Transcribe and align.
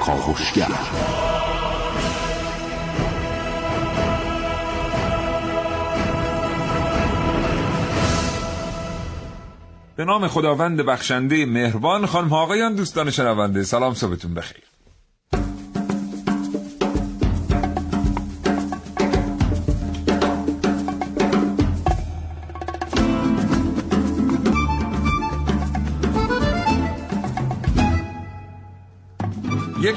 کاوشگر 0.00 0.66
به 9.96 10.04
نام 10.04 10.28
خداوند 10.28 10.80
بخشنده 10.80 11.46
مهربان 11.46 12.06
خانم 12.06 12.32
آقایان 12.32 12.74
دوستان 12.74 13.10
شنونده. 13.10 13.62
سلام 13.62 13.94
صبحتون 13.94 14.34
بخیر. 14.34 14.71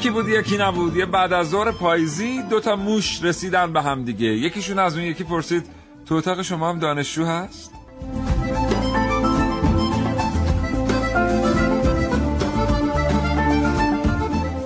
یکی 0.05 0.13
بود 0.13 0.27
یکی 0.27 0.57
نبود. 0.57 0.95
یه 0.95 1.05
بعد 1.05 1.33
از 1.33 1.49
ظهر 1.49 1.71
پاییزی 1.71 2.41
دو 2.41 2.59
تا 2.59 2.75
موش 2.75 3.23
رسیدن 3.23 3.73
به 3.73 3.81
هم 3.81 4.03
دیگه. 4.03 4.27
یکیشون 4.27 4.79
از 4.79 4.97
اون 4.97 5.05
یکی 5.05 5.23
پرسید 5.23 5.65
تو 6.05 6.15
اتاق 6.15 6.41
شما 6.41 6.69
هم 6.69 6.79
دانشجو 6.79 7.25
هست؟ 7.25 7.71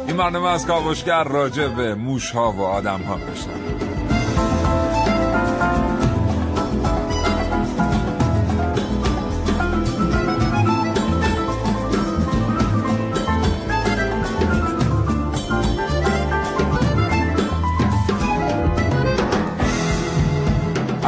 این 0.08 0.18
برنامه 0.18 0.50
از 0.50 0.68
کاوشگر 0.68 1.24
راجع 1.24 1.68
به 1.68 1.96
موش 1.96 2.32
ها 2.32 2.52
و 2.52 2.62
آدم 2.62 3.02
ها 3.02 3.16
بشنم 3.16 3.89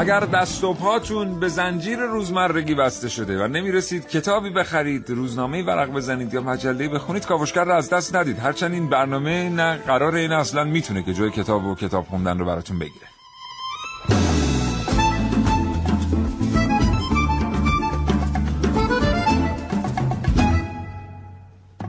اگر 0.02 0.20
دست 0.20 0.64
و 0.64 0.74
پاتون 0.74 1.40
به 1.40 1.48
زنجیر 1.48 2.00
روزمرگی 2.00 2.76
بسته 2.76 3.10
شده 3.10 3.44
و 3.44 3.48
نمی‌رسید 3.48 4.08
کتابی 4.08 4.50
بخرید 4.50 5.10
روزنامه 5.10 5.64
ورق 5.64 5.92
بزنید 5.92 6.34
یا 6.34 6.42
مجله 6.42 6.88
بخونید 6.88 7.26
کاوشگر 7.26 7.64
رو 7.64 7.72
از 7.72 7.90
دست 7.90 8.16
ندید. 8.16 8.40
هرچند 8.40 8.74
این 8.74 8.90
برنامه 8.90 9.50
نه 9.50 9.78
قرار 9.78 10.16
این 10.16 10.32
اصلا 10.32 10.64
می‌تونه 10.64 11.04
که 11.04 11.14
جای 11.14 11.30
کتاب 11.30 11.66
و 11.66 11.76
کتاب 11.76 12.06
خوندن 12.06 12.40
رو 12.40 12.46
براتون 12.46 12.80
بگیره. 12.80 13.11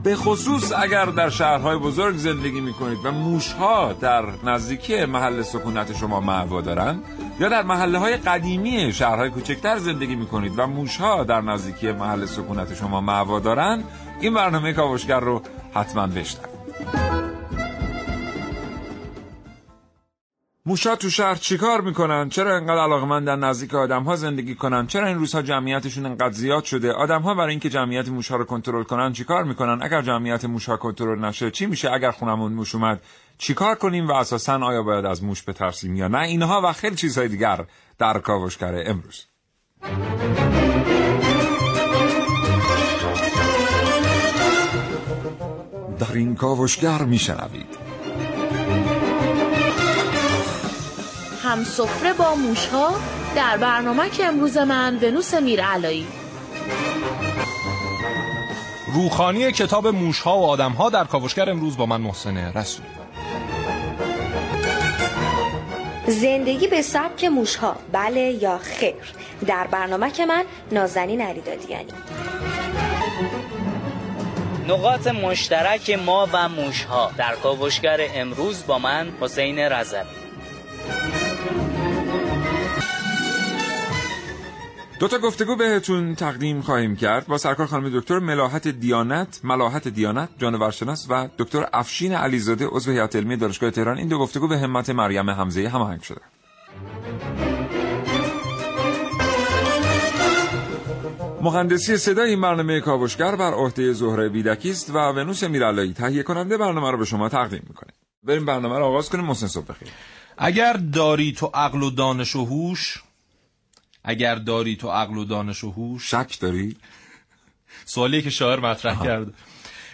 به 0.03 0.15
خصوص 0.15 0.71
اگر 0.77 1.05
در 1.05 1.29
شهرهای 1.29 1.77
بزرگ 1.77 2.15
زندگی 2.15 2.61
می 2.61 2.73
کنید 2.73 3.05
و 3.05 3.11
موشها 3.11 3.93
در 3.93 4.25
نزدیکی 4.43 5.05
محل 5.05 5.41
سکونت 5.41 5.97
شما 5.97 6.19
معوا 6.19 6.61
دارند 6.61 7.03
یا 7.39 7.49
در 7.49 7.63
محله 7.63 7.97
های 7.97 8.17
قدیمی 8.17 8.93
شهرهای 8.93 9.29
کوچکتر 9.29 9.77
زندگی 9.77 10.15
می 10.15 10.25
کنید 10.25 10.53
و 10.59 10.67
موشها 10.67 11.23
در 11.23 11.41
نزدیکی 11.41 11.91
محل 11.91 12.25
سکونت 12.25 12.73
شما 12.73 13.01
معوا 13.01 13.39
دارند 13.39 13.83
این 14.19 14.33
برنامه 14.33 14.73
کاوشگر 14.73 15.19
رو 15.19 15.41
حتما 15.73 16.07
بشنوید. 16.07 17.12
موشا 20.65 20.95
تو 20.95 21.09
شهر 21.09 21.35
چیکار 21.35 21.81
می‌کنن؟ 21.81 22.29
چرا 22.29 22.55
انقدر 22.55 23.19
در 23.19 23.35
نزدیک 23.35 23.75
آدم 23.75 24.03
ها 24.03 24.15
زندگی 24.15 24.55
کنن؟ 24.55 24.87
چرا 24.87 25.07
این 25.07 25.17
روزها 25.17 25.41
جمعیتشون 25.41 26.05
انقدر 26.05 26.31
زیاد 26.31 26.63
شده؟ 26.63 26.93
آدم 26.93 27.21
ها 27.21 27.33
برای 27.33 27.49
اینکه 27.49 27.69
جمعیت 27.69 28.07
موشها 28.07 28.37
رو 28.37 28.45
کنترل 28.45 28.83
کنن 28.83 29.13
چیکار 29.13 29.43
می‌کنن؟ 29.43 29.79
اگر 29.81 30.01
جمعیت 30.01 30.45
موشها 30.45 30.77
کنترل 30.77 31.25
نشه 31.25 31.51
چی 31.51 31.65
میشه؟ 31.65 31.91
اگر 31.91 32.11
خونمون 32.11 32.53
موش 32.53 32.75
اومد 32.75 33.01
چیکار 33.37 33.75
کنیم 33.75 34.07
و 34.07 34.11
اساسا 34.11 34.59
آیا 34.59 34.83
باید 34.83 35.05
از 35.05 35.23
موش 35.23 35.43
بترسیم 35.49 35.95
یا 35.95 36.07
نه؟ 36.07 36.19
اینها 36.19 36.61
و 36.63 36.73
خیلی 36.73 36.95
چیزهای 36.95 37.27
دیگر 37.27 37.65
در 37.97 38.19
کاوشگر 38.19 38.83
امروز. 38.85 39.25
در 45.99 46.13
این 46.13 46.35
کاوشگر 46.35 47.01
میشنوید 47.01 47.82
هم 51.53 51.63
سفره 51.63 52.13
با 52.13 52.35
موشها 52.35 52.93
در 53.35 53.57
برنامه 53.57 54.09
که 54.09 54.25
امروز 54.25 54.57
من 54.57 54.99
ونوس 55.01 55.33
میرعلایی. 55.33 56.07
روخانی 58.93 59.51
کتاب 59.51 59.87
موشها 59.87 60.39
و 60.39 60.45
آدمها 60.45 60.89
در 60.89 61.03
کاوشگر 61.03 61.49
امروز 61.49 61.77
با 61.77 61.85
من 61.85 62.01
محسن 62.01 62.37
رسولی. 62.37 62.87
زندگی 66.07 66.67
به 66.67 66.81
سبک 66.81 67.23
موشها 67.23 67.75
بله 67.91 68.21
یا 68.21 68.57
خیر؟ 68.57 69.13
در 69.47 69.67
برنامه 69.67 70.11
که 70.11 70.25
من 70.25 70.43
نازنین 70.71 71.21
علیدادیانی 71.21 71.93
نقاط 74.67 75.07
مشترک 75.07 75.89
ما 75.89 76.29
و 76.33 76.49
موشها 76.49 77.11
در 77.17 77.35
کاوشگر 77.35 77.99
امروز 78.15 78.65
با 78.67 78.79
من 78.79 79.13
حسین 79.21 79.59
رضوی. 79.59 79.99
دو 85.03 85.09
تا 85.09 85.17
گفتگو 85.17 85.55
بهتون 85.55 86.15
تقدیم 86.15 86.61
خواهیم 86.61 86.95
کرد. 86.95 87.27
با 87.27 87.37
سرکار 87.37 87.67
خانم 87.67 87.99
دکتر 87.99 88.19
ملاحت 88.19 88.67
دیانت 88.67 89.39
ملاحت 89.43 89.87
دیانت 89.87 90.29
جانورشناس 90.37 91.07
و 91.09 91.29
دکتر 91.37 91.65
افشین 91.73 92.13
علیزاده 92.13 92.65
عضو 92.65 92.91
هیئت 92.91 93.15
علمی 93.15 93.37
دانشگاه 93.37 93.71
تهران. 93.71 93.97
این 93.97 94.07
دو 94.07 94.19
گفتگو 94.19 94.47
به 94.47 94.57
همت 94.57 94.89
مریم 94.89 95.29
حمزه 95.29 95.69
هماهنگ 95.69 96.01
شده. 96.01 96.21
مهندسی 101.41 101.97
صدای 101.97 102.29
این 102.29 102.41
برنامه 102.41 102.79
کاوشگر 102.79 103.35
بر 103.35 103.53
عهده 103.53 103.93
زهره 103.93 104.29
بیدکی 104.29 104.71
است 104.71 104.89
و 104.89 104.97
ونوس 104.97 105.43
میرالایی 105.43 105.93
تهیه 105.93 106.23
کننده 106.23 106.57
برنامه 106.57 106.91
رو 106.91 106.97
به 106.97 107.05
شما 107.05 107.29
تقدیم 107.29 107.65
می‌کنه. 107.67 107.91
بریم 108.23 108.45
برنامه 108.45 108.77
رو 108.77 108.85
آغاز 108.85 109.09
کنیم 109.09 109.25
محسن 109.25 109.47
صبح 109.47 109.65
بخیر. 109.65 109.87
اگر 110.37 110.73
داری 110.73 111.31
تو 111.31 111.51
عقل 111.53 111.83
و 111.83 111.89
دانش 111.89 112.35
و 112.35 112.45
هوش 112.45 113.03
اگر 114.03 114.35
داری 114.35 114.75
تو 114.75 114.89
عقل 114.89 115.17
و 115.17 115.25
دانش 115.25 115.63
و 115.63 115.71
هوش 115.71 116.11
شک 116.11 116.39
داری 116.39 116.75
سوالی 117.85 118.21
که 118.21 118.29
شاعر 118.29 118.59
مطرح 118.59 119.03
کرد 119.03 119.33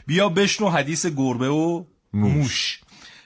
بیا 0.07 0.29
بشنو 0.29 0.69
حدیث 0.69 1.05
گربه 1.05 1.49
و 1.49 1.83
موش 2.13 2.79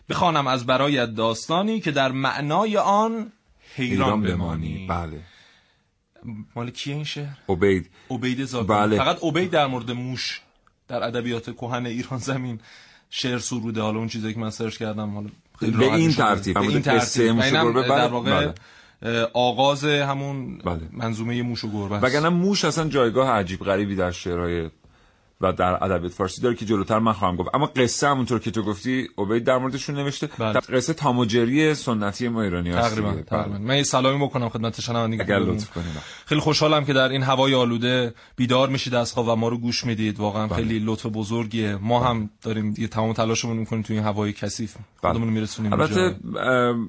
بخوانم 0.09 0.47
از 0.47 0.65
برایت 0.65 1.15
داستانی 1.15 1.79
که 1.79 1.91
در 1.91 2.11
معنای 2.11 2.77
آن 2.77 3.31
حیران 3.75 4.21
بمانی 4.21 4.87
بله 4.89 5.21
مال 6.55 6.69
کیه 6.71 6.95
این 6.95 7.03
شعر 7.03 7.27
عبید 7.49 7.89
عبید 8.11 8.45
زاده 8.45 8.67
بله. 8.67 8.97
فقط 8.97 9.23
عبید 9.23 9.51
در 9.51 9.67
مورد 9.67 9.91
موش 9.91 10.41
در 10.87 11.03
ادبیات 11.03 11.55
کهن 11.55 11.85
ایران 11.85 12.19
زمین 12.19 12.59
شعر 13.09 13.39
سروده 13.39 13.81
حالا 13.81 13.99
اون 13.99 14.07
چیزایی 14.07 14.33
که 14.33 14.39
من 14.39 14.49
سرچ 14.49 14.77
کردم 14.77 15.13
حالا 15.13 15.29
به 15.61 15.93
این. 15.93 16.13
ترتیب. 16.13 16.53
به 16.53 16.67
این 16.67 16.81
ترتیب 16.81 17.31
موش. 17.31 17.51
در 17.51 17.63
بله. 17.63 18.07
واقع 18.07 18.45
بله. 18.45 18.53
آغاز 19.33 19.85
همون 19.85 20.57
بله. 20.57 20.79
منظومه 20.91 21.41
موش 21.41 21.63
و 21.63 21.71
گربه 21.71 21.95
است. 21.95 22.03
وگرنه 22.03 22.29
موش 22.29 22.65
اصلا 22.65 22.89
جایگاه 22.89 23.29
عجیب 23.29 23.59
غریبی 23.59 23.95
در 23.95 24.11
شعرهای 24.11 24.69
و 25.43 25.51
در 25.51 25.83
ادبیات 25.83 26.11
فارسی 26.11 26.41
داره 26.41 26.55
که 26.55 26.65
جلوتر 26.65 26.99
من 26.99 27.13
خواهم 27.13 27.35
گفت 27.35 27.49
اما 27.53 27.65
قصه 27.65 28.07
همونطور 28.07 28.39
که 28.39 28.51
تو 28.51 28.63
گفتی 28.63 29.07
عبید 29.17 29.43
در 29.43 29.57
موردشون 29.57 29.95
نوشته 29.95 30.29
بله. 30.39 30.53
در 30.53 30.59
قصه 30.59 30.93
تاموجری 30.93 31.73
سنتی 31.75 32.27
ما 32.27 32.41
ایرانی 32.41 32.69
هست 32.69 32.89
تقریبا. 32.89 33.11
تقریبا 33.11 33.49
بله. 33.49 33.57
من 33.57 33.77
یه 33.77 33.83
سلامی 33.83 34.25
بکنم 34.25 34.49
خدمت 34.49 34.81
شنوندگان 34.81 35.25
اگر 35.25 35.39
لطف 35.39 35.69
کنید 35.69 35.87
خیلی 36.25 36.41
خوشحالم 36.41 36.85
که 36.85 36.93
در 36.93 37.09
این 37.09 37.23
هوای 37.23 37.55
آلوده 37.55 38.13
بیدار 38.35 38.69
میشید 38.69 38.95
از 38.95 39.13
خواب 39.13 39.27
و 39.27 39.35
ما 39.35 39.47
رو 39.47 39.57
گوش 39.57 39.85
می‌دید 39.85 40.19
واقعا 40.19 40.47
بله. 40.47 40.55
خیلی 40.55 40.79
لطف 40.79 41.05
بزرگیه 41.05 41.75
ما 41.75 42.03
هم 42.03 42.29
داریم 42.41 42.71
دیگه 42.71 42.87
تمام 42.87 43.13
تلاشمون 43.13 43.57
می‌کنیم 43.57 43.81
توی 43.81 43.95
این 43.95 44.05
هوای 44.05 44.33
کثیف 44.33 44.75
بله. 44.75 45.11
خودمون 45.13 45.33
میرسونیم 45.33 45.73
البته 45.73 46.15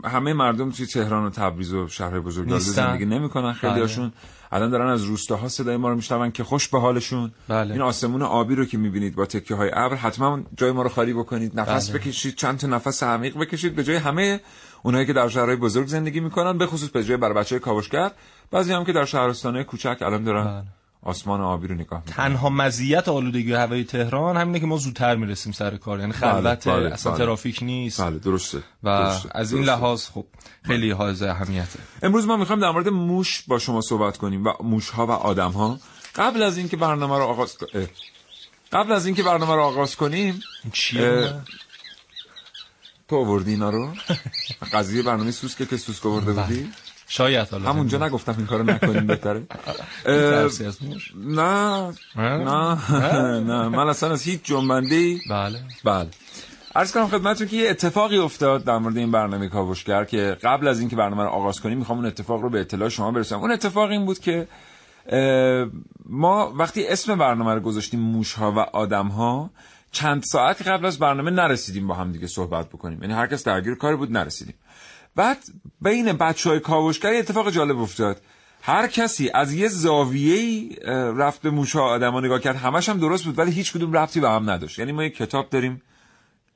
همه 0.04 0.32
مردم 0.32 0.70
توی 0.70 0.86
تهران 0.86 1.24
و 1.24 1.30
تبریز 1.30 1.72
و 1.72 1.88
شهرهای 1.88 2.20
بزرگ. 2.20 2.58
زندگی 2.58 3.04
نمی‌کنن 3.04 3.52
خیلی 3.52 3.72
بله. 3.72 3.82
هاشون 3.82 4.12
الان 4.54 4.70
دارن 4.70 4.90
از 4.90 5.04
روستاها 5.04 5.48
صدای 5.48 5.76
ما 5.76 5.88
رو 5.88 5.96
میشنون 5.96 6.30
که 6.30 6.44
خوش 6.44 6.68
به 6.68 6.80
حالشون 6.80 7.32
بله. 7.48 7.72
این 7.72 7.82
آسمون 7.82 8.22
آبی 8.22 8.54
رو 8.54 8.64
که 8.64 8.78
می‌بینید 8.78 9.14
با 9.14 9.26
تکه 9.26 9.54
های 9.54 9.70
ابر 9.72 9.96
حتما 9.96 10.40
جای 10.56 10.72
ما 10.72 10.82
رو 10.82 10.88
خالی 10.88 11.12
بکنید 11.12 11.60
نفس 11.60 11.90
بله. 11.90 11.98
بکشید 11.98 12.34
چند 12.34 12.58
تا 12.58 12.66
نفس 12.66 13.02
عمیق 13.02 13.38
بکشید 13.38 13.76
به 13.76 13.84
جای 13.84 13.96
همه 13.96 14.40
اونایی 14.82 15.06
که 15.06 15.12
در 15.12 15.28
شهرهای 15.28 15.56
بزرگ 15.56 15.86
زندگی 15.86 16.20
می‌کنن 16.20 16.58
به 16.58 16.66
خصوص 16.66 16.88
به 16.88 17.04
جای 17.04 17.16
بر 17.16 17.32
بچه 17.32 17.58
کاوشگر 17.58 18.10
بعضی 18.50 18.72
هم 18.72 18.84
که 18.84 18.92
در 18.92 19.04
شهرستانه 19.04 19.64
کوچک 19.64 19.98
الان 20.00 20.24
دارن 20.24 20.44
بله. 20.44 20.64
آسمان 21.04 21.40
آبی 21.40 21.66
رو 21.66 21.74
نگاه 21.74 22.02
تنها 22.04 22.48
مزیت 22.48 23.08
آلودگی 23.08 23.52
هوای 23.52 23.84
تهران 23.84 24.36
همینه 24.36 24.60
که 24.60 24.66
ما 24.66 24.76
زودتر 24.76 25.16
می‌رسیم 25.16 25.52
سر 25.52 25.76
کار. 25.76 26.00
یعنی 26.00 26.12
خلوت 26.12 26.68
بله، 26.68 26.92
اصلا 26.92 27.12
بله. 27.12 27.18
ترافیک 27.18 27.58
نیست. 27.62 28.00
بله 28.00 28.18
درسته 28.18 28.58
و 28.82 29.02
درسته. 29.02 29.28
از 29.32 29.52
این 29.52 29.62
درسته. 29.62 29.76
لحاظ 29.76 30.08
خب 30.08 30.26
خیلی 30.62 30.90
حائز 30.90 31.22
اهمیته. 31.22 31.78
امروز 32.02 32.26
ما 32.26 32.36
می‌خوایم 32.36 32.62
در 32.62 32.70
مورد 32.70 32.88
موش 32.88 33.42
با 33.48 33.58
شما 33.58 33.80
صحبت 33.80 34.16
کنیم 34.16 34.46
و 34.46 34.52
موش 34.62 34.90
ها 34.90 35.06
و 35.06 35.10
آدم 35.10 35.50
ها 35.50 35.78
قبل 36.14 36.42
از 36.42 36.58
اینکه 36.58 36.76
برنامه 36.76 37.18
رو 37.18 37.22
آغاز 37.22 37.56
اه. 37.74 37.86
قبل 38.72 38.92
از 38.92 39.06
اینکه 39.06 39.22
برنامه 39.22 39.54
رو 39.54 39.60
آغاز 39.60 39.96
کنیم 39.96 40.40
چیه؟ 40.72 41.34
تو 43.08 43.16
آوردی 43.16 43.50
اینا 43.50 43.70
رو؟ 43.70 43.88
قضیه 44.72 45.02
برنامه 45.02 45.30
سوسکه 45.30 45.66
که 45.66 45.76
سوسک 45.76 46.06
آورده 46.06 46.32
بودی؟ 46.32 46.70
شاید 47.16 47.48
حالا 47.48 47.68
همونجا 47.68 48.06
نگفتم 48.06 48.34
این 48.38 48.46
کارو 48.46 48.64
نکنیم 48.64 49.06
بهتره. 49.06 49.42
نه. 51.16 51.92
نه. 52.16 52.78
نه. 53.40 53.68
من 53.68 53.88
اصلا 53.88 54.12
از 54.12 54.22
هیچ 54.22 54.40
جنبنده 54.44 54.94
ای 54.94 55.20
بله. 55.30 55.58
بله. 55.84 56.08
عرض 56.74 56.92
کنم 56.92 57.08
خدمتتون 57.08 57.46
که 57.46 57.56
یه 57.56 57.70
اتفاقی 57.70 58.18
افتاد 58.18 58.64
در 58.64 58.78
مورد 58.78 58.96
این 58.96 59.10
برنامه 59.10 59.48
کاوشگر 59.48 60.04
که 60.04 60.36
قبل 60.42 60.68
از 60.68 60.80
اینکه 60.80 60.96
برنامه 60.96 61.22
رو 61.22 61.28
آغاز 61.28 61.60
کنیم 61.60 61.78
می‌خوام 61.78 61.98
اون 61.98 62.06
اتفاق 62.06 62.40
رو 62.40 62.50
به 62.50 62.60
اطلاع 62.60 62.88
شما 62.88 63.10
برسونم. 63.10 63.40
اون 63.40 63.50
اتفاق 63.50 63.90
این 63.90 64.04
بود 64.06 64.18
که 64.18 64.48
ما 66.08 66.52
وقتی 66.56 66.86
اسم 66.86 67.18
برنامه 67.18 67.54
رو 67.54 67.60
گذاشتیم 67.60 68.00
موش 68.00 68.32
ها 68.32 68.52
و 68.52 68.58
آدم 68.58 69.06
ها 69.06 69.50
چند 69.92 70.22
ساعت 70.22 70.68
قبل 70.68 70.86
از 70.86 70.98
برنامه 70.98 71.30
نرسیدیم 71.30 71.86
با 71.86 71.94
هم 71.94 72.12
دیگه 72.12 72.26
صحبت 72.26 72.68
بکنیم. 72.68 73.02
یعنی 73.02 73.14
هر 73.14 73.26
کس 73.26 73.44
درگیر 73.44 73.74
کاری 73.74 73.96
بود 73.96 74.12
نرسیدیم. 74.12 74.54
بعد 75.16 75.38
بین 75.80 76.12
بچه 76.12 76.50
های 76.50 76.60
کاوشگر 76.60 77.14
اتفاق 77.14 77.50
جالب 77.50 77.78
افتاد. 77.78 78.20
هر 78.62 78.86
کسی 78.86 79.30
از 79.34 79.52
یه 79.52 79.68
زاویه 79.68 80.68
رفت 81.16 81.42
به 81.42 81.50
موش 81.50 81.72
ها 81.72 81.82
آدم 81.82 82.12
ها 82.12 82.20
نگاه 82.20 82.40
کرد 82.40 82.56
همش 82.56 82.88
هم 82.88 82.98
درست 82.98 83.24
بود 83.24 83.38
ولی 83.38 83.50
هیچ 83.50 83.72
کدوم 83.72 83.92
ربطی 83.92 84.20
به 84.20 84.30
هم 84.30 84.50
نداشت. 84.50 84.78
یعنی 84.78 84.92
ما 84.92 85.02
یه 85.02 85.10
کتاب 85.10 85.50
داریم 85.50 85.82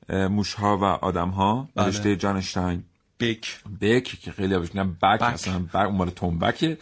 موش 0.09 0.53
ها 0.53 0.77
و 0.77 0.83
آدم 0.83 1.29
ها 1.29 1.69
بله. 1.75 1.85
نوشته 1.85 2.15
جانشتاین 2.15 2.83
بیک. 3.17 3.59
بک 3.81 4.03
که 4.03 4.31
خیلی 4.31 4.57
میگن 4.57 4.97
بک 5.01 5.19
بک. 5.19 5.33
اصلا 5.33 5.59
بک 5.59 5.75
اون 5.75 6.09
تنبکه 6.09 6.77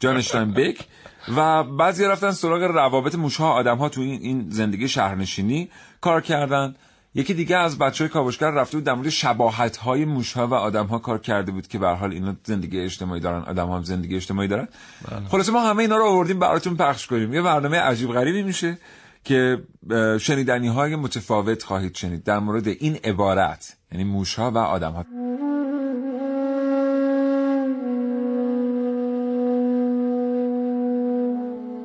جانشتاین 0.00 0.52
بک 0.52 0.78
و 1.36 1.64
بعضی 1.64 2.04
رفتن 2.04 2.30
سراغ 2.30 2.62
روابط 2.62 3.14
موشها 3.14 3.52
آدم 3.52 3.76
ها 3.76 3.88
تو 3.88 4.00
این, 4.00 4.20
این 4.22 4.50
زندگی 4.50 4.88
شهرنشینی. 4.88 5.68
کار 6.00 6.20
کردن. 6.20 6.74
یکی 7.14 7.34
دیگه 7.34 7.56
از 7.56 7.78
بچه 7.78 8.04
های 8.04 8.08
کاوشگر 8.08 8.50
رفته 8.50 8.76
بود 8.76 8.84
در 8.84 8.94
مورد 8.94 9.08
شباهت 9.08 9.76
های 9.76 10.04
موشها 10.04 10.46
و 10.46 10.54
آدم 10.54 10.86
ها 10.86 10.98
کار 10.98 11.18
کرده 11.18 11.52
بود 11.52 11.68
که 11.68 11.78
به 11.78 11.86
هر 11.86 11.94
حال 11.94 12.12
اینا 12.12 12.36
زندگی 12.44 12.80
اجتماعی 12.80 13.20
دارن 13.20 13.42
آدم 13.42 13.70
هم 13.70 13.82
زندگی 13.82 14.16
اجتماعی 14.16 14.48
دارن. 14.48 14.68
خلاصه 15.28 15.52
ما 15.52 15.60
همه 15.60 15.82
اینا 15.82 15.96
رو 15.96 16.04
آوردیم 16.04 16.38
براتون 16.38 16.76
پخش 16.76 17.06
کنیم. 17.06 17.34
یه 17.34 17.42
برنامه 17.42 17.78
عجیب 17.78 18.12
غریبی 18.12 18.42
میشه 18.42 18.78
که 19.24 19.62
شنیدنی 20.20 20.68
های 20.68 20.96
متفاوت 20.96 21.62
خواهید 21.62 21.94
شنید 21.94 22.24
در 22.24 22.38
مورد 22.38 22.68
این 22.68 22.98
عبارت 23.04 23.76
یعنی 23.92 24.04
موشها 24.04 24.50
و 24.50 24.58
آدم 24.58 24.92
ها 24.92 25.04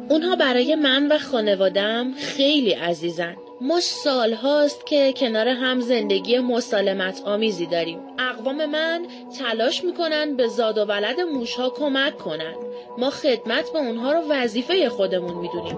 اونها 0.10 0.36
برای 0.36 0.76
من 0.76 1.12
و 1.12 1.18
خانوادم 1.18 2.14
خیلی 2.14 2.72
عزیزن. 2.72 3.36
ما 3.65 3.80
سال 3.80 4.33
هاست 4.33 4.86
که 4.86 5.13
کنار 5.13 5.48
هم 5.48 5.80
زندگی 5.80 6.39
مسالمت 6.39 7.21
آمیزی 7.25 7.65
داریم. 7.65 8.00
اقوام 8.19 8.65
من 8.65 9.06
تلاش 9.39 9.83
می‌کنن 9.83 10.36
به 10.36 10.48
زاد 10.48 10.77
و 10.77 10.86
ولد 10.86 11.21
موشها 11.21 11.69
کمک 11.69 12.18
کنن. 12.18 12.56
ما 12.98 13.10
خدمت 13.10 13.71
به 13.74 13.80
اونها 13.80 14.12
رو 14.12 14.21
وظیفه 14.30 14.89
خودمون 14.89 15.33
می‌دونیم. 15.33 15.77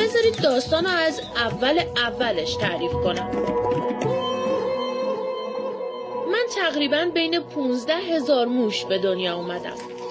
بذارید 0.00 0.42
داستان 0.42 0.84
رو 0.84 0.90
از 0.90 1.20
اول 1.36 1.80
اولش 1.96 2.54
تعریف 2.54 2.92
کنم. 2.92 3.30
تقریبا 6.56 7.10
بین 7.14 7.40
15 7.40 7.94
هزار 7.94 8.46
موش 8.46 8.84
به 8.84 8.98
دنیا 8.98 9.36
اومدم. 9.36 10.01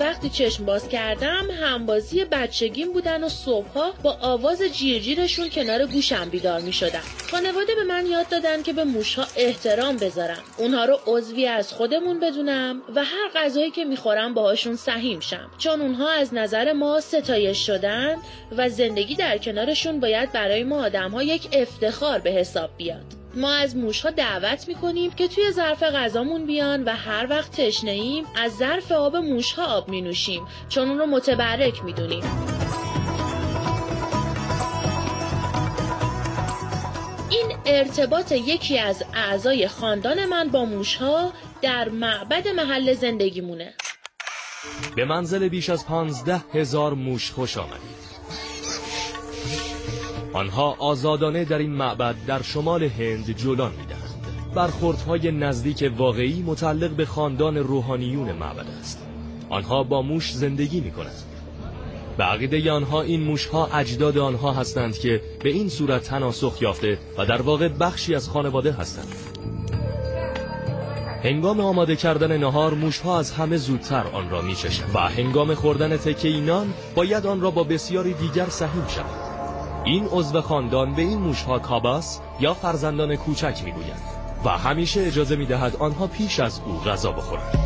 وقتی 0.00 0.30
چشم 0.30 0.64
باز 0.64 0.88
کردم 0.88 1.50
همبازی 1.62 2.24
بچگیم 2.24 2.92
بودن 2.92 3.24
و 3.24 3.28
صبحها 3.28 3.94
با 4.02 4.16
آواز 4.20 4.62
جیرجیرشون 4.62 5.48
کنار 5.48 5.86
گوشم 5.86 6.28
بیدار 6.28 6.60
می 6.60 6.72
شدم. 6.72 7.02
خانواده 7.30 7.74
به 7.74 7.84
من 7.84 8.06
یاد 8.06 8.28
دادن 8.28 8.62
که 8.62 8.72
به 8.72 8.84
موشها 8.84 9.26
احترام 9.36 9.96
بذارم. 9.96 10.42
اونها 10.58 10.84
رو 10.84 10.98
عضوی 11.06 11.46
از 11.46 11.72
خودمون 11.72 12.20
بدونم 12.20 12.82
و 12.94 13.04
هر 13.04 13.30
غذایی 13.34 13.70
که 13.70 13.84
می‌خورم 13.84 14.34
باهاشون 14.34 14.76
سهیم 14.76 15.20
شم. 15.20 15.50
چون 15.58 15.80
اونها 15.80 16.10
از 16.10 16.34
نظر 16.34 16.72
ما 16.72 17.00
ستایش 17.00 17.66
شدن 17.66 18.16
و 18.56 18.68
زندگی 18.68 19.14
در 19.14 19.38
کنارشون 19.38 20.00
باید 20.00 20.32
برای 20.32 20.64
ما 20.64 20.84
آدم 20.84 21.10
ها 21.10 21.22
یک 21.22 21.48
افتخار 21.52 22.18
به 22.18 22.30
حساب 22.30 22.70
بیاد. 22.76 23.19
ما 23.34 23.52
از 23.52 23.76
موشها 23.76 24.10
دعوت 24.10 24.68
می‌کنیم 24.68 25.10
که 25.10 25.28
توی 25.28 25.52
ظرف 25.52 25.82
غذامون 25.82 26.46
بیان 26.46 26.84
و 26.84 26.90
هر 26.90 27.26
وقت 27.30 27.60
تشنه 27.60 27.90
ایم 27.90 28.24
از 28.36 28.56
ظرف 28.56 28.92
آب 28.92 29.16
موشها 29.16 29.64
آب 29.64 29.88
می 29.88 30.00
نوشیم 30.00 30.46
چون 30.68 30.88
اون 30.88 30.98
رو 30.98 31.06
متبرک 31.06 31.84
می‌دونیم. 31.84 32.24
این 37.30 37.56
ارتباط 37.66 38.32
یکی 38.32 38.78
از 38.78 39.04
اعضای 39.14 39.68
خاندان 39.68 40.24
من 40.24 40.48
با 40.48 40.64
موشها 40.64 41.32
در 41.62 41.88
معبد 41.88 42.48
محل 42.48 42.94
زندگیمونه. 42.94 43.74
به 44.96 45.04
منزل 45.04 45.48
بیش 45.48 45.70
از 45.70 45.86
پانزده 45.86 46.40
هزار 46.54 46.94
موش 46.94 47.30
خوش 47.30 47.58
آمدید. 47.58 48.09
آنها 50.32 50.76
آزادانه 50.78 51.44
در 51.44 51.58
این 51.58 51.70
معبد 51.70 52.14
در 52.26 52.42
شمال 52.42 52.82
هند 52.82 53.36
جولان 53.36 53.70
می‌دهند. 53.70 54.10
برخوردهای 54.54 55.32
نزدیک 55.32 55.92
واقعی 55.96 56.42
متعلق 56.42 56.90
به 56.90 57.04
خاندان 57.04 57.56
روحانیون 57.56 58.32
معبد 58.32 58.66
است. 58.80 59.06
آنها 59.48 59.82
با 59.82 60.02
موش 60.02 60.32
زندگی 60.32 60.80
می 60.80 60.90
کنند 60.90 61.24
به 62.16 62.24
عقیده 62.24 62.72
آنها 62.72 63.02
این 63.02 63.22
موشها 63.22 63.66
اجداد 63.66 64.18
آنها 64.18 64.52
هستند 64.52 64.98
که 64.98 65.22
به 65.42 65.48
این 65.48 65.68
صورت 65.68 66.02
تناسخ 66.02 66.62
یافته 66.62 66.98
و 67.18 67.26
در 67.26 67.42
واقع 67.42 67.68
بخشی 67.68 68.14
از 68.14 68.28
خانواده 68.28 68.72
هستند. 68.72 69.14
هنگام 71.22 71.60
آماده 71.60 71.96
کردن 71.96 72.36
نهار 72.36 72.74
موشها 72.74 73.18
از 73.18 73.32
همه 73.32 73.56
زودتر 73.56 74.04
آن 74.12 74.30
را 74.30 74.42
میچشند 74.42 74.90
و 74.94 74.98
هنگام 74.98 75.54
خوردن 75.54 75.96
تکه 75.96 76.40
نان 76.40 76.74
باید 76.94 77.26
آن 77.26 77.40
را 77.40 77.50
با 77.50 77.64
بسیاری 77.64 78.14
دیگر 78.14 78.48
سهیم 78.48 78.86
شود 78.88 79.29
این 79.84 80.08
عضو 80.12 80.40
خاندان 80.40 80.94
به 80.94 81.02
این 81.02 81.18
موشها 81.18 81.58
کاباس 81.58 82.20
یا 82.40 82.54
فرزندان 82.54 83.16
کوچک 83.16 83.60
می‌گویند 83.64 84.00
و 84.44 84.48
همیشه 84.48 85.00
اجازه 85.00 85.36
می‌دهد 85.36 85.76
آنها 85.76 86.06
پیش 86.06 86.40
از 86.40 86.60
او 86.66 86.80
غذا 86.80 87.12
بخورند. 87.12 87.56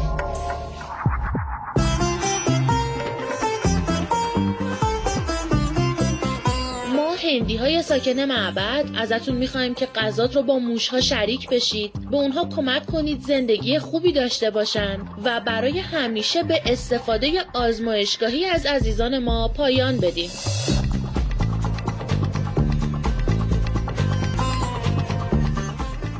ما 6.96 7.14
هندی 7.24 7.56
های 7.56 7.82
ساکن 7.82 8.24
معبد 8.24 8.84
ازتون 8.96 9.36
می‌خوایم 9.36 9.74
که 9.74 9.86
غذات 9.86 10.36
رو 10.36 10.42
با 10.42 10.58
موشها 10.58 11.00
شریک 11.00 11.48
بشید. 11.48 12.10
به 12.10 12.16
اونها 12.16 12.48
کمک 12.56 12.86
کنید 12.86 13.20
زندگی 13.20 13.78
خوبی 13.78 14.12
داشته 14.12 14.50
باشن 14.50 14.98
و 15.24 15.40
برای 15.40 15.78
همیشه 15.78 16.42
به 16.42 16.62
استفاده 16.66 17.32
آزمایشگاهی 17.54 18.44
از 18.44 18.66
عزیزان 18.66 19.18
ما 19.18 19.48
پایان 19.48 19.96
بدیم 19.96 20.30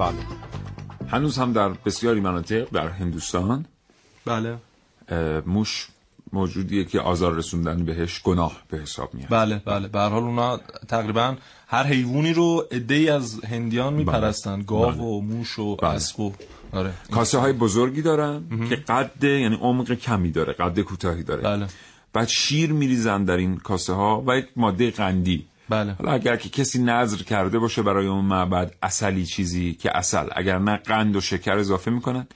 بله. 0.05 0.17
هنوز 1.09 1.39
هم 1.39 1.53
در 1.53 1.69
بسیاری 1.69 2.21
مناطق 2.21 2.71
در 2.71 2.89
هندوستان 2.89 3.67
بله. 4.27 4.59
موش 5.47 5.89
موجودیه 6.33 6.85
که 6.85 7.01
آزار 7.01 7.35
رسوندن 7.35 7.85
بهش 7.85 8.23
گناه 8.23 8.63
به 8.69 8.79
حساب 8.79 9.15
میاد. 9.15 9.29
بله 9.31 9.63
بله. 9.65 9.89
به 9.89 9.99
هر 9.99 10.09
حال 10.09 10.23
اونا 10.23 10.61
تقریبا 10.89 11.37
هر 11.67 11.85
حیوانی 11.87 12.33
رو 12.33 12.67
عده‌ای 12.73 13.09
از 13.09 13.45
هندیان 13.45 13.95
میپرستن 13.95 14.63
گاو 14.63 14.91
بله. 14.91 15.03
و 15.03 15.21
موش 15.21 15.59
و 15.59 15.77
بله. 15.77 15.91
اسب 15.91 16.21
و 16.21 16.33
آره. 16.73 16.93
کاسه 17.11 17.39
های 17.39 17.53
بزرگی 17.53 18.03
دارن 18.03 18.43
که 18.69 18.77
قد 18.77 19.25
یعنی 19.25 19.57
عمق 19.57 19.93
کمی 19.93 20.31
داره 20.31 20.53
قد 20.53 20.81
کوتاهی 20.81 21.23
داره. 21.23 21.43
بله. 21.43 21.67
بعد 22.13 22.29
شیر 22.29 22.73
میریزن 22.73 23.25
در 23.25 23.37
این 23.37 23.57
کاسه 23.57 23.93
ها 23.93 24.25
و 24.27 24.39
یک 24.39 24.47
ماده 24.57 24.91
قندی. 24.91 25.47
بله. 25.69 25.93
حالا 25.93 26.13
اگر 26.13 26.37
که 26.37 26.49
کسی 26.49 26.83
نظر 26.83 27.17
کرده 27.17 27.59
باشه 27.59 27.83
برای 27.83 28.07
اون 28.07 28.25
معبد 28.25 28.75
اصلی 28.83 29.27
چیزی 29.27 29.75
که 29.75 29.97
اصل 29.97 30.29
اگر 30.37 30.59
نه 30.59 30.77
قند 30.77 31.17
و 31.17 31.21
شکر 31.21 31.59
اضافه 31.59 31.91
می‌کنن 31.91 32.27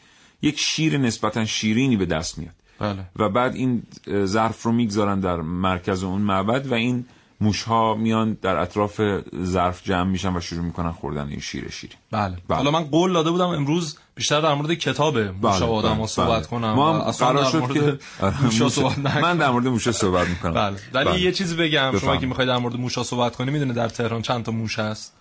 یک 0.43 0.61
شیر 0.61 0.99
نسبتا 0.99 1.45
شیرینی 1.45 1.97
به 1.97 2.07
دست 2.07 2.39
میاد 2.39 2.55
بله 2.79 3.05
و 3.17 3.29
بعد 3.29 3.55
این 3.55 3.83
ظرف 4.25 4.63
رو 4.63 4.73
می‌گذارن 4.73 5.21
در 5.21 5.37
مرکز 5.37 6.03
اون 6.03 6.23
معبد 6.23 6.67
و 6.67 6.75
این 6.75 7.07
موش 7.41 7.63
ها 7.63 7.95
میان 7.95 8.39
در 8.43 8.57
اطراف 8.57 9.01
ظرف 9.45 9.83
جمع 9.85 10.11
میشن 10.11 10.37
و 10.37 10.41
شروع 10.41 10.65
می‌کنن 10.65 10.93
خوردن 10.93 11.29
این 11.29 11.41
شیر 11.41 11.71
شیری. 11.71 11.95
بله. 12.11 12.37
بله. 12.49 12.59
حالا 12.59 12.71
من 12.71 12.85
قول 12.85 13.13
داده 13.13 13.31
بودم 13.31 13.49
امروز 13.49 13.99
بیشتر 14.15 14.41
در 14.41 14.55
مورد 14.55 14.75
کتاب 14.75 15.19
موشا 15.19 15.69
و 15.69 15.73
آدم 15.73 15.97
ها 15.97 16.07
صحبت 16.07 16.47
کنم 16.47 16.73
ما 16.73 16.95
هم 16.95 17.01
اصلا 17.01 17.29
قرار 17.29 17.45
شد 17.51 17.73
که 17.73 17.99
موشا 18.43 18.65
موش- 18.69 18.73
صحبت 18.73 18.99
نکنم. 18.99 19.23
من 19.23 19.37
در 19.37 19.51
مورد 19.51 19.67
موشه 19.67 19.93
صحبت 19.93 20.29
می‌کنم. 20.29 20.55
بله. 20.55 20.77
ولی 20.93 21.21
یه 21.21 21.33
چیزی 21.33 21.57
بگم 21.57 21.81
شما 21.81 21.91
بفرمایید. 21.93 22.21
که 22.21 22.27
می‌خواید 22.27 22.51
در 22.51 22.57
مورد 22.59 22.77
موشا 22.77 23.03
صحبت 23.03 23.37
کنی 23.37 23.51
می‌دونه 23.51 23.73
در 23.73 23.89
تهران 23.89 24.23
چند 24.23 24.45
تا 24.45 24.53
موش 24.53 24.79
هست؟ 24.79 25.15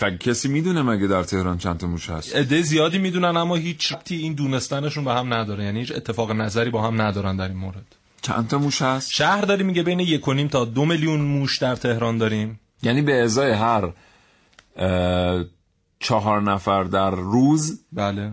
و 0.00 0.10
کسی 0.10 0.48
می‌دونه 0.48 0.82
مگه 0.82 1.06
در 1.06 1.22
تهران 1.22 1.58
چند 1.58 1.78
تا 1.78 1.86
موش 1.86 2.10
هست؟ 2.10 2.36
عده 2.36 2.62
زیادی 2.62 2.98
می‌دونن 2.98 3.36
اما 3.36 3.54
هیچ 3.54 3.94
این 4.10 4.34
دونستنشون 4.34 5.04
به 5.04 5.12
هم 5.12 5.34
نداره. 5.34 5.64
یعنی 5.64 5.78
هیچ 5.80 5.92
اتفاق 5.92 6.32
نظری 6.32 6.70
با 6.70 6.82
هم 6.82 7.02
ندارن 7.02 7.36
در 7.36 7.48
این 7.48 7.56
مورد. 7.56 7.96
چند 8.24 8.48
تا 8.48 8.58
موش 8.58 8.82
هست؟ 8.82 9.10
شهر 9.10 9.40
داری 9.40 9.62
میگه 9.62 9.82
بین 9.82 10.00
یک 10.00 10.28
و 10.28 10.32
نیم 10.32 10.48
تا 10.48 10.64
دو 10.64 10.84
میلیون 10.84 11.20
موش 11.20 11.58
در 11.58 11.76
تهران 11.76 12.18
داریم. 12.18 12.60
یعنی 12.82 13.02
به 13.02 13.22
ازای 13.22 13.52
هر 13.52 13.92
چهار 16.00 16.42
نفر 16.42 16.84
در 16.84 17.10
روز 17.10 17.84
بله. 17.92 18.32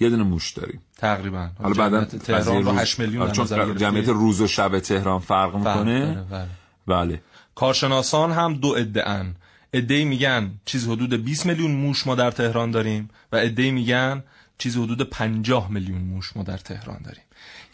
یه 0.00 0.10
دونه 0.10 0.22
موش 0.22 0.52
داریم. 0.52 0.80
تقریبا. 0.98 1.48
حالا 1.62 1.74
بعدا 1.74 2.04
تهران 2.04 2.64
رو 2.64 2.70
روز- 2.70 2.80
8 2.80 2.98
میلیون 2.98 3.22
آره، 3.22 3.32
در 3.32 3.64
چون. 3.64 3.76
جمعیت 3.76 4.08
روز 4.08 4.40
و 4.40 4.46
شب 4.46 4.78
تهران 4.78 5.18
فرق 5.20 5.50
فرق 5.50 5.56
می‌کنه. 5.56 6.24
بله. 6.30 6.46
بله. 6.86 7.22
کارشناسان 7.54 8.32
هم 8.32 8.54
دو 8.54 8.68
ادعان 8.68 9.36
ادعی 9.72 10.04
میگن 10.04 10.50
چیز 10.64 10.88
حدود 10.88 11.24
20 11.24 11.46
میلیون 11.46 11.70
موش 11.70 12.06
ما 12.06 12.14
در 12.14 12.30
تهران 12.30 12.70
داریم 12.70 13.10
و 13.32 13.36
ادعی 13.36 13.70
میگن 13.70 14.22
چیز 14.58 14.76
حدود 14.76 15.02
50 15.10 15.70
میلیون 15.70 16.00
موش 16.02 16.36
ما 16.36 16.42
در 16.42 16.58
تهران 16.58 17.02
داریم. 17.04 17.22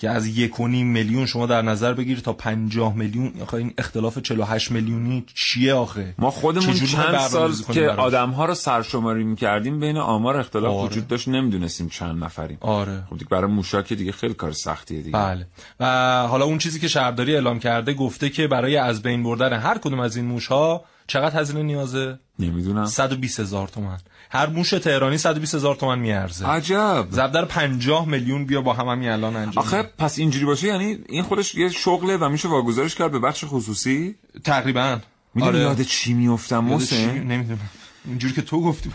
که 0.03 0.11
از 0.11 0.27
یک 0.27 0.61
و 0.61 0.69
نیم 0.69 0.87
میلیون 0.87 1.27
شما 1.27 1.47
در 1.47 1.63
نظر 1.63 1.93
بگیر 1.95 2.21
تا 2.21 2.33
50 2.33 2.97
میلیون. 2.97 3.33
آخه 3.43 3.55
این 3.55 3.75
اختلاف 3.79 4.19
48 4.19 4.71
میلیونی 4.71 5.25
چیه 5.35 5.75
آخه؟ 5.75 6.15
ما 6.19 6.31
خودمون 6.31 6.75
چند 6.75 7.19
سال 7.19 7.55
که؟ 7.73 7.89
آدم 7.89 8.31
ها 8.31 8.45
رو 8.45 8.55
سرشماری 8.55 9.25
می‌کردیم 9.25 9.81
بین 9.81 9.97
آمار 9.97 10.37
اختلاف 10.37 10.75
آره. 10.75 10.91
وجود 10.91 11.09
داشت 11.09 11.29
نمی‌دونستیم 11.29 11.89
چند 11.89 12.25
نفریم. 12.25 12.59
آره. 12.61 13.05
خب 13.11 13.19
دیگه 13.19 13.29
برای 13.31 13.51
موشا 13.51 13.83
که 13.83 13.95
دیگه 13.95 14.13
خیلی 14.13 14.35
کار 14.35 14.53
سختیه 14.53 15.03
دیگه. 15.03 15.19
بله. 15.19 15.47
و 15.81 15.87
حالا 16.27 16.45
اون 16.45 16.59
چیزی 16.59 16.81
که 16.81 16.89
شهرداری 16.89 17.35
اعلام 17.35 17.59
کرده 17.59 17.95
گفته 17.95 18.31
که 18.31 18.47
برای 18.47 18.77
از 18.77 19.03
بین 19.03 19.23
بردن 19.23 19.53
هر 19.53 19.79
کدوم 19.79 20.01
از 20.01 20.17
این 20.17 20.25
موش 20.25 20.47
ها 20.47 20.85
چقدر 21.07 21.41
هزینه 21.41 21.63
نیازه؟ 21.63 22.19
نمی‌دونم. 22.39 22.87
120 22.87 23.41
هزار 23.41 23.69
تومن 23.69 23.99
هر 24.33 24.47
موش 24.47 24.71
تهرانی 24.71 25.19
120 25.19 25.55
هزار 25.55 25.75
تومن 25.75 25.99
میارزه. 25.99 26.47
عجب. 26.47 27.07
ضرب 27.11 27.33
در 27.33 27.45
50 27.45 28.09
میلیون 28.09 28.47
بیا 28.47 28.63
با 28.63 28.73
هم 28.73 28.89
همین 28.89 29.09
الان 29.09 29.37
انجام 29.37 29.65
آخه 29.65 29.83
پس 29.83 30.19
اینجوری 30.19 30.45
باشه 30.45 30.67
یعنی 30.67 30.99
این 31.09 31.23
خودش 31.23 31.55
یه 31.55 31.69
شغله 31.69 32.17
و 32.17 32.29
میشه 32.29 32.49
واگذارش 32.49 32.95
کرد 32.95 33.13
به 33.13 33.19
بخش 33.19 33.45
خصوصی؟ 33.47 34.15
تقریبا. 34.45 34.99
می‌دونی 35.35 35.59
یاد 35.59 35.83
چی 35.83 36.15
میفتم 36.15 36.69
یاد 36.69 36.83
چی؟ 36.83 37.07
محسن 37.07 37.19
نمی‌دونم. 37.19 37.71
اینجوری 38.05 38.35
که 38.35 38.43
تو 38.43 38.63
گفتی. 38.63 38.91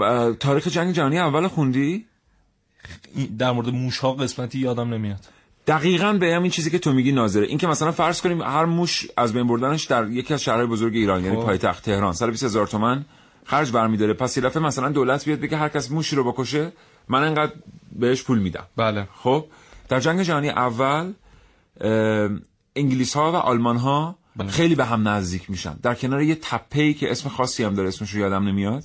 اه، 0.00 0.32
تاریخ 0.32 0.68
جنگ 0.68 0.94
جهانی 0.94 1.18
اول 1.18 1.48
خوندی؟ 1.48 2.04
در 3.38 3.52
مورد 3.52 3.68
موش 3.68 3.98
ها 3.98 4.12
قسمتی 4.12 4.58
یادم 4.58 4.94
نمیاد. 4.94 5.20
دقیقا 5.66 6.12
به 6.12 6.34
همین 6.34 6.50
چیزی 6.50 6.70
که 6.70 6.78
تو 6.78 6.92
میگی 6.92 7.12
ناظره. 7.12 7.46
این 7.46 7.58
که 7.58 7.66
مثلا 7.66 7.92
فرض 7.92 8.20
کنیم 8.20 8.42
هر 8.42 8.64
موش 8.64 9.06
از 9.16 9.32
بین 9.32 9.46
بردنش 9.46 9.84
در 9.84 10.08
یکی 10.10 10.34
از 10.34 10.42
شهرهای 10.42 10.66
بزرگ 10.66 10.94
ایران 10.94 11.24
یعنی 11.24 11.36
خب. 11.36 11.42
پایتخت 11.42 11.84
تهران 11.84 12.12
سر 12.12 12.30
20 12.30 12.44
هزار 12.44 12.66
تومن 12.66 13.04
خرج 13.46 13.72
برمیداره. 13.72 14.14
پس 14.14 14.36
یه 14.36 14.42
دفعه 14.42 14.62
مثلا 14.62 14.88
دولت 14.88 15.24
بیاد 15.24 15.40
بگه 15.40 15.56
هر 15.56 15.68
کس 15.68 15.90
موشی 15.90 16.16
رو 16.16 16.32
بکشه 16.32 16.72
من 17.08 17.22
انقدر 17.22 17.52
بهش 17.92 18.22
پول 18.22 18.38
میدم. 18.38 18.66
بله. 18.76 19.08
خب؟ 19.14 19.44
در 19.88 20.00
جنگ 20.00 20.22
جهانی 20.22 20.48
اول 20.48 21.12
انگلیس 22.76 23.16
ها 23.16 23.32
و 23.32 23.36
آلمان 23.36 23.76
ها 23.76 24.18
بله. 24.36 24.50
خیلی 24.50 24.74
به 24.74 24.84
هم 24.84 25.08
نزدیک 25.08 25.50
میشن. 25.50 25.74
در 25.82 25.94
کنار 25.94 26.22
یه 26.22 26.34
تپه‌ای 26.34 26.94
که 26.94 27.10
اسم 27.10 27.28
خاصی 27.28 27.64
هم 27.64 27.74
داره 27.74 27.88
اسمش 27.88 28.10
رو 28.10 28.20
یادم 28.20 28.48
نمیاد. 28.48 28.84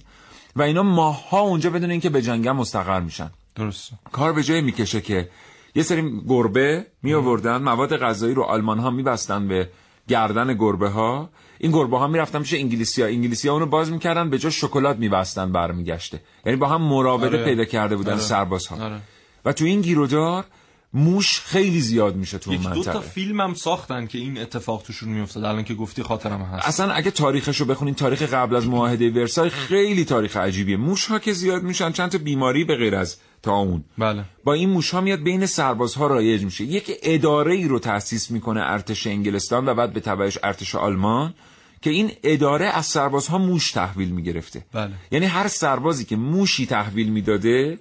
و 0.56 0.62
اینا 0.62 0.84
ماه 0.84 1.30
ها 1.30 1.40
اونجا 1.40 1.70
بدون 1.70 1.92
اینکه 1.92 2.10
به 2.10 2.22
جنگم 2.22 2.56
مستقر 2.56 3.00
میشن. 3.00 3.30
درست 3.56 3.92
کار 4.12 4.34
به 4.34 4.44
جای 4.44 4.62
می‌کشه 4.62 5.02
که 5.02 5.30
یه 5.76 5.84
سری 5.84 6.22
گربه 6.28 6.88
می 7.04 7.14
آوردن 7.14 7.58
مواد 7.58 7.98
غذایی 7.98 8.34
رو 8.34 8.44
آلمان 8.44 8.80
ها 8.80 8.90
میبستن 8.90 9.48
به 9.48 9.70
گردن 10.08 10.54
گربه 10.54 10.90
ها 10.90 11.30
این 11.60 11.72
گربه 11.72 11.98
ها 11.98 12.08
می‌رفتن 12.08 12.40
میشه 12.40 12.58
انگلیسی 12.58 13.02
ها 13.02 13.08
انگلیسی 13.08 13.48
ها 13.48 13.54
اونو 13.54 13.66
باز 13.66 13.92
می‌کردن 13.92 14.30
به 14.30 14.38
جای 14.38 14.52
شکلات 14.52 14.98
میبستن 14.98 15.52
برمیگشته. 15.52 16.22
یعنی 16.46 16.58
با 16.58 16.68
هم 16.68 16.82
مراوده 16.82 17.38
آره. 17.38 17.46
پیدا 17.46 17.66
کرده 17.66 17.96
بودن 17.96 18.12
آره. 18.12 18.22
سربازها. 18.22 18.86
آره. 18.86 19.00
و 19.46 19.54
تو 19.54 19.66
این 19.66 19.82
گیرودار 19.82 20.46
موش 20.94 21.40
خیلی 21.40 21.82
زیاد 21.82 22.16
میشه 22.16 22.38
تو 22.38 22.54
یک 22.54 22.62
دو 22.62 22.70
تا 22.70 22.76
منطقه. 22.76 23.00
فیلم 23.00 23.42
هم 23.42 23.54
ساختن 23.54 24.08
که 24.08 24.18
این 24.18 24.38
اتفاق 24.38 24.84
توشون 24.84 25.10
میافتاد. 25.10 25.44
الان 25.44 25.64
که 25.64 25.74
گفتی 25.74 26.04
خاطرم 26.04 26.42
هست. 26.42 26.68
اصلا 26.68 26.94
اگه 26.94 27.12
تاریخش 27.12 27.58
رو 27.58 27.66
بخونین 27.66 27.96
تاریخ 27.96 28.22
قبل 28.22 28.56
از 28.56 28.68
معاهده 28.68 29.10
ورسای 29.10 29.50
خیلی 29.50 30.06
تاریخ 30.06 30.38
عجیبیه. 30.38 30.78
موش 30.78 31.06
ها 31.06 31.20
که 31.20 31.34
زیاد 31.34 31.64
میشن 31.64 31.92
چند 31.92 32.12
تا 32.12 32.18
بیماری 32.18 32.64
به 32.64 32.76
غیر 32.76 32.96
از 32.96 33.18
طاعون 33.41 33.84
بله. 33.98 34.24
با 34.44 34.53
این 34.53 34.70
موش 34.70 34.91
ها 34.91 35.01
میاد 35.01 35.20
بین 35.20 35.46
سربازها 35.46 36.08
رایج 36.08 36.44
میشه. 36.44 36.63
یک 36.63 36.91
اداره 37.03 37.53
ای 37.53 37.67
رو 37.67 37.79
تأسیس 37.79 38.32
می‌کنه 38.32 38.62
ارتش 38.62 39.08
انگلستان 39.08 39.70
و 39.70 39.74
بعد 39.74 39.94
به 39.94 40.00
تبعش 40.00 40.38
ارتش 40.44 40.75
آلمان 40.75 41.34
که 41.82 41.89
این 41.89 42.12
اداره 42.24 42.65
از 42.65 42.86
سربازها 42.86 43.38
موش 43.38 43.72
تحویل 43.72 44.10
می‌گرفته. 44.10 44.65
بله. 44.74 44.91
یعنی 45.12 45.25
هر 45.25 45.48
سربازی 45.48 46.06
که 46.06 46.15
موشی 46.15 46.65
تحویل 46.65 47.10
می‌داده 47.10 47.79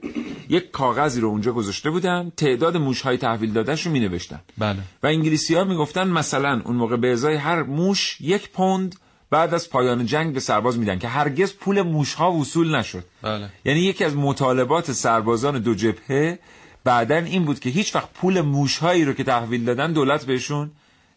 یک 0.48 0.70
کاغذی 0.70 1.20
رو 1.20 1.28
اونجا 1.28 1.52
گذاشته 1.52 1.90
بودن 1.90 2.32
تعداد 2.36 2.76
موش 2.76 3.02
های 3.02 3.16
تحویل 3.16 3.52
دادهش 3.52 3.86
رو 3.86 3.92
مینوشتن. 3.92 4.40
بله. 4.58 4.78
و 5.02 5.06
انگلیسی 5.06 5.54
ها 5.54 5.64
می‌گفتن 5.64 6.08
مثلا 6.08 6.62
اون 6.64 6.76
موقع 6.76 6.96
به 6.96 7.12
ازای 7.12 7.34
هر 7.34 7.62
موش 7.62 8.20
یک 8.20 8.50
پوند 8.50 8.96
بعد 9.30 9.54
از 9.54 9.70
پایان 9.70 10.06
جنگ 10.06 10.34
به 10.34 10.40
سرباز 10.40 10.78
میدن 10.78 10.98
که 10.98 11.08
هرگز 11.08 11.54
پول 11.54 11.82
موش 11.82 12.14
ها 12.14 12.32
وصول 12.32 12.76
نشد. 12.76 13.04
بله. 13.22 13.48
یعنی 13.64 13.80
یکی 13.80 14.04
از 14.04 14.16
مطالبات 14.16 14.92
سربازان 14.92 15.58
دو 15.58 15.74
جبهه 15.74 16.38
بعدا 16.84 17.16
این 17.16 17.44
بود 17.44 17.60
که 17.60 17.70
هیچ 17.70 17.94
وقت 17.94 18.08
پول 18.12 18.40
موشهایی 18.40 19.04
رو 19.04 19.12
که 19.12 19.24
تحویل 19.24 19.64
دادن 19.64 19.92
دولت 19.92 20.24
بهشون 20.24 20.70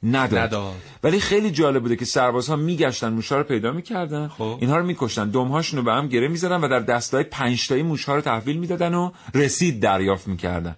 نداد, 0.03 0.39
نداد. 0.39 0.73
ولی 1.03 1.19
خیلی 1.19 1.51
جالب 1.51 1.81
بوده 1.81 1.95
که 1.95 2.05
سربازها 2.05 2.55
میگشتن 2.55 3.13
موشها 3.13 3.37
رو 3.37 3.43
پیدا 3.43 3.71
می‌کردن. 3.71 4.27
خب. 4.27 4.57
اینها 4.61 4.77
رو 4.77 4.85
میکشتن. 4.85 5.29
دمهاشون 5.29 5.79
رو 5.79 5.85
به 5.85 5.91
هم 5.91 6.07
گره 6.07 6.27
می‌زدن 6.27 6.61
و 6.61 6.67
در 6.67 6.79
دستای 6.79 7.23
پنج 7.23 7.67
تایی 7.67 7.83
موشها 7.83 8.15
رو 8.15 8.21
تحویل 8.21 8.57
می‌دادن 8.57 8.93
و 8.93 9.11
رسید 9.33 9.79
دریافت 9.79 10.27
می‌کردن. 10.27 10.75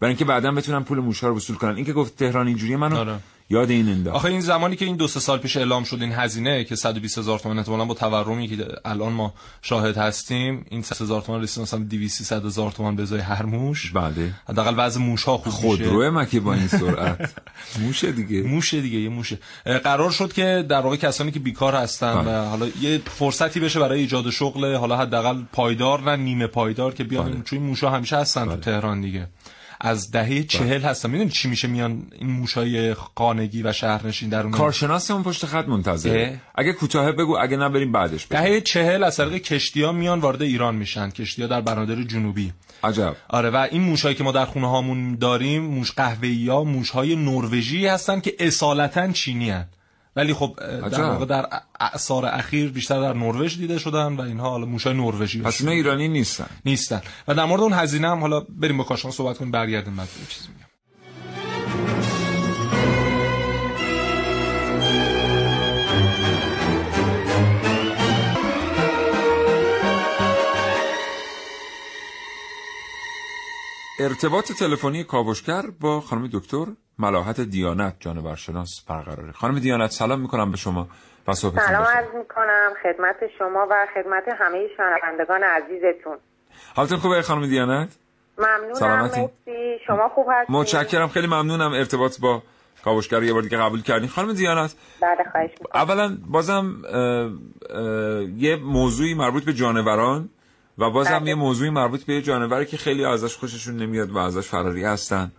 برای 0.00 0.10
اینکه 0.10 0.24
بعدا 0.24 0.52
بتونن 0.52 0.82
پول 0.84 0.98
موشها 0.98 1.28
رو 1.28 1.36
وصول 1.36 1.56
کنن. 1.56 1.76
این 1.76 1.84
که 1.84 1.92
گفت 1.92 2.16
تهران 2.16 2.46
اینجوریه 2.46 2.76
منو 2.76 2.96
آره. 2.96 3.18
یاد 3.50 3.70
این 3.70 3.88
انداخت 3.88 4.16
آخه 4.16 4.28
این 4.28 4.40
زمانی 4.40 4.76
که 4.76 4.84
این 4.84 4.96
دو 4.96 5.08
سه 5.08 5.20
سال 5.20 5.38
پیش 5.38 5.56
اعلام 5.56 5.84
شد 5.84 5.98
این 6.00 6.12
هزینه 6.12 6.64
که 6.64 6.76
120 6.76 7.18
هزار 7.18 7.38
تومان 7.38 7.58
احتمالاً 7.58 7.84
با 7.84 7.94
تورمی 7.94 8.48
که 8.48 8.66
الان 8.84 9.12
ما 9.12 9.34
شاهد 9.62 9.96
هستیم 9.96 10.66
این 10.70 10.82
3 10.82 11.04
هزار 11.04 11.22
تومان 11.22 11.42
رسید 11.42 11.62
مثلا 11.62 11.80
200 11.80 12.18
300 12.18 12.44
هزار 12.44 12.72
تومان 12.72 12.96
به 12.96 13.02
ازای 13.02 13.20
هر 13.20 13.42
موش. 13.42 13.92
بله. 13.92 14.34
حداقل 14.48 14.74
وضع 14.76 15.00
موش 15.00 15.24
ها 15.24 15.36
خوب 15.36 15.46
میشه. 15.46 15.56
خودروه 15.56 16.10
مکه 16.10 16.40
با 16.40 16.54
این 16.54 16.68
سرعت. 16.68 17.34
موشه 17.80 18.12
دیگه. 18.12 18.42
موشه 18.42 18.80
دیگه 18.80 18.98
یه 18.98 19.08
موشه. 19.08 19.38
قرار 19.84 20.10
شد 20.10 20.32
که 20.32 20.64
در 20.68 20.80
واقع 20.80 20.96
کسانی 20.96 21.30
که 21.30 21.38
بیکار 21.38 21.74
هستن 21.74 22.14
بله. 22.14 22.38
و 22.38 22.48
حالا 22.48 22.66
یه 22.80 23.00
فرصتی 23.04 23.60
بشه 23.60 23.80
برای 23.80 24.00
ایجاد 24.00 24.30
شغل 24.30 24.74
حالا 24.74 24.96
حداقل 24.96 25.42
پایدار 25.52 26.00
نه 26.02 26.16
نیمه 26.16 26.46
پایدار 26.46 26.94
که 26.94 27.04
بیان 27.04 27.30
بله. 27.32 27.42
چون 27.42 27.58
موشا 27.58 27.90
همیشه 27.90 28.16
هستن 28.16 28.44
تو 28.44 28.56
تهران 28.56 29.00
دیگه. 29.00 29.28
از 29.84 30.10
دهه 30.10 30.42
چهل 30.42 30.80
هستن 30.80 31.10
می‌دونی 31.10 31.30
چی 31.30 31.48
میشه 31.48 31.68
میان 31.68 32.02
این 32.18 32.30
موشای 32.30 32.94
خانگی 32.94 33.62
و 33.62 33.72
شهرنشین 33.72 34.28
در 34.28 34.42
اون 34.42 34.50
کارشناسمون 34.50 35.22
پشت 35.22 35.46
خط 35.46 35.68
منتظره. 35.68 36.40
اگه 36.54 36.72
کوتاه 36.72 37.12
بگو 37.12 37.36
اگه 37.40 37.56
نه 37.56 37.68
بریم 37.68 37.92
بعدش 37.92 38.26
بگو. 38.26 38.42
دهه 38.42 38.60
چهل 38.60 39.04
از 39.04 39.16
طریق 39.16 39.42
کشتی 39.42 39.82
ها 39.82 39.92
میان 39.92 40.20
وارد 40.20 40.42
ایران 40.42 40.74
میشن. 40.74 41.10
کشتی 41.10 41.42
ها 41.42 41.48
در 41.48 41.60
بنادر 41.60 42.02
جنوبی. 42.02 42.52
عجب. 42.84 43.16
آره 43.28 43.50
و 43.50 43.68
این 43.70 43.82
موشهایی 43.82 44.14
که 44.14 44.24
ما 44.24 44.32
در 44.32 44.44
خونه 44.44 44.70
هامون 44.70 45.14
داریم 45.14 45.62
موش 45.62 45.92
قهوه‌ای 45.92 46.48
ها 46.48 46.64
موش 46.64 46.90
های 46.90 47.16
نروژی 47.16 47.86
هستن 47.86 48.20
که 48.20 48.34
اصالتا 48.38 49.12
چینی 49.12 49.50
هن. 49.50 49.66
ولی 50.16 50.34
خب 50.34 50.54
در. 50.90 51.02
واقع 51.02 51.24
در 51.24 51.46
اعصار 51.80 52.26
اخیر 52.26 52.70
بیشتر 52.70 53.00
در 53.00 53.12
نروژ 53.12 53.58
دیده 53.58 53.78
شدن 53.78 54.16
و 54.16 54.20
اینها 54.20 54.50
حالا 54.50 54.66
موش 54.66 54.86
های 54.86 54.96
نروژی 54.96 55.42
پس 55.42 55.60
اینا 55.60 55.72
ایرانی 55.72 56.08
نیستن. 56.08 56.46
نیستن. 56.64 57.00
و 57.28 57.34
در 57.34 57.44
مورد 57.44 57.62
اون 57.62 57.72
هزینه 57.72 58.08
هم 58.08 58.20
حالا 58.20 58.40
بریم 58.40 58.76
با 58.76 58.84
کارشناس 58.84 59.14
صحبت 59.14 59.38
کنیم 59.38 59.50
برگردیم 59.50 59.96
بعد 59.96 60.08
چیزی 60.28 60.48
میگم. 60.48 60.66
ارتباط 74.00 74.52
تلفنی 74.52 75.04
کاوشگر 75.04 75.62
با 75.80 76.00
خانم 76.00 76.28
دکتر 76.32 76.66
ملاحت 77.02 77.40
دیانت 77.40 77.94
جانورشناس 78.00 78.70
برقراره 78.88 79.32
خانم 79.32 79.58
دیانت 79.58 79.90
سلام 79.90 80.20
می‌کنم 80.20 80.50
به 80.50 80.56
شما 80.56 80.88
و 81.28 81.34
سلام. 81.34 81.56
عرض 81.82 82.14
می‌کنم 82.14 82.70
خدمت 82.82 83.16
شما 83.38 83.66
و 83.70 83.86
خدمت 83.94 84.22
همه 84.38 84.68
شنوندگان 84.76 85.42
عزیزتون 85.42 86.16
حالتون 86.76 86.98
خوبه 86.98 87.22
خانم 87.22 87.46
دیانت 87.46 87.96
ممنونم 88.38 88.74
سلامتی. 88.74 89.20
مرسی 89.20 89.78
شما 89.86 90.08
خوب 90.08 90.26
هستید 90.30 90.56
متشکرم 90.56 91.08
خیلی 91.08 91.26
ممنونم 91.26 91.72
ارتباط 91.72 92.20
با 92.20 92.42
کاوشگر 92.84 93.22
یه 93.22 93.32
بار 93.32 93.42
دیگه 93.42 93.58
قبول 93.58 93.82
کردین 93.82 94.08
خانم 94.08 94.32
دیانت 94.32 94.74
بله 95.02 95.24
خواهش 95.32 95.50
می‌کنم 95.50 95.82
اولا 95.82 96.16
بازم 96.26 96.82
اه، 96.88 97.00
اه، 97.00 98.22
یه 98.22 98.56
موضوعی 98.56 99.14
مربوط 99.14 99.44
به 99.44 99.52
جانوران 99.52 100.28
و 100.78 100.90
بازم 100.90 101.18
بله. 101.18 101.28
یه 101.28 101.34
موضوعی 101.34 101.70
مربوط 101.70 102.04
به 102.04 102.14
یه 102.14 102.22
جانوری 102.22 102.66
که 102.66 102.76
خیلی 102.76 103.04
ازش 103.04 103.36
خوششون 103.36 103.76
نمیاد 103.76 104.10
و 104.10 104.18
ازش 104.18 104.48
فراری 104.48 104.84
هستن. 104.84 105.32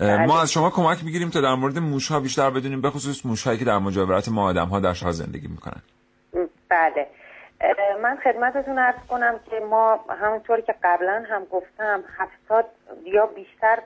ما 0.00 0.42
از 0.42 0.52
شما 0.52 0.70
کمک 0.70 1.04
می‌گیریم 1.04 1.30
تا 1.30 1.40
در 1.40 1.54
مورد 1.54 1.78
موش 1.78 2.08
ها 2.08 2.20
بیشتر 2.20 2.50
بدونیم 2.50 2.80
به 2.80 2.90
خصوص 2.90 3.26
موش 3.26 3.46
هایی 3.46 3.58
که 3.58 3.64
در 3.64 3.78
مجاورت 3.78 4.28
ما 4.28 4.48
آدم 4.48 4.66
ها 4.66 4.80
در 4.80 4.92
شهر 4.92 5.12
زندگی 5.12 5.48
می‌کنن. 5.48 5.82
بله. 6.68 7.06
من 8.02 8.16
خدمتتون 8.24 8.78
ارز 8.78 9.06
کنم 9.08 9.40
که 9.50 9.60
ما 9.70 10.00
همونطور 10.22 10.60
که 10.60 10.74
قبلا 10.84 11.24
هم 11.30 11.44
گفتم 11.44 12.04
هفتاد 12.18 12.64
یا 13.04 13.26
بیشتر 13.26 13.78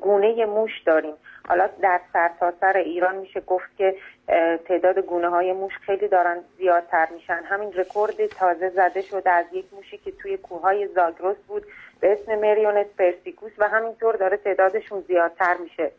گونه 0.00 0.46
موش 0.46 0.70
داریم. 0.86 1.14
حالا 1.48 1.68
در 1.82 2.00
سرتاسر 2.12 2.56
سر 2.60 2.76
ایران 2.76 3.16
میشه 3.16 3.40
گفت 3.40 3.76
که 3.78 3.94
تعداد 4.68 4.98
گونه 4.98 5.28
های 5.28 5.52
موش 5.52 5.72
خیلی 5.86 6.08
دارن 6.08 6.36
زیادتر 6.58 7.08
میشن. 7.14 7.40
همین 7.44 7.72
رکورد 7.72 8.26
تازه 8.26 8.68
زده 8.68 9.02
شده 9.02 9.30
از 9.30 9.44
یک 9.52 9.64
موشی 9.72 9.98
که 9.98 10.10
توی 10.10 10.36
کوههای 10.36 10.88
زاگرس 10.94 11.36
بود. 11.48 11.62
به 12.00 12.12
اسم 12.12 12.34
مریونت 12.34 12.86
پرسیکوس 12.98 13.52
و 13.58 13.68
همینطور 13.68 14.16
داره 14.16 14.36
تعدادشون 14.36 15.00
زیادتر 15.00 15.56
میشه. 15.56 15.90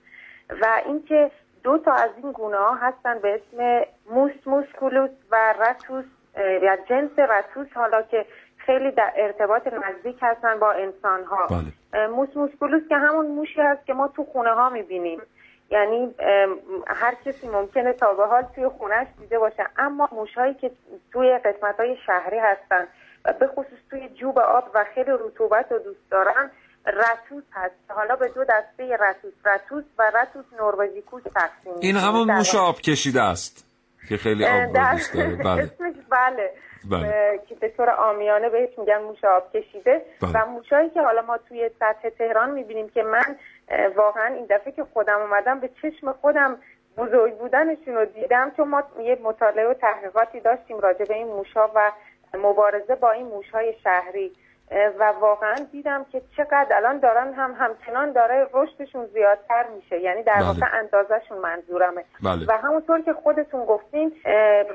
و 0.62 0.82
اینکه 0.86 1.32
دو 1.64 1.78
تا 1.78 1.94
از 1.94 2.10
این 2.24 2.32
گونه 2.32 2.58
ها 2.58 2.74
هستن 2.74 3.20
به 3.20 3.34
اسم 3.34 3.86
موس 4.10 4.32
موسکولوس 4.46 5.10
و 5.32 5.54
رتوس 5.60 6.06
یا 6.38 6.78
جنس 6.90 7.20
رتوس 7.20 7.68
حالا 7.74 8.02
که 8.02 8.26
خیلی 8.58 8.92
در 8.92 9.14
ارتباط 9.16 9.68
نزدیک 9.68 10.18
هستن 10.22 10.60
با 10.60 10.72
انسان 10.72 11.24
ها 11.24 11.48
بله. 11.48 12.08
موس 12.08 12.30
موسکولوس 12.38 12.88
که 12.90 12.96
همون 12.96 13.26
موشی 13.26 13.62
هست 13.62 13.86
که 13.86 13.94
ما 13.94 14.08
تو 14.08 14.24
خونه 14.24 14.50
ها 14.50 14.70
می‌بینیم. 14.70 15.22
یعنی 15.70 16.16
هر 16.88 17.16
کسی 17.26 17.48
ممکنه 17.48 17.94
تا 17.94 18.14
به 18.14 18.26
حال 18.26 18.44
توی 18.56 18.68
خونهش 18.68 19.08
دیده 19.20 19.40
باشه 19.40 19.68
اما 19.78 20.10
موشهایی 20.12 20.54
که 20.54 20.72
توی 21.14 21.38
قسمت 21.38 21.80
های 21.80 21.98
شهری 22.06 22.40
هستن. 22.40 22.88
به 23.40 23.48
خصوص 23.48 23.80
توی 23.90 24.10
جوب 24.10 24.40
آب 24.40 24.72
و 24.74 24.86
خیلی 24.96 25.12
رطوبت 25.12 25.72
رو 25.72 25.80
دوست 25.80 26.10
دارن 26.12 26.52
رتوس 26.86 27.44
هست. 27.54 27.76
حالا 27.88 28.16
به 28.16 28.28
دو 28.28 28.44
دسته 28.44 28.98
رتوس 28.98 29.34
رتوس 29.46 29.84
و 30.00 30.12
رتوس 30.16 30.46
نروژیکوس 30.60 31.24
تقسیم 31.24 31.74
این 31.80 31.96
همون 31.96 32.32
موش 32.32 32.56
آب 32.56 32.82
کشیده 32.82 33.22
است 33.22 33.66
که 34.10 34.18
خیلی 34.18 34.46
آب 34.46 34.74
دوست 34.74 35.14
داره. 35.14 35.36
بله. 35.36 35.70
بله. 36.10 36.52
بله. 36.92 37.40
که 37.50 37.56
به 37.56 37.70
طور 37.70 37.90
آمیانه 37.90 38.50
بهش 38.50 38.70
میگن 38.78 38.98
موش 38.98 39.24
آب 39.24 39.52
کشیده. 39.54 40.02
بله. 40.22 40.32
و 40.32 40.46
موشایی 40.46 40.90
که 40.90 41.02
حالا 41.02 41.22
ما 41.22 41.38
توی 41.38 41.70
سطح 41.80 42.10
تهران 42.10 42.52
می‌بینیم 42.52 42.90
که 42.90 43.04
من 43.04 43.36
واقعا 43.96 44.26
این 44.26 44.46
دفعه 44.50 44.72
که 44.72 44.84
خودم 44.94 45.22
اومدم 45.22 45.60
به 45.60 45.70
چشم 45.82 46.12
خودم 46.12 46.58
بزرگ 46.98 47.38
بودنشون 47.38 47.96
رو 47.96 48.06
دیدم 48.06 48.52
چون 48.58 48.68
ما 48.68 48.84
یه 49.00 49.18
مطالعه 49.24 49.68
و 49.68 49.74
تحقیقاتی 49.74 50.40
داشتیم 50.40 50.80
راجع 50.80 51.06
به 51.06 51.14
این 51.14 51.28
موشا 51.28 51.68
و 51.76 51.92
مبارزه 52.36 52.96
با 52.96 53.12
این 53.12 53.26
موشهای 53.26 53.74
شهری 53.84 54.32
و 55.00 55.14
واقعا 55.20 55.56
دیدم 55.72 56.06
که 56.12 56.22
چقدر 56.38 56.68
الان 56.72 57.00
دارن 57.00 57.34
هم 57.34 57.56
همچنان 57.60 58.12
داره 58.12 58.48
رشدشون 58.54 59.06
زیادتر 59.06 59.66
میشه 59.76 60.00
یعنی 60.00 60.24
در 60.24 60.34
بله. 60.34 60.46
واقع 60.48 60.68
اندازشون 60.74 61.38
منظورمه 61.38 62.04
بله. 62.24 62.46
و 62.48 62.58
همونطور 62.58 63.02
که 63.02 63.14
خودتون 63.14 63.66
گفتین 63.66 64.12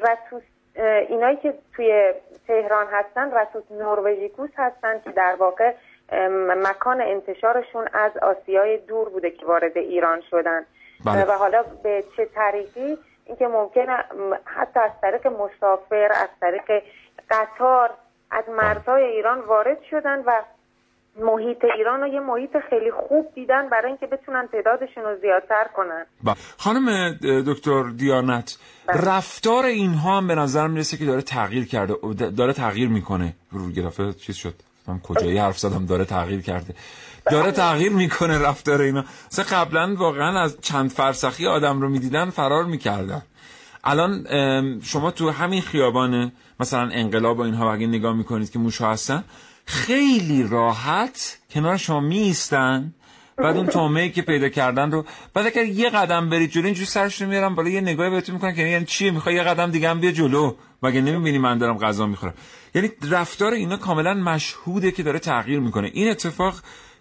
رتوس 0.03 0.43
اینایی 1.09 1.37
که 1.37 1.55
توی 1.77 2.13
تهران 2.47 2.87
هستن 2.93 3.31
رتوس 3.31 3.65
نروژیکوس 3.71 4.51
هستن 4.57 5.01
که 5.05 5.11
در 5.11 5.37
واقع 5.39 5.75
مکان 6.57 7.01
انتشارشون 7.01 7.89
از 7.93 8.17
آسیای 8.17 8.79
دور 8.79 9.09
بوده 9.09 9.31
که 9.31 9.47
وارد 9.47 9.79
ایران 9.79 10.21
شدن 10.31 10.67
بله. 11.05 11.25
و 11.25 11.33
حالا 11.33 11.65
به 11.83 12.05
چه 12.17 12.25
طریقی 12.25 12.99
اینکه 13.31 13.47
ممکنه 13.47 14.05
حتی 14.45 14.81
از 14.81 14.91
طریق 15.03 15.27
مسافر 15.27 16.09
از 16.13 16.29
طریق 16.41 16.83
قطار 17.31 17.91
از 18.31 18.45
مرزهای 18.49 19.05
ایران 19.05 19.41
وارد 19.41 19.79
شدن 19.91 20.23
و 20.27 20.43
محیط 21.17 21.65
ایران 21.77 22.01
رو 22.01 22.07
یه 22.07 22.21
محیط 22.21 22.51
خیلی 22.71 22.91
خوب 22.91 23.27
دیدن 23.35 23.69
برای 23.69 23.87
اینکه 23.87 24.07
بتونن 24.07 24.49
تعدادشون 24.53 25.05
رو 25.05 25.17
زیادتر 25.21 25.65
کنن 25.77 26.07
با. 26.23 26.35
خانم 26.59 27.15
دکتر 27.47 27.83
دیانت 27.97 28.59
بله. 28.87 29.17
رفتار 29.17 29.65
اینها 29.65 30.17
هم 30.17 30.29
به 30.29 30.35
نظر 30.35 30.67
می‌رسه 30.67 30.97
که 30.97 31.05
داره 31.05 31.23
تغییر 31.23 31.67
کرده 31.67 31.95
داره 32.37 32.53
تغییر 32.53 32.89
می‌کنه 32.89 33.33
رو 33.53 33.71
گرافه 33.71 34.13
چیز 34.13 34.37
شد 34.37 34.55
من 34.91 35.01
کجایی 35.01 35.39
حرف 35.39 35.59
زدم 35.59 35.87
داره 35.87 36.05
تغییر 36.05 36.41
کرده. 36.41 36.75
داره. 37.31 37.53
تغییر 37.53 37.93
می‌کنه 37.93 38.39
رفتار 38.39 38.81
اینا. 38.81 39.05
مثلا 39.33 39.45
قبلا 39.45 39.95
واقعا 39.99 40.41
از 40.41 40.57
چند 40.61 40.91
فرسخی 40.91 41.47
آدم 41.47 41.81
رو 41.81 41.89
می‌دیدن 41.89 42.31
فرار 42.31 42.65
می‌کردن. 42.65 43.23
الان 43.85 44.27
شما 44.83 45.11
تو 45.11 45.31
همین 45.31 45.63
خیابان 45.63 46.33
مثلا 46.61 46.91
انقلاب 46.93 47.39
و 47.39 47.41
اینها 47.41 47.73
اگه 47.73 47.87
نگاه 47.87 48.17
می‌کنید 48.17 48.51
که 48.51 48.59
موشا 48.59 48.93
هستن 48.93 49.25
خیلی 49.65 50.49
راحت 50.51 51.39
کنار 51.51 51.77
شما 51.77 52.01
میستن 52.01 52.95
بعد 53.37 53.57
اون 53.57 53.67
تومه 53.67 54.09
که 54.09 54.23
پیدا 54.23 54.49
کردن 54.49 54.91
رو 54.91 55.05
بعد 55.35 55.47
اگر 55.47 55.65
یه 55.65 55.91
قدم 55.91 56.31
برید 56.31 56.51
جلو 56.51 56.65
اینجوری 56.65 56.87
سرش 56.87 57.23
رو 57.23 57.29
میارم 57.29 57.55
بالا 57.55 57.69
یه 57.69 57.81
نگاهی 57.81 58.11
بهتون 58.11 58.35
می‌کنن 58.35 58.55
که 58.55 58.63
یعنی 58.63 58.85
چیه؟ 58.85 59.11
می‌خوای 59.11 59.35
یه 59.35 59.43
قدم 59.43 59.71
دیگه 59.71 59.91
هم 59.91 60.01
بیا 60.01 60.13
جلو. 60.13 60.55
مگه 60.83 61.01
نمی‌بینی 61.01 61.39
من 61.39 61.59
دارم 61.59 61.79
غذا 61.79 62.07
می‌خورم؟ 62.07 62.35
یعنی 62.75 62.89
رفتار 63.13 63.53
اینا 63.53 63.77
کاملا 63.77 64.15
مشهوده 64.15 64.91
که 64.91 65.03
داره 65.03 65.19
تغییر 65.19 65.61
می‌کنه. 65.61 65.91
این 65.93 66.11
اتفاق 66.11 66.55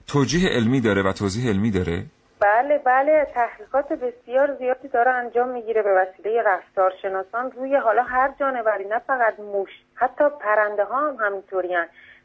توجیه 0.08 0.50
علمی 0.50 0.82
داره 0.82 1.02
و 1.02 1.12
توضیح 1.12 1.50
علمی 1.50 1.72
داره؟ 1.72 2.04
بله 2.40 2.78
بله. 2.86 3.28
تحقیقات 3.34 3.90
بسیار 3.94 4.56
زیادی 4.60 4.88
داره 4.88 5.12
انجام 5.12 5.50
می‌گیره 5.50 5.82
به 5.82 5.90
وسیله 5.90 6.42
رفتارشناسان. 6.46 7.52
روی 7.52 7.76
حالا 7.76 8.04
هر 8.04 8.34
جانوری 8.40 8.86
نه 8.86 9.00
فقط 9.00 9.40
موش 9.40 9.70
حتی 9.96 10.24
پرنده 10.42 10.84
ها 10.84 11.08
هم 11.08 11.16
همینطوری 11.26 11.76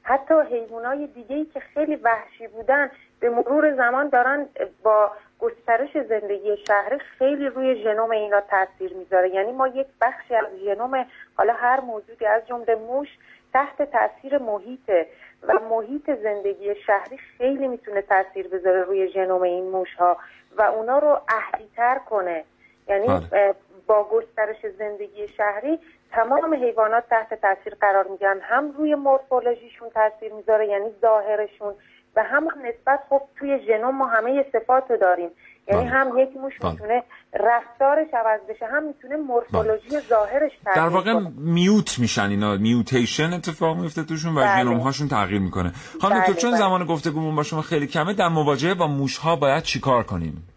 حتی 0.02 0.34
حیوانای 0.50 1.06
دیگه 1.06 1.36
ای 1.36 1.44
که 1.44 1.60
خیلی 1.74 1.96
وحشی 1.96 2.48
بودن 2.48 2.90
به 3.20 3.30
مرور 3.30 3.76
زمان 3.76 4.08
دارن 4.08 4.46
با 4.82 5.12
گسترش 5.40 5.98
زندگی 6.08 6.56
شهری 6.56 6.98
خیلی 6.98 7.48
روی 7.48 7.82
ژنوم 7.82 8.10
اینا 8.10 8.40
تاثیر 8.40 8.94
می‌ذاره. 8.94 9.28
یعنی 9.28 9.52
ما 9.52 9.68
یک 9.68 9.86
بخشی 10.00 10.34
از 10.34 10.46
ژنوم 10.64 11.06
حالا 11.36 11.52
هر 11.52 11.80
موجودی 11.80 12.26
از 12.26 12.46
جمله 12.46 12.74
موش 12.74 13.08
تحت 13.52 13.82
تاثیر 13.82 14.38
محیطه 14.38 15.06
و 15.42 15.52
محیط 15.70 16.10
زندگی 16.10 16.74
شهری 16.74 17.18
خیلی 17.18 17.68
می‌تونه 17.68 18.02
تاثیر 18.02 18.48
بذاره 18.48 18.82
روی 18.82 19.08
ژنوم 19.08 19.42
این 19.42 19.70
موش 19.70 19.94
ها 19.94 20.16
و 20.56 20.62
اونا 20.62 20.98
رو 20.98 21.20
اهلی 21.28 21.70
تر 21.76 21.98
کنه. 21.98 22.44
یعنی 22.88 23.06
بله. 23.06 23.54
با 23.86 24.04
گسترش 24.04 24.66
زندگی 24.78 25.28
شهری 25.28 25.78
تمام 26.12 26.54
حیوانات 26.54 27.08
تحت 27.10 27.34
تاثیر 27.34 27.74
قرار 27.80 28.06
می‌گیرن. 28.06 28.40
هم 28.40 28.72
روی 28.72 28.94
مورفولوژیشون 28.94 29.90
تاثیر 29.90 30.32
می‌ذاره 30.32 30.66
یعنی 30.66 30.90
ظاهرشون. 31.00 31.74
و 32.16 32.22
هم 32.22 32.44
نسبت 32.44 33.00
خب 33.10 33.22
توی 33.38 33.58
ژنوم 33.66 33.96
ما 33.98 34.06
همه 34.06 34.44
صفات 34.52 34.84
رو 34.90 34.96
داریم 34.96 35.30
یعنی 35.68 35.84
بله. 35.84 35.90
هم 35.90 36.18
یک 36.18 36.36
موش 36.36 36.58
بله. 36.58 36.72
می‌تونه 36.72 37.02
رفتارش 37.34 38.06
عوض 38.14 38.40
بشه 38.48 38.66
هم 38.66 38.86
می‌تونه 38.86 39.16
مورفولوژی 39.16 39.88
بله. 39.88 40.00
ظاهرش 40.00 40.52
تغییر 40.64 40.76
در 40.76 40.88
واقع 40.88 41.20
میوت 41.36 41.98
میشن 41.98 42.30
اینا 42.30 42.56
میوتیشن 42.56 43.32
اتفاق 43.32 43.76
میفته 43.76 44.02
توشون 44.02 44.34
و 44.34 44.40
بله. 44.40 44.62
ژنوم 44.62 44.78
هاشون 44.78 45.08
تغییر 45.08 45.40
می‌کنه 45.40 45.72
خانم 46.00 46.20
بله. 46.20 46.34
چون 46.34 46.56
زمان 46.56 46.84
گفتگومون 46.84 47.36
با 47.36 47.42
شما 47.42 47.62
خیلی 47.62 47.86
کمه 47.86 48.14
در 48.14 48.28
مواجهه 48.28 48.74
با 48.74 48.86
موش 48.86 49.16
ها 49.16 49.36
باید 49.36 49.62
چیکار 49.62 50.02
کنیم 50.02 50.53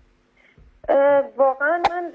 واقعا 1.38 1.82
من 1.92 2.14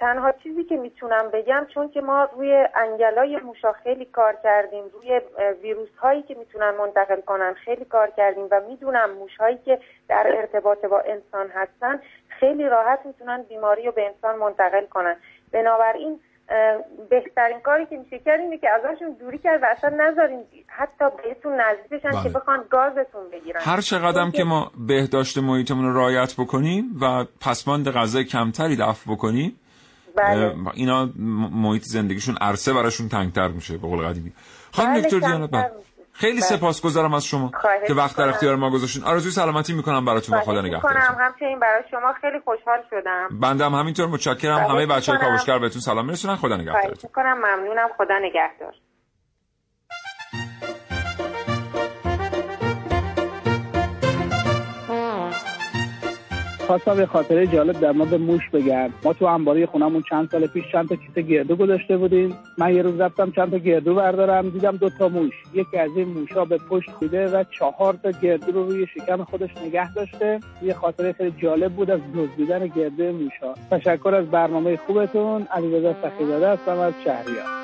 تنها 0.00 0.32
چیزی 0.32 0.64
که 0.64 0.76
می‌تونم 0.76 1.30
بگم 1.32 1.66
چون 1.74 1.90
که 1.90 2.00
ما 2.00 2.28
روی 2.36 2.66
انگلای 2.74 3.36
موشا 3.36 3.72
خیلی 3.72 4.04
کار 4.04 4.36
کردیم 4.42 4.84
روی 4.92 5.20
ویروس 5.62 5.96
هایی 5.98 6.22
که 6.22 6.34
می‌تونن 6.34 6.70
منتقل 6.70 7.20
کنن 7.20 7.54
خیلی 7.54 7.84
کار 7.84 8.10
کردیم 8.10 8.48
و 8.50 8.60
می‌دونم 8.68 9.10
موش 9.10 9.36
هایی 9.36 9.58
که 9.58 9.78
در 10.08 10.32
ارتباط 10.36 10.84
با 10.84 11.00
انسان 11.00 11.48
هستن 11.48 12.00
خیلی 12.28 12.68
راحت 12.68 13.00
می‌تونن 13.04 13.42
بیماری 13.42 13.86
رو 13.86 13.92
به 13.92 14.06
انسان 14.06 14.38
منتقل 14.38 14.86
کنن. 14.86 15.16
بنابراین 15.52 16.20
بهترین 17.10 17.60
کاری 17.60 17.86
که 17.86 17.96
میشه 17.96 18.18
کرد 18.18 18.40
اینه 18.40 18.58
که 18.58 18.68
ازشون 18.70 19.16
دوری 19.20 19.38
کرد 19.38 19.62
و 19.62 19.66
اصلا 19.76 19.90
نذارین 19.90 20.44
حتی 20.66 21.04
بهتون 21.24 21.52
نزدیک 21.60 21.90
بشن 21.90 22.10
که 22.10 22.28
بله. 22.28 22.28
بخوان 22.28 22.64
گازتون 22.70 23.30
بگیرن 23.32 23.60
هر 23.60 23.80
چقدر 23.80 24.30
که 24.30 24.44
ما 24.44 24.72
بهداشت 24.86 25.38
محیطمون 25.38 25.84
رو 25.84 25.96
رعایت 25.98 26.34
بکنیم 26.38 26.96
و 27.00 27.24
پسماند 27.40 27.90
غذای 27.90 28.24
کمتری 28.24 28.76
دفع 28.76 29.12
بکنیم 29.12 29.56
بله. 30.16 30.54
اینا 30.74 31.08
محیط 31.52 31.82
زندگیشون 31.82 32.36
عرصه 32.40 32.72
براشون 32.72 33.08
تنگتر 33.08 33.48
میشه 33.48 33.78
به 33.78 33.88
قول 33.88 34.08
قدیمی 34.08 34.32
خانم 34.72 34.92
بله، 34.92 35.02
دکتر 35.02 35.18
دیانت 35.18 35.50
خیلی 36.12 36.40
بله. 36.40 36.40
سپاسگزارم 36.40 37.14
از 37.14 37.24
شما 37.24 37.50
که 37.86 37.94
وقت 37.94 38.16
در 38.16 38.28
اختیار 38.28 38.56
ما 38.56 38.70
گذاشتین. 38.70 39.04
آرزوی 39.04 39.30
سلامتی 39.30 39.72
می‌کنم 39.72 40.04
براتون 40.04 40.40
خدا 40.40 40.60
نگهدارتون. 40.60 41.14
همچنین 41.20 41.60
برای 41.60 41.82
شما 41.90 42.12
خیلی 42.20 42.40
خوشحال 42.44 42.78
شدم. 42.90 43.28
بنده 43.40 43.64
هم 43.64 43.74
همینطور. 43.74 44.06
متشکرم. 44.06 44.58
همه 44.58 44.86
بچهای 44.86 45.18
کاوشگر 45.18 45.58
بهتون 45.58 45.80
سلام 45.80 46.06
میرسونن. 46.06 46.36
خدا 46.36 46.56
نگهدارتون. 46.56 47.10
ممنونم. 47.16 47.88
خدا 47.98 48.18
نگهدار. 48.18 48.74
خواستم 56.66 56.96
به 56.96 57.06
خاطره 57.06 57.46
جالب 57.46 57.80
در 57.80 57.92
مورد 57.92 58.14
موش 58.14 58.48
بگم. 58.52 58.90
ما 59.04 59.12
تو 59.12 59.24
انباری 59.24 59.66
خونمون 59.66 60.02
چند 60.10 60.28
سال 60.30 60.46
پیش 60.46 60.64
چند 60.72 60.88
تا 60.88 60.96
کیسه 60.96 61.22
گردو 61.22 61.56
گذاشته 61.56 61.96
بودیم. 61.96 62.38
من 62.58 62.74
یه 62.74 62.82
روز 62.82 63.00
رفتم 63.00 63.30
چند 63.30 63.50
تا 63.50 63.58
گردو 63.58 63.94
بردارم 63.94 64.50
دیدم 64.50 64.76
دو 64.76 64.90
تا 64.90 65.08
موش. 65.08 65.32
یکی 65.54 65.78
از 65.78 65.90
این 65.96 66.08
موشا 66.08 66.44
به 66.44 66.58
پشت 66.70 66.90
بوده 67.00 67.28
و 67.28 67.44
چهار 67.58 67.94
تا 68.02 68.10
گردو 68.10 68.52
رو 68.52 68.66
روی 68.66 68.86
شکم 68.86 69.24
خودش 69.24 69.50
نگه 69.66 69.94
داشته. 69.94 70.40
یه 70.62 70.74
خاطره 70.74 71.12
خیلی 71.12 71.34
جالب 71.42 71.72
بود 71.72 71.90
از 71.90 72.00
دزدیدن 72.16 72.66
گردو 72.66 73.12
موشا. 73.12 73.54
تشکر 73.70 74.14
از 74.14 74.26
برنامه 74.26 74.76
خوبتون. 74.76 75.46
علیرضا 75.50 75.94
سخیزاده 76.02 76.48
هستم 76.48 76.78
از 76.78 76.92
شهریار. 77.04 77.62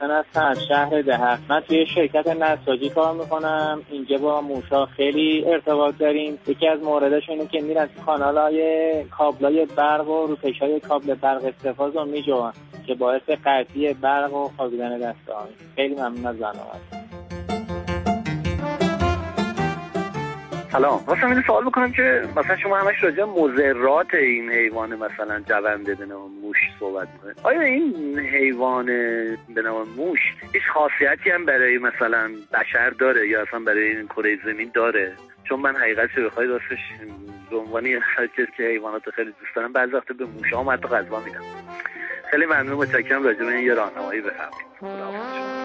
حسن 0.00 0.10
هستم 0.10 0.44
از 0.44 0.66
شهر 0.68 1.02
دهق 1.02 1.38
من 1.48 1.60
توی 1.60 1.86
شرکت 1.86 2.26
نساجی 2.26 2.90
کار 2.90 3.14
می‌کنم. 3.14 3.82
اینجا 3.90 4.18
با 4.18 4.40
موشا 4.40 4.86
خیلی 4.86 5.44
ارتباط 5.46 5.98
داریم. 5.98 6.38
یکی 6.46 6.68
از 6.68 6.80
موردش 6.82 7.22
اینه 7.28 7.46
که 7.46 7.60
میرن 7.60 7.86
تو 7.86 8.02
کانال 8.06 8.38
های 8.38 9.04
کابلای 9.04 9.66
برق 9.76 10.08
و 10.08 10.26
روپش 10.26 10.58
های 10.58 10.80
کابل 10.80 11.14
برق 11.14 11.44
استفاده 11.44 12.00
رو 12.00 12.06
میجوان 12.06 12.52
که 12.86 12.94
باعث 12.94 13.22
قطعی 13.44 13.94
برق 13.94 14.34
و 14.34 14.48
خوابیدن 14.56 14.98
دسته 14.98 15.32
خیلی 15.76 15.94
ممنون 15.94 16.26
از 16.26 16.36
برنامه 16.36 16.99
سلام. 20.72 21.04
واسه 21.06 21.26
اینو 21.26 21.42
سوال 21.42 21.64
بکنم 21.64 21.92
که 21.92 22.22
مثلا 22.36 22.56
شما 22.56 22.78
همش 22.78 23.02
راجع 23.02 23.24
مزرات 23.24 24.14
این 24.14 24.50
حیوان 24.50 24.96
مثلا 24.96 25.40
جونده 25.40 25.94
به 25.94 26.06
نام 26.06 26.30
موش 26.42 26.56
صحبت 26.80 27.08
می‌کنید. 27.12 27.36
آیا 27.42 27.60
این 27.60 28.18
حیوان 28.18 28.86
به 29.54 29.62
نام 29.64 29.88
موش 29.96 30.18
هیچ 30.52 30.62
خاصیتی 30.74 31.30
هم 31.30 31.44
برای 31.44 31.78
مثلا 31.78 32.30
بشر 32.52 32.90
داره 32.90 33.28
یا 33.28 33.42
اصلا 33.42 33.60
برای 33.60 33.96
این 33.96 34.06
کره 34.06 34.38
زمین 34.44 34.70
داره؟ 34.74 35.12
چون 35.44 35.60
من 35.60 35.76
حقیقت 35.76 36.08
چه 36.14 36.22
بخواید 36.22 36.50
راستش 36.50 36.78
به 37.50 37.56
عنوان 37.56 37.84
که 38.56 38.62
حیوانات 38.62 39.10
خیلی 39.10 39.30
دوست 39.40 39.54
دارم 39.56 39.72
بعضی 39.72 39.92
وقت 39.92 40.06
به 40.12 40.24
موش 40.24 40.52
هم 40.52 40.70
حتی 40.70 40.88
غذا 40.88 41.20
میدم. 41.20 41.40
خیلی 42.30 42.46
ممنون 42.46 42.76
متشکرم 42.76 43.22
راجع 43.22 43.44
به 43.44 43.52
این 43.52 43.66
یه 43.66 43.74
راهنمایی 43.74 44.20
بفرمایید. 44.20 45.59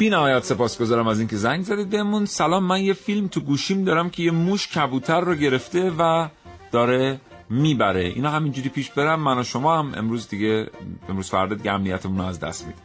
بی 0.00 0.10
نهایت 0.10 0.44
سپاسگزارم 0.44 1.06
از 1.06 1.18
اینکه 1.18 1.36
زنگ 1.36 1.62
زدید 1.62 1.90
بهمون. 1.90 2.26
سلام 2.26 2.64
من 2.64 2.82
یه 2.82 2.92
فیلم 2.92 3.28
تو 3.28 3.40
گوشیم 3.40 3.84
دارم 3.84 4.10
که 4.10 4.22
یه 4.22 4.30
موش 4.30 4.68
کبوتر 4.68 5.20
رو 5.20 5.34
گرفته 5.34 5.92
و 5.98 6.28
داره 6.72 7.20
می‌بره. 7.50 8.04
اینا 8.04 8.30
همینجوری 8.30 8.68
پیش 8.68 8.90
برم 8.90 9.20
من 9.20 9.38
و 9.38 9.42
شما 9.42 9.78
هم 9.78 9.92
امروز 9.94 10.28
دیگه 10.28 10.70
امروز 11.08 11.30
فردا 11.30 11.54
دیگه 11.54 11.72
امنیتمون 11.72 12.18
رو 12.18 12.24
از 12.24 12.40
دست 12.40 12.66
میدیم. 12.66 12.82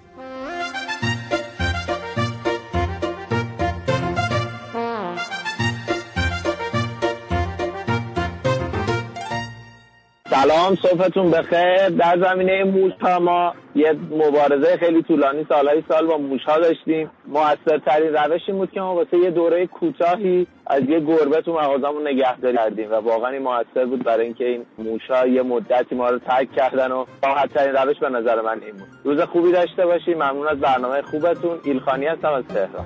سلام 10.35 10.75
صبحتون 10.75 11.31
بخیر. 11.31 11.89
در 11.89 12.17
زمینه 12.19 12.63
موش 12.63 12.93
ما 13.21 13.53
یه 13.75 13.93
مبارزه 14.11 14.77
خیلی 14.77 15.03
طولانی 15.03 15.45
سالهای 15.49 15.83
سال 15.89 16.07
با 16.07 16.17
موش 16.17 16.43
ها 16.43 16.59
داشتیم. 16.59 17.11
موثرترین 17.27 18.13
روش 18.13 18.41
این 18.47 18.57
بود 18.57 18.71
که 18.71 18.81
ما 18.81 18.95
واسه 18.95 19.17
یه 19.17 19.31
دوره 19.31 19.67
کوتاهی 19.67 20.47
از 20.67 20.81
یه 20.89 20.99
گربه 20.99 21.41
تو 21.41 21.53
مغازمون 21.53 22.07
نگهداری 22.07 22.57
کردیم 22.57 22.91
و 22.91 22.95
واقعا 22.95 23.29
این 23.29 23.41
موثر 23.41 23.85
بود 23.85 24.03
برای 24.03 24.25
اینکه 24.25 24.45
این 24.45 24.65
موش 24.77 25.01
ها 25.09 25.27
یه 25.27 25.41
مدتی 25.41 25.95
ما 25.95 26.09
رو 26.09 26.19
ترک 26.19 26.51
کردن 26.51 26.91
و 26.91 27.05
راحت 27.23 27.53
ترین 27.53 27.75
روش 27.75 27.99
به 27.99 28.09
نظر 28.09 28.41
من 28.41 28.61
این 28.61 28.71
بود. 28.71 28.87
روز 29.03 29.21
خوبی 29.21 29.51
داشته 29.51 29.85
باشی. 29.85 30.13
ممنون 30.13 30.47
از 30.47 30.59
برنامه 30.59 31.01
خوبتون. 31.01 31.59
ایلخانی 31.63 32.05
هستم 32.05 32.33
از 32.33 32.43
تهران. 32.43 32.85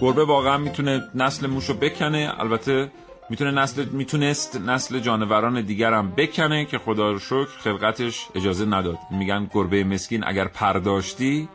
گربه 0.00 0.24
واقعا 0.24 0.58
می‌تونه 0.58 1.02
نسل 1.14 1.46
موشو 1.46 1.74
بکنه. 1.74 2.32
البته 2.38 2.90
می‌تونه 3.30 3.50
نسل 3.50 3.84
می‌تونست 3.84 4.56
نسل 4.56 4.98
جانوران 4.98 5.56
هم 5.56 6.10
بکنه 6.10 6.64
که 6.64 6.78
خدا 6.78 7.12
رو 7.12 7.18
شکر 7.18 7.58
خلقتش 7.64 8.26
اجازه 8.34 8.64
نداد. 8.64 8.98
میگن 9.10 9.50
گربه 9.54 9.84
مسکین 9.84 10.24
اگر 10.26 10.48
پرداشتی 10.48 11.48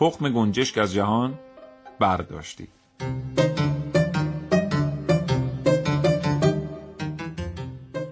تخم 0.00 0.28
گنجشک 0.28 0.78
از 0.78 0.94
جهان 0.94 1.34
برداشتی. 2.00 2.68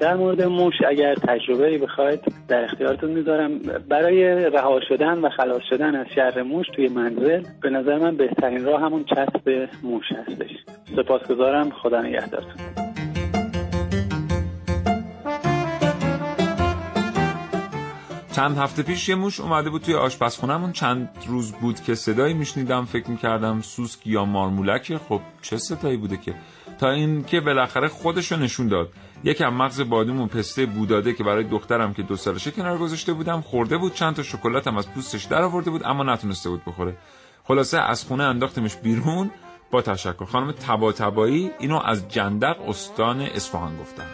در 0.02 0.14
مورد 0.14 0.42
موش 0.42 0.74
اگر 0.88 1.14
تجربه 1.14 1.78
بخواید 1.78 2.20
در 2.48 2.64
اختیارتون 2.64 3.10
می‌ذارم. 3.10 3.58
برای 3.88 4.24
رها 4.50 4.80
شدن 4.88 5.18
و 5.18 5.28
خلاص 5.28 5.62
شدن 5.70 5.94
از 5.96 6.06
شر 6.14 6.42
موش 6.42 6.66
توی 6.76 6.88
منزل 6.88 7.42
به 7.62 7.70
نظر 7.70 7.98
من 7.98 8.16
بهترین 8.16 8.64
راه 8.64 8.80
همون 8.80 9.04
چسب 9.04 9.68
موش 9.82 10.04
هستش. 10.12 10.50
سپاسگزارم. 10.96 11.70
خدا 11.70 12.02
نگهدارتون. 12.02 12.52
چند 18.32 18.56
هفته 18.58 18.82
پیش 18.82 19.08
یه 19.08 19.14
موش 19.14 19.40
اومده 19.40 19.70
بود 19.70 19.82
توی 19.82 19.94
آشپزخونهمون. 19.94 20.72
چند 20.72 21.08
روز 21.28 21.52
بود 21.52 21.80
که 21.80 21.94
صدایی 21.94 22.34
میشنیدم 22.34 22.84
فکر 22.84 23.10
می‌کردم 23.10 23.60
سوسک 23.60 24.06
یا 24.06 24.24
مارمولک 24.24 24.96
خب 24.96 25.20
چه 25.42 25.56
صدایی 25.56 25.96
بوده 25.96 26.16
که؟ 26.16 26.34
تا 26.80 26.90
اینکه 26.90 27.40
بالاخره 27.40 27.88
خودش 27.88 28.32
رو 28.32 28.38
نشون 28.38 28.68
داد. 28.68 28.88
یکم 29.24 29.54
مغز 29.54 29.80
بادوم 29.80 30.20
و 30.20 30.26
پسته 30.26 30.66
بوداده 30.66 31.12
که 31.12 31.24
برای 31.24 31.44
دخترم 31.44 31.94
که 31.94 32.02
دو 32.02 32.16
سالشه 32.16 32.50
کنار 32.50 32.78
گذاشته 32.78 33.12
بودم 33.12 33.40
خورده 33.40 33.76
بود 33.76 33.94
چند 33.94 34.16
تا 34.16 34.22
شکلات 34.22 34.66
هم 34.66 34.76
از 34.76 34.92
پوستش 34.92 35.24
در 35.24 35.42
آورده 35.42 35.70
بود 35.70 35.82
اما 35.84 36.02
نتونسته 36.02 36.50
بود 36.50 36.62
بخوره. 36.66 36.96
خلاصه 37.44 37.78
از 37.78 38.04
خونه 38.04 38.24
انداختمش 38.24 38.76
بیرون 38.76 39.30
با 39.70 39.82
تشکر. 39.82 40.24
خانم 40.24 40.52
تبا 40.52 40.92
تبایی 40.92 41.50
اینو 41.58 41.80
از 41.84 42.08
جندق 42.08 42.68
استان 42.68 43.20
اصفهان 43.20 43.78
گفتم 43.78 44.06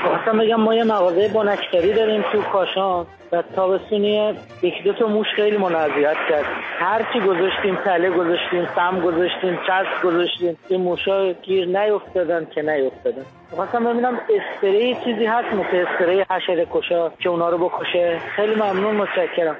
خواستم 0.00 0.38
بگم 0.38 0.60
ما 0.60 0.74
یه 0.74 0.84
مغازه 0.84 1.28
بانکتری 1.28 1.92
داریم 1.92 2.22
تو 2.32 2.42
کاشان 2.42 3.06
و 3.32 3.42
تابستونی 3.56 4.34
یکی 4.62 4.82
دو 4.84 4.92
تا 4.92 5.06
موش 5.06 5.26
خیلی 5.36 5.56
منعذیت 5.56 6.16
کرد. 6.28 6.46
هر 6.80 7.06
چی 7.12 7.20
گذاشتیم 7.20 7.76
تله 7.84 8.10
گذاشتیم 8.10 8.68
سم 8.74 9.00
گذاشتیم 9.00 9.58
چسب 9.66 10.02
گذاشتیم 10.04 10.56
این 10.68 10.80
موشا 10.80 11.32
گیر 11.32 11.66
نیفتادن 11.66 12.46
که 12.54 12.62
نیفتادن. 12.62 13.24
خواستم 13.50 13.84
ببینم 13.84 14.20
اسپری 14.30 14.94
چیزی 14.94 15.26
هست 15.26 15.54
مثل 15.54 15.84
اسپری 15.86 16.24
حشره 16.30 16.66
کشا 16.72 17.10
که 17.10 17.28
اونا 17.28 17.48
رو 17.48 17.68
بکشه. 17.68 18.20
خیلی 18.36 18.54
ممنون 18.54 18.96
متشکرم. 18.96 19.56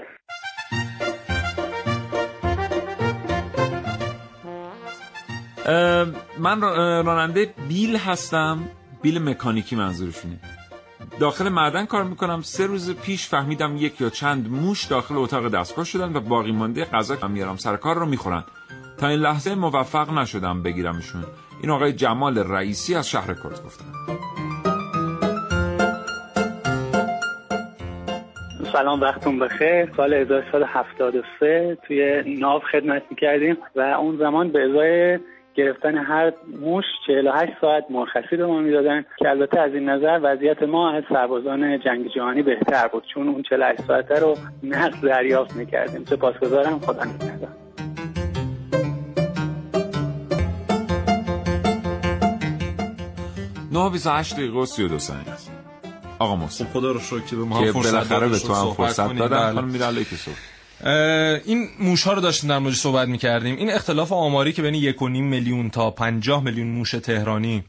من 6.38 6.60
راننده 7.06 7.48
بیل 7.68 7.96
هستم. 7.96 8.58
بیل 9.02 9.22
مکانیکی 9.28 9.76
منظورشونه. 9.76 10.34
داخل 11.20 11.48
معدن 11.48 11.86
کار 11.86 12.04
می‌کنم. 12.04 12.40
سه 12.42 12.66
روز 12.66 12.96
پیش 12.96 13.28
فهمیدم 13.28 13.76
یک 13.76 14.00
یا 14.00 14.10
چند 14.10 14.50
موش 14.50 14.84
داخل 14.84 15.16
اتاق 15.16 15.48
دستگاه 15.48 15.84
شدن 15.84 16.16
و 16.16 16.20
باقی 16.20 16.52
مانده 16.52 16.84
غذا 16.84 17.16
که 17.16 17.26
میارم 17.26 17.56
سر 17.56 17.76
کار 17.76 17.96
رو 17.96 18.06
می‌خورن. 18.06 18.44
تا 18.98 19.08
این 19.08 19.18
لحظه 19.20 19.54
موفق 19.54 20.18
نشدم 20.18 20.62
بگیرمشون. 20.62 21.24
این 21.62 21.70
آقای 21.70 21.92
جمال 21.92 22.38
رئیسی 22.38 22.94
از 22.94 23.08
شهر 23.08 23.26
کرد 23.26 23.62
گفتن. 23.64 23.84
سلام 28.72 29.00
وقتون 29.00 29.38
بخیر. 29.38 29.92
سال 29.96 30.14
1373 30.14 31.78
توی 31.86 32.22
ناو 32.38 32.60
خدمت 32.72 33.02
می‌کردیم 33.10 33.56
و 33.76 33.80
اون 33.80 34.18
زمان 34.18 34.52
به 34.52 34.58
ازای 34.64 35.18
گرفتن 35.56 35.98
هر 35.98 36.32
موش 36.60 36.84
48 37.06 37.52
ساعت 37.60 37.84
مرخصی 37.90 38.36
به 38.36 38.46
ما 38.46 38.60
می‌دادن 38.60 39.04
که 39.18 39.28
البته 39.28 39.60
از 39.60 39.74
این 39.74 39.88
نظر 39.88 40.20
وضعیت 40.22 40.62
ما 40.62 40.90
از 40.90 41.04
سربازان 41.08 41.80
جنگ 41.80 42.08
جهانی 42.14 42.42
بهتر 42.42 42.88
بود 42.88 43.04
چون 43.14 43.28
اون 43.28 43.42
48 43.42 43.80
ساعته 43.86 44.14
رو 44.20 44.36
نقد 44.62 45.00
دریافت 45.00 45.56
می‌کردیم. 45.56 46.04
سپاسگزارم. 46.04 46.78
خدا 46.78 47.04
نگهدار. 47.04 47.48
نه 53.72 53.90
28 53.90 54.36
دقیقه 54.36 54.58
و 54.58 54.66
32 54.66 54.98
ثانیه. 54.98 55.22
آقا 56.18 56.36
محسن. 56.36 56.64
خب 56.64 56.70
خدا 56.70 56.92
رو 56.92 56.98
شکر 56.98 57.20
که 57.20 57.36
به 57.36 57.44
ما 57.44 57.72
فرصت 57.72 58.08
به 58.08 58.38
تو 58.38 58.54
هم 58.54 58.70
فرصت 58.70 59.18
دادن. 59.18 59.36
بله. 59.36 59.54
خانم 59.54 59.68
میره 59.68 60.04
که 60.04 60.16
این 61.44 61.68
موش 61.80 62.02
ها 62.02 62.12
رو 62.12 62.20
داشتیم 62.20 62.50
در 62.50 62.58
موردش 62.58 62.76
صحبت 62.76 63.08
می‌کردیم. 63.08 63.56
این 63.56 63.70
اختلاف 63.70 64.12
آماری 64.12 64.52
که 64.52 64.62
بین 64.62 64.74
یک 64.74 65.02
و 65.02 65.08
نیم 65.08 65.24
میلیون 65.24 65.70
تا 65.70 65.90
پنجاه 65.90 66.44
میلیون 66.44 66.66
موش 66.66 66.90
تهرانی 66.90 67.64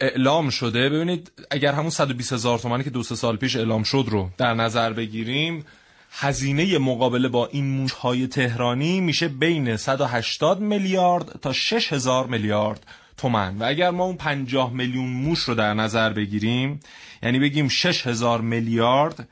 اعلام 0.00 0.50
شده. 0.50 0.90
ببینید 0.90 1.32
اگر 1.50 1.72
همون 1.72 1.90
120 1.90 2.32
هزار 2.32 2.58
تومانی 2.58 2.84
که 2.84 2.90
دو 2.90 3.02
سه 3.02 3.14
سال 3.14 3.36
پیش 3.36 3.56
اعلام 3.56 3.82
شد 3.82 4.04
رو 4.08 4.30
در 4.38 4.54
نظر 4.54 4.92
بگیریم 4.92 5.64
هزینه 6.12 6.78
مقابله 6.78 7.28
با 7.28 7.46
این 7.46 7.64
موش 7.64 7.92
های 7.92 8.26
تهرانی 8.26 9.00
میشه 9.00 9.28
بین 9.28 9.76
180 9.76 10.60
میلیارد 10.60 11.38
تا 11.42 11.52
6 11.52 11.92
هزار 11.92 12.26
میلیارد 12.26 12.86
تومن 13.16 13.58
و 13.58 13.64
اگر 13.64 13.90
ما 13.90 14.04
اون 14.04 14.16
50 14.16 14.72
میلیون 14.72 15.08
موش 15.08 15.38
رو 15.38 15.54
در 15.54 15.74
نظر 15.74 16.12
بگیریم 16.12 16.80
یعنی 17.22 17.38
بگیم 17.38 17.68
6 17.68 18.06
هزار 18.06 18.40
میلیارد 18.40 19.28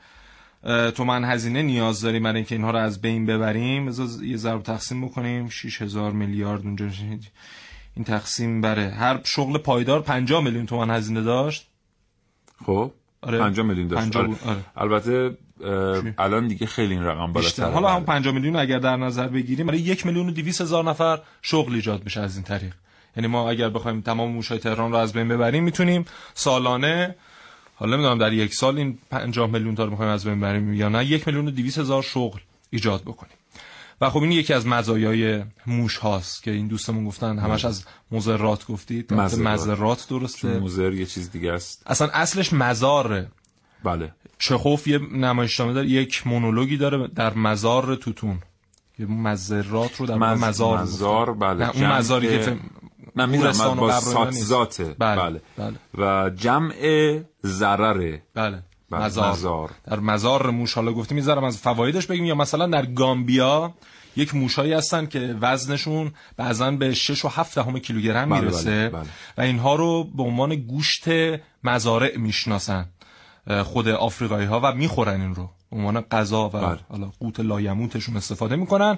تومن 0.95 1.23
هزینه 1.23 1.61
نیاز 1.61 2.01
داریم 2.01 2.23
برای 2.23 2.35
اینکه 2.35 2.55
اینها 2.55 2.71
رو 2.71 2.77
از 2.77 3.01
بین 3.01 3.25
ببریم؟ 3.25 3.91
یه 4.23 4.37
ضرب 4.37 4.63
تقسیم 4.63 5.05
بکنیم. 5.05 5.49
6000 5.49 6.11
میلیارد 6.11 6.65
اونجا 6.65 6.89
این 7.95 8.05
تقسیم 8.05 8.61
بره. 8.61 8.89
هر 8.89 9.19
شغل 9.23 9.57
پایدار 9.57 10.01
50 10.01 10.43
میلیون 10.43 10.65
تومن 10.65 10.95
هزینه 10.95 11.21
داشت؟ 11.21 11.67
خب 12.65 12.91
آره. 13.21 13.37
5 13.37 13.59
میلیون 13.59 13.87
داشت. 13.87 14.11
50 14.11 14.23
آره. 14.23 14.51
آره. 14.51 14.65
البته 14.75 15.37
الان 16.17 16.47
دیگه 16.47 16.65
خیلی 16.65 16.93
این 16.93 17.03
رقم. 17.03 17.33
بالاتر 17.33 17.71
حالا 17.71 17.89
هم 17.89 18.05
5 18.05 18.27
میلیون 18.27 18.55
اگر 18.55 18.79
در 18.79 18.97
نظر 18.97 19.27
بگیریم 19.27 19.67
برای 19.67 19.79
یک 19.79 20.05
میلیون 20.05 20.29
و 20.29 20.31
200 20.31 20.61
هزار 20.61 20.83
نفر 20.83 21.19
شغل 21.41 21.73
ایجاد 21.73 22.03
میشه 22.03 22.21
از 22.21 22.35
این 22.35 22.43
طریق. 22.43 22.73
یعنی 23.17 23.27
ما 23.27 23.49
اگر 23.49 23.69
بخوایم 23.69 24.01
تمام 24.01 24.31
موشهای 24.31 24.59
تهران 24.59 24.91
رو 24.91 24.97
از 24.97 25.13
بین 25.13 25.27
ببریم 25.27 25.63
می‌تونیم 25.63 26.05
سالانه 26.33 27.15
حالا 27.81 27.95
نمی‌دونم 27.95 28.17
در 28.17 28.33
یک 28.33 28.53
سال 28.53 28.77
این 28.77 28.97
50 29.09 29.49
میلیون 29.49 29.75
تا 29.75 29.83
رو 29.83 29.89
می‌خوایم 29.89 30.11
از 30.11 30.25
بین 30.25 30.39
ببریم 30.39 30.73
یا 30.73 30.89
نه 30.89 31.05
یک 31.05 31.27
میلیون 31.27 31.47
و 31.47 31.51
200 31.51 31.77
هزار 31.79 32.03
شغل 32.03 32.39
ایجاد 32.69 33.01
بکنیم. 33.01 33.33
و 34.01 34.09
خب 34.09 34.21
این 34.21 34.31
یکی 34.31 34.53
از 34.53 34.67
مزایای 34.67 35.43
موش 35.67 35.97
هاست 35.97 36.43
که 36.43 36.51
این 36.51 36.67
دوستمون 36.67 37.05
گفتن 37.05 37.39
همش 37.39 37.65
از 37.65 37.85
مضرات 38.11 38.67
گفتید. 38.67 39.09
چون 39.09 40.19
درسته. 40.19 40.59
موزر 40.59 40.93
یه 40.93 41.05
چیز 41.05 41.31
دیگه 41.31 41.51
است. 41.51 41.83
اصلا 41.85 42.07
اصلش 42.13 42.53
مزاره 42.53 43.27
بله. 43.83 44.11
چخوف 44.39 44.87
یه 44.87 44.97
نمایشنامه 44.97 45.73
داره 45.73 45.87
یک 45.87 46.27
مونولوگی 46.27 46.77
داره 46.77 47.07
در 47.07 47.33
مزار 47.33 47.95
توتون. 47.95 48.39
که 48.97 49.05
مزرات 49.05 49.95
رو 49.95 50.05
در 50.05 50.15
مز- 50.15 50.43
مزار 50.43 50.81
مزار. 50.81 51.33
بله. 51.33 51.65
نه 51.65 51.71
اون 51.75 51.85
مزاری 51.85 52.27
که 52.27 52.57
نه 53.15 53.25
می‌دونم 53.25 53.75
با. 53.75 53.99
ساتزاته 53.99 54.95
بله 54.99 55.21
بله. 55.21 55.41
بله 55.57 55.75
و 55.97 56.29
جمع 56.29 56.73
ضرره 57.45 58.23
بله 58.35 58.63
بله، 58.91 59.03
مزار. 59.03 59.31
مزار. 59.31 59.71
در 59.85 59.99
مزار 59.99 60.49
موش 60.49 60.73
حالا 60.73 60.93
گفتیم 60.93 61.15
می‌ذارم 61.15 61.43
از 61.43 61.57
فوایدش 61.57 62.07
بگیم 62.07 62.25
یا 62.25 62.35
مثلا 62.35 62.67
در 62.67 62.85
گامبیا 62.85 63.73
یک 64.15 64.35
موشایی 64.35 64.73
هستن 64.73 65.05
که 65.05 65.37
وزنشون 65.41 66.11
بعضا 66.37 66.71
به 66.71 66.93
6 66.93 67.25
و 67.25 67.27
7 67.27 67.55
دهم 67.55 67.79
کیلوگرم 67.79 68.29
بله، 68.29 68.39
می‌رسه 68.39 68.89
بله، 68.89 68.89
بله. 68.89 69.09
و 69.37 69.41
اینها 69.41 69.75
رو 69.75 70.03
به 70.03 70.23
عنوان 70.23 70.55
گوشت 70.55 71.05
مزارع 71.63 72.17
می‌شناسن 72.17 72.85
خود 73.63 73.87
آفریقایی 73.87 74.47
ها 74.47 74.59
و 74.63 74.73
می‌خورن 74.73 75.21
این 75.21 75.35
رو 75.35 75.49
عنوان 75.71 76.01
غذا 76.01 76.45
و 76.45 76.49
بله. 76.49 76.79
حالا 76.89 77.11
قوت 77.19 77.39
لایموتشون 77.39 78.17
استفاده 78.17 78.55
می‌کنن 78.55 78.97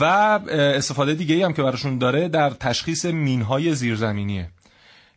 و 0.00 0.04
استفاده 0.04 1.14
دیگه 1.14 1.34
ای 1.34 1.42
هم 1.42 1.52
که 1.52 1.62
براشون 1.62 1.98
داره 1.98 2.28
در 2.28 2.50
تشخیص 2.50 3.04
مینهای 3.04 3.74
زیرزمینیه. 3.74 4.48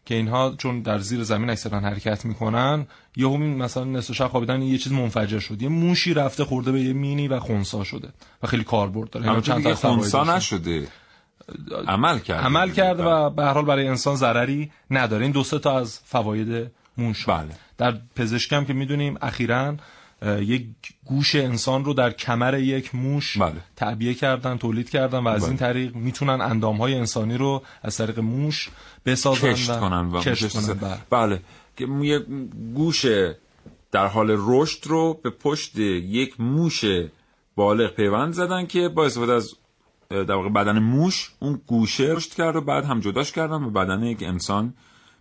که 0.05 0.15
اینها 0.15 0.55
چون 0.57 0.81
در 0.81 0.99
زیر 0.99 1.23
زمین 1.23 1.49
اکثرا 1.49 1.79
حرکت 1.79 2.25
می‌کنن 2.25 2.87
یهو 3.15 3.37
مثلا 3.37 3.83
نصف 3.83 4.13
شب 4.13 4.27
خوابیدن 4.27 4.61
یه 4.61 4.77
چیز 4.77 4.91
منفجر 4.91 5.39
شد. 5.39 5.61
یه 5.61 5.69
موشی 5.69 6.13
رفته 6.13 6.45
خورده 6.45 6.71
به 6.71 6.81
یه 6.81 6.93
مینی 6.93 7.27
و 7.27 7.39
خونسا 7.39 7.83
شده 7.83 8.09
و 8.43 8.47
خیلی 8.47 8.63
کاربرد 8.63 9.09
داره. 9.09 9.29
اینا 9.29 9.41
چند 9.41 9.57
دیگه 9.57 9.75
تا 9.75 9.95
خونسا. 9.95 10.35
نشده. 10.35 10.87
عمل 11.87 12.19
کرد 12.19 12.45
عمل 12.45 12.71
کرده 12.71 13.03
و 13.03 13.29
به 13.29 13.43
هر 13.43 13.53
حال 13.53 13.65
برای 13.65 13.87
انسان 13.87 14.15
ضرری 14.15 14.71
نداره. 14.91 15.23
این 15.23 15.31
دو 15.31 15.43
سه 15.43 15.59
تا 15.59 15.79
از 15.79 15.99
فواید 16.05 16.71
موش. 16.97 17.25
بله. 17.25 17.49
در 17.77 17.97
پزشکی 18.15 18.55
هم 18.55 18.65
که 18.65 18.73
می‌دونیم 18.73 19.17
اخیرا 19.21 19.75
یک 20.25 20.65
گوش 21.05 21.35
انسان 21.35 21.85
رو 21.85 21.93
در 21.93 22.11
کمر 22.11 22.59
یک 22.59 22.95
موش 22.95 23.37
بله. 23.37 23.53
تعبیه 23.75 24.13
کردن 24.13 24.57
تولید 24.57 24.89
کردن 24.89 25.19
و 25.19 25.27
از 25.27 25.41
بله. 25.41 25.49
این 25.49 25.57
طریق 25.57 25.95
می‌تونن 25.95 26.41
اندامهای 26.41 26.95
انسانی 26.95 27.37
رو 27.37 27.63
از 27.81 27.97
طریق 27.97 28.19
موش 28.19 28.69
بسازن 29.05 29.51
کشت 29.51 29.69
و 29.69 29.79
کنن 29.79 30.11
و 30.11 30.21
کشت 30.21 30.53
کنن 30.53 30.73
بله. 30.73 30.97
بله 31.09 31.41
یه 32.03 32.19
گوش 32.75 33.05
در 33.91 34.07
حال 34.07 34.35
رشد 34.37 34.87
رو 34.87 35.19
به 35.23 35.29
پشت 35.29 35.77
یک 35.77 36.41
موش 36.41 36.83
بالغ 37.55 37.95
پیوند 37.95 38.33
زدن 38.33 38.65
که 38.65 38.89
با 38.89 39.05
استفاده 39.05 39.33
از 39.33 39.55
در 40.09 40.31
واقع 40.31 40.49
بدن 40.49 40.79
موش 40.79 41.31
اون 41.39 41.61
گوشه 41.67 42.03
رشد 42.03 42.33
کرد 42.33 42.55
و 42.55 42.61
بعد 42.61 42.85
هم 42.85 42.99
جداش 42.99 43.31
کردن 43.31 43.63
و 43.63 43.69
بدن 43.69 44.03
یک 44.03 44.23
انسان 44.23 44.73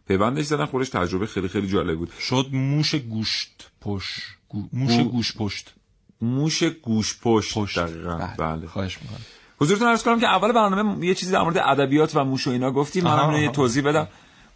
پیوندش 0.08 0.44
زدن 0.44 0.64
خودش 0.64 0.88
تجربه 0.88 1.26
خیلی 1.26 1.48
خیلی 1.48 1.68
جالب 1.68 1.98
بود 1.98 2.10
شد 2.20 2.46
موش 2.52 2.94
گوشت 2.94 3.70
پشت 3.80 4.39
گو- 4.50 4.68
موش 4.72 4.96
گو- 4.96 5.04
گوش 5.10 5.36
پشت 5.36 5.74
موش 6.20 6.62
گوش 6.62 7.18
پشت, 7.22 7.54
پشت. 7.58 7.78
دقیقاً. 7.78 8.16
بله. 8.16 8.56
بله. 8.56 8.66
خواهش 8.66 8.98
می‌کنم. 9.02 9.18
حضورتون 9.60 9.88
عرض 9.88 10.02
کنم 10.02 10.20
که 10.20 10.26
اول 10.26 10.52
برنامه 10.52 11.06
یه 11.06 11.14
چیزی 11.14 11.32
در 11.32 11.42
مورد 11.42 11.58
ادبیات 11.58 12.16
و 12.16 12.24
موش 12.24 12.46
و 12.46 12.50
اینا 12.50 12.70
گفتیم. 12.70 13.04
منم 13.04 13.32
یه. 13.32 13.48
توضیح 13.50 13.82
بدم. 13.82 14.08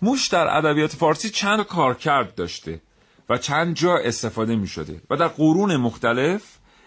موش 0.02 0.28
در 0.28 0.56
ادبیات 0.56 0.96
فارسی 0.96 1.30
چند 1.30 1.62
کارکرد 1.62 2.34
داشته 2.34 2.80
و 3.28 3.38
چند 3.38 3.74
جا 3.76 3.96
استفاده 3.98 4.56
می 4.56 4.66
شده 4.66 5.00
و 5.10 5.16
در 5.16 5.28
قرون 5.28 5.76
مختلف 5.76 6.42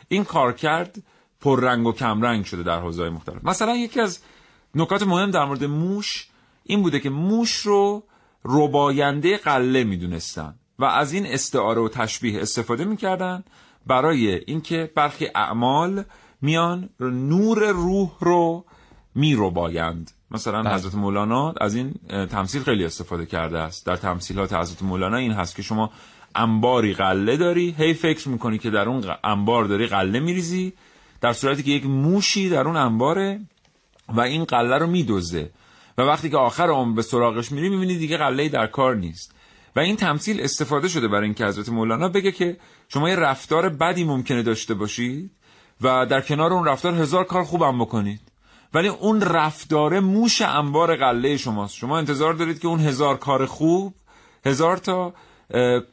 این 0.08 0.24
کارکرد 0.24 1.04
پررنگ 1.42 1.88
و 1.88 1.92
کمرنگ 1.92 2.46
شده 2.46 2.64
در 2.64 2.80
حوزه‌های 2.80 3.12
مختلف. 3.12 3.44
مثلا 3.46 3.76
یکی 3.76 4.00
از 4.00 4.20
نکات 4.76 5.04
مهم 5.04 5.32
در 5.32 5.46
مورد 5.46 5.64
موش 5.64 6.28
این 6.64 6.82
بوده 6.82 7.00
که 7.00 7.10
موش 7.10 7.52
رو 7.56 8.04
رباینده 8.46 9.38
قله 9.38 9.84
می‌دونستن. 9.84 10.56
و 10.80 10.86
از 10.86 11.14
این 11.14 11.26
استعاره 11.26 11.82
و 11.82 11.90
تشبیه 11.90 12.42
استفاده 12.42 12.86
می‌کردن 12.86 13.44
برای 13.88 14.36
اینکه 14.46 14.92
برخی 14.96 15.28
اعمال 15.36 16.04
میان 16.42 16.90
نور 17.00 17.72
روح 17.72 18.10
رو 18.20 18.66
میربایند. 19.16 20.12
مثلا 20.32 20.64
بله. 20.64 20.74
حضرت 20.74 20.96
مولانا 20.96 21.54
از 21.62 21.76
این 21.76 21.94
تمثیل 22.10 22.64
خیلی 22.64 22.86
استفاده 22.86 23.26
کرده 23.26 23.60
است. 23.60 23.86
در 23.86 23.96
تمثیلات 23.96 24.54
حضرت 24.54 24.84
مولانا 24.84 25.18
این 25.18 25.32
هست 25.32 25.56
که 25.56 25.62
شما 25.62 25.92
انباری 26.36 26.94
قله 26.94 27.38
داری 27.38 27.76
هی 27.78 27.94
فکر 27.94 28.30
می‌کنی 28.30 28.58
که 28.58 28.70
در 28.70 28.90
اون 28.90 29.04
انبار 29.24 29.66
داری 29.66 29.88
قله 29.88 30.20
میریزی. 30.20 30.74
در 31.22 31.34
صورتی 31.34 31.64
که 31.64 31.72
یک 31.72 31.86
موشی 31.86 32.50
در 32.50 32.68
اون 32.68 32.76
انباره 32.76 33.40
و 34.10 34.22
این 34.22 34.44
قله 34.44 34.78
رو 34.78 34.88
میدزده. 34.88 35.52
و 35.98 36.02
وقتی 36.02 36.30
که 36.30 36.38
آخر 36.38 36.70
عمر 36.70 36.96
به 36.96 37.02
سراغش 37.02 37.52
میری 37.52 37.70
می‌بینی 37.70 37.98
دیگه 37.98 38.18
قله 38.18 38.50
در 38.50 38.68
کار 38.68 38.96
نیست. 38.96 39.34
و 39.78 39.80
این 39.80 39.96
تمثیل 39.96 40.42
استفاده 40.42 40.88
شده 40.88 41.08
برای 41.08 41.24
اینکه 41.24 41.46
حضرت 41.46 41.70
مولانا 41.70 42.10
بگه 42.10 42.32
که 42.32 42.58
شما 42.90 43.10
یه 43.10 43.16
رفتار 43.16 43.70
بدی 43.70 44.04
ممکنه 44.04 44.44
داشته 44.44 44.74
باشید 44.74 45.32
و 45.82 46.06
در 46.06 46.22
کنار 46.22 46.54
اون 46.54 46.66
رفتار 46.66 46.94
هزار 46.94 47.24
کار 47.24 47.44
خوبم 47.44 47.80
بکنید. 47.80 48.20
ولی 48.74 48.88
اون 48.88 49.22
رفتار 49.22 50.00
موش 50.00 50.42
انبار 50.42 50.96
قله 50.96 51.38
شماست. 51.38 51.76
شما 51.76 51.98
انتظار 51.98 52.34
دارید 52.34 52.60
که 52.60 52.68
اون 52.68 52.80
هزار 52.80 53.18
کار 53.18 53.46
خوب 53.46 53.94
هزار 54.46 54.78
تا 54.78 55.14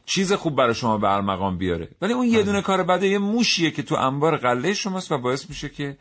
چیز 0.05 0.33
خوب 0.33 0.55
برای 0.55 0.73
شما 0.73 0.97
برمقام 0.97 1.57
بیاره. 1.57 1.87
ولی 2.01 2.13
اون 2.13 2.27
یه 2.27 2.43
دونه 2.43 2.61
کار 2.61 2.83
بده 2.83 3.07
یه 3.07 3.17
موشیه 3.17 3.71
که 3.71 3.83
تو 3.83 3.95
انبار 3.95 4.37
قله 4.37 4.73
شماست 4.73 5.11
و 5.11 5.17
باعث 5.17 5.49
میشه 5.49 5.69
که 5.69 5.97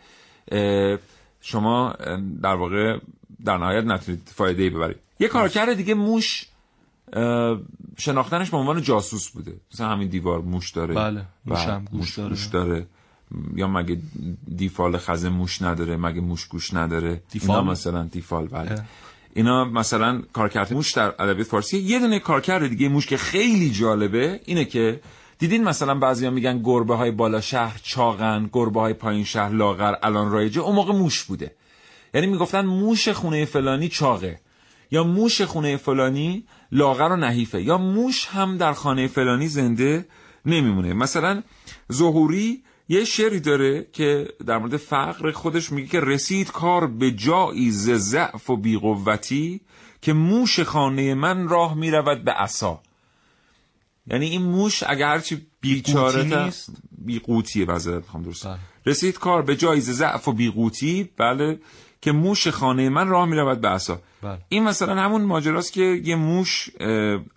شما 1.41 1.95
در 2.43 2.55
واقع 2.55 2.99
در 3.45 3.59
نهایت 3.59 3.85
نتونید 3.85 4.33
فایده 4.35 4.63
ای 4.63 4.71
ببرید. 4.71 4.99
یه 5.21 5.29
کارکرد 5.29 5.73
دیگه 5.75 5.95
موش 5.95 6.47
شناختنش 7.97 8.51
به 8.51 8.57
عنوان 8.57 8.83
جاسوس 8.83 9.29
بوده. 9.29 9.55
مثلا 9.73 9.89
همین 9.89 10.09
دیوار 10.09 10.41
موش 10.41 10.71
داره. 10.71 10.95
بله، 10.95 11.25
موش 11.47 11.59
و 11.59 11.71
هم 11.71 11.85
گوش 11.85 12.19
داره. 12.19 12.29
گوش 12.29 12.47
داره. 12.47 12.87
یا 13.57 13.69
مگه 13.69 13.99
دیفال 14.57 14.99
خزه 14.99 15.29
موش 15.29 15.63
نداره 15.63 15.97
مگه 15.97 16.21
موش 16.21 16.47
گوش 16.47 16.75
نداره؟ 16.75 17.23
دیفال؟ 17.31 17.57
اینا 17.57 17.71
مثلا 17.71 18.05
دیفال 18.05 18.47
بله. 18.47 18.73
اه. 18.73 18.85
اینا 19.35 19.65
مثلا 19.65 20.23
کارکرد 20.33 20.75
موش 20.75 20.93
در 20.93 21.15
ادبیات 21.19 21.47
فارسی. 21.47 21.79
یه 21.79 21.99
دونه 21.99 22.19
کارکرد 22.19 22.69
دیگه 22.69 22.89
موش 22.89 23.07
که 23.07 23.17
خیلی 23.17 23.71
جالبه 23.71 24.41
اینه 24.45 24.65
که 24.65 25.01
دیدین 25.39 25.65
مثلا 25.65 25.95
بعضیا 25.95 26.31
میگن 26.31 26.63
گربه 26.63 26.95
های 26.95 27.11
بالا 27.11 27.41
شهر 27.41 27.81
چاقن 27.83 28.51
گربه 28.53 28.81
های 28.81 28.93
پایین 28.93 29.25
شهر 29.25 29.53
لاغر 29.53 29.95
الان 30.03 30.31
رایجه. 30.31 30.61
اون 30.61 30.75
موقع 30.75 30.93
موش 30.93 31.23
بوده. 31.23 31.55
یعنی 32.15 32.27
می‌گفتن 32.27 32.67
موش 32.67 33.09
خونه 33.09 33.45
فلانی 33.45 33.89
چاقه. 33.89 34.41
یا 34.91 35.05
موش 35.05 35.43
خونه 35.43 35.77
فلانی 35.77 36.45
لاغر 36.73 37.13
و 37.13 37.17
نحیفه 37.17 37.63
یا 37.63 37.79
موش 37.79 38.27
هم 38.27 38.57
در 38.57 38.73
خانه 38.73 39.07
فلانی 39.07 39.49
زنده 39.49 40.07
نمیمونه 40.47 40.93
مثلا 40.93 41.43
ظهوری 41.93 42.63
یه 42.89 43.05
شعری 43.05 43.41
داره 43.41 43.87
که 43.93 44.29
در 44.47 44.59
مورد 44.59 44.77
فقر 44.77 45.31
خودش 45.31 45.73
میگه 45.73 45.89
که 45.89 46.01
رسید 46.01 46.53
کار 46.53 46.87
به 46.87 47.11
جایی 47.11 47.71
ز 47.71 47.91
ضعف 47.91 48.51
و 48.51 48.57
بیقوتی 48.57 49.61
که 50.03 50.13
موش 50.13 50.61
خانه 50.61 51.15
من 51.15 51.49
راه 51.49 51.75
می‌رود 51.75 52.25
به 52.25 52.33
عصا 52.33 52.81
یعنی 54.07 54.27
این 54.27 54.43
موش 54.43 54.83
اگر 54.87 55.09
هرچی 55.09 55.47
بیچاره 55.61 56.45
نیست؟ 56.45 56.71
بیقوتیه 56.99 57.65
معذرت 57.65 58.03
می‌خوام 58.03 58.23
درست 58.23 58.47
بله. 58.47 58.59
رسید 58.87 59.19
کار 59.19 59.43
به 59.43 59.57
جایی 59.57 59.81
ز 59.81 59.91
ضعف 59.91 60.29
و 60.29 60.33
بیقوتی 60.33 61.11
بله 61.17 61.61
که 62.05 62.13
موش 62.13 62.49
خانه 62.49 62.89
من 62.89 63.09
راه 63.09 63.27
می‌رود 63.27 63.61
به 63.61 63.69
عصا 63.69 63.99
بله. 64.23 64.39
این 64.49 64.65
مثلا 64.65 64.95
همون 64.95 65.23
ماجراست 65.23 65.73
که 65.73 65.83
یه 65.83 66.17
موش 66.17 66.71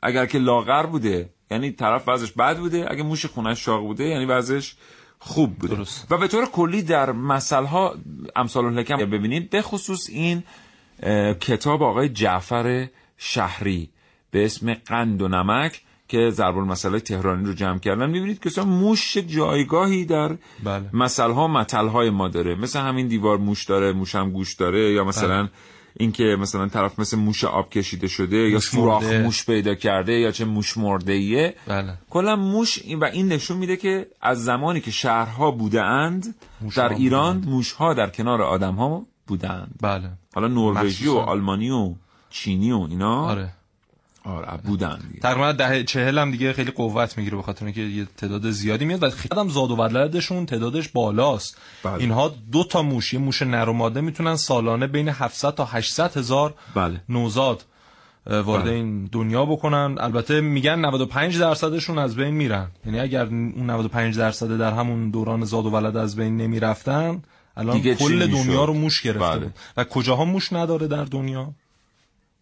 اگر 0.02 0.26
که 0.26 0.38
لاغر 0.38 0.86
بوده 0.86 1.30
یعنی 1.52 1.72
طرف 1.72 2.08
وضعش 2.08 2.32
بد 2.32 2.58
بوده 2.58 2.92
اگه 2.92 3.04
موش 3.04 3.26
خونش 3.26 3.66
شاق 3.66 3.82
بوده 3.82 4.04
یعنی 4.04 4.26
وضعش 4.26 4.76
خوب 5.20 5.56
بوده 5.56 5.76
درست. 5.76 6.08
و 6.12 6.18
به 6.18 6.28
طور 6.28 6.46
کلی 6.46 6.82
در 6.82 7.12
مسئله 7.12 7.68
ها 7.68 7.96
امثال 8.36 8.66
الحکم 8.66 8.98
ببینید 8.98 9.50
به 9.50 9.62
خصوص 9.62 10.10
این 10.10 10.44
کتاب 11.40 11.84
آقای 11.84 12.10
جعفر 12.10 12.88
شهری 13.18 13.90
به 14.32 14.46
اسم 14.46 14.74
قند 14.74 15.22
و 15.22 15.28
نمک 15.28 15.82
که 16.08 16.30
ضرب 16.30 16.58
المثل 16.58 17.00
تهرانی 17.00 17.46
رو 17.46 17.54
جمع 17.54 17.80
کردن 17.80 18.10
می‌بینید 18.10 18.40
که 18.40 18.50
اصلا 18.50 18.64
موش 18.64 19.18
جایگاهی 19.18 20.06
در 20.06 20.38
بله. 20.64 20.90
مثل 20.94 21.32
ها 21.32 21.48
متل 21.48 21.88
های 21.88 22.10
ما 22.10 22.28
داره. 22.28 22.56
مثل 22.56 22.80
همین 22.80 23.08
دیوار 23.08 23.38
موش 23.38 23.66
داره 23.66 23.94
موش 23.94 24.16
هم 24.16 24.32
گوش 24.32 24.54
داره 24.54 24.94
یا 24.94 25.04
مثلا 25.04 25.50
اینکه 26.00 26.24
مثلا 26.40 26.68
طرف 26.68 27.00
مثل 27.00 27.18
موش 27.18 27.44
آب 27.44 27.70
کشیده 27.70 28.08
شده 28.08 28.38
یا 28.38 28.54
موش 28.54 28.64
سوراخ. 28.64 29.04
موش 29.04 29.46
پیدا 29.46 29.76
کرده 29.76 30.14
یا 30.14 30.32
چه 30.32 30.46
موش 30.46 30.78
مرده 30.78 31.14
ایه 31.14 31.56
بله. 31.68 31.94
کلا 32.10 32.36
موش 32.36 32.80
و 33.02 33.06
این 33.06 33.28
نشون 33.28 33.58
میده 33.58 33.78
که 33.78 34.08
از 34.22 34.46
زمانی 34.46 34.82
که 34.82 34.92
شهرها 34.92 35.52
بوده 35.52 35.82
اند 35.82 36.36
در 36.76 36.94
ایران 36.94 37.38
موشها 37.38 37.94
در 37.94 38.10
کنار 38.10 38.42
آدم 38.42 38.76
ها 38.76 39.06
بودند 39.28 39.76
بله. 39.82 40.10
حالا 40.36 40.48
نروژی 40.48 41.08
و. 41.08 41.16
آلمانی 41.16 41.70
و 41.70 41.94
چینی 42.30 42.72
و 42.72 42.88
اینا. 42.90 43.26
آره. 43.26 43.54
آره 44.28 44.58
بودن 44.64 45.00
دیگه. 45.08 45.20
تقریبا 45.20 45.52
ده 45.52 45.84
چهل 45.84 46.20
هم 46.20 46.32
دیگه 46.32 46.54
خیلی 46.54 46.72
قوت 46.72 47.18
می‌گیره 47.18 47.36
به 47.38 47.44
خاطر 47.44 47.66
اینکه 47.66 47.82
یه 47.82 48.08
تعداد 48.18 48.50
زیادی 48.50 48.86
میاد 48.86 49.04
و 49.04 49.10
خیلی 49.10 49.42
هم 49.42 49.50
زاد 49.50 49.72
و 49.72 49.76
ولدشون 49.76 50.46
تعدادش 50.46 50.90
بالاست 50.90 51.58
بله. 51.84 51.94
اینها 51.94 52.36
دو 52.52 52.64
تا 52.64 52.82
موش 52.82 53.14
یه 53.14 53.20
موش 53.20 53.42
نر 53.42 53.70
و 53.70 53.74
ماده 53.74 54.02
می‌تونن 54.02 54.36
سالانه 54.36 54.88
بین 54.88 55.10
700 55.10 55.52
تا 55.52 55.66
800 55.66 56.18
هزار 56.18 56.54
بله 56.76 57.02
نوزاد 57.10 57.66
وارد 58.26 58.64
بله. 58.64 58.72
این 58.72 59.06
دنیا 59.06 59.46
بکنن 59.46 59.96
البته 60.00 60.42
میگن 60.42 60.80
95 60.80 61.40
درصدشون 61.40 61.98
از 61.98 62.16
بین 62.16 62.34
میرن 62.34 62.68
یعنی 62.86 63.00
اگر 63.00 63.26
اون 63.26 63.70
95 63.70 64.18
درصد 64.18 64.58
در 64.58 64.74
همون 64.74 65.10
دوران 65.10 65.46
زاد 65.46 65.66
و 65.66 65.70
ولد 65.70 65.98
از 65.98 66.16
بین 66.16 66.38
نمی‌رفتن 66.38 67.22
الان 67.58 67.82
کل؟ 67.82 68.28
دنیا 68.28 68.66
رو 68.66 68.74
موش 68.74 69.02
گرفته 69.02 69.40
بله. 69.40 69.54
و 69.78 69.84
کجاها 69.84 70.26
موش 70.26 70.54
نداره 70.54 70.88
در 70.88 71.04
دنیا 71.04 71.54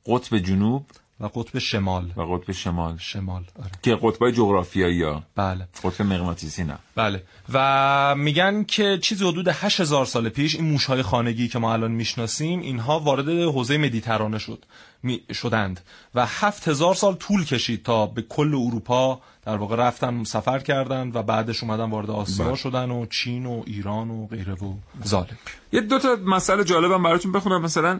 قطب 0.06 0.38
جنوب 0.38 0.86
و 1.19 1.25
قطب 1.25 1.60
شمال. 1.60 2.12
و 2.17 2.21
قطب 2.21 2.51
شمال. 2.51 2.97
شمال 2.97 3.43
آره. 3.60 3.71
که 3.82 3.97
قطبای 4.01 4.32
جغرافیایی 4.32 5.04
ها. 5.04 5.23
بله. 5.36 5.67
قطب 5.84 6.01
مغناطیسی 6.01 6.63
نه. 6.63 6.78
بله. 6.95 7.23
و 7.54 8.15
میگن 8.17 8.63
که 8.63 8.99
چیزی 9.01 9.28
حدود 9.28 9.47
8000 9.47 10.06
سال 10.06 10.30
پیش 10.30 10.56
این 10.56 10.65
موشهای 10.65 11.01
خانگی 11.01 11.47
که 11.47 11.60
ما 11.60 11.73
الان 11.73 11.91
می‌شناسیم 11.91 12.60
اینها 12.60 12.99
وارد 12.99 13.30
حوزه 13.30 13.78
مدیترانه 13.78 14.39
شد 14.39 14.65
می 15.04 15.21
شدند. 15.34 15.80
و 16.15 16.25
7000 16.25 16.95
سال 16.95 17.15
طول 17.15 17.45
کشید 17.45 17.84
تا 17.84 18.06
به 18.06 18.21
کل 18.21 18.56
اروپا 18.56 19.21
در 19.45 19.58
واقع 19.58 19.75
رفتن 19.75 20.23
سفر 20.23 20.60
کردند 20.60 21.15
و 21.15 21.23
بعدش 21.23 21.63
اومدن 21.63 21.89
وارد 21.89 22.10
آسیا 22.10 22.45
بله. 22.45 22.56
شدن 22.56 22.91
و 22.91 23.06
چین 23.06 23.45
و 23.45 23.63
ایران 23.65 24.10
و 24.10 24.28
غیره 24.28 24.54
و 24.54 24.73
ظالم. 25.06 25.38
یه 25.71 25.82
دو 25.82 25.99
تا 25.99 26.17
مسئله 26.25 26.63
جالبم 26.63 27.04
براتون 27.04 27.32
بخونم. 27.32 27.62
مثلا 27.62 27.99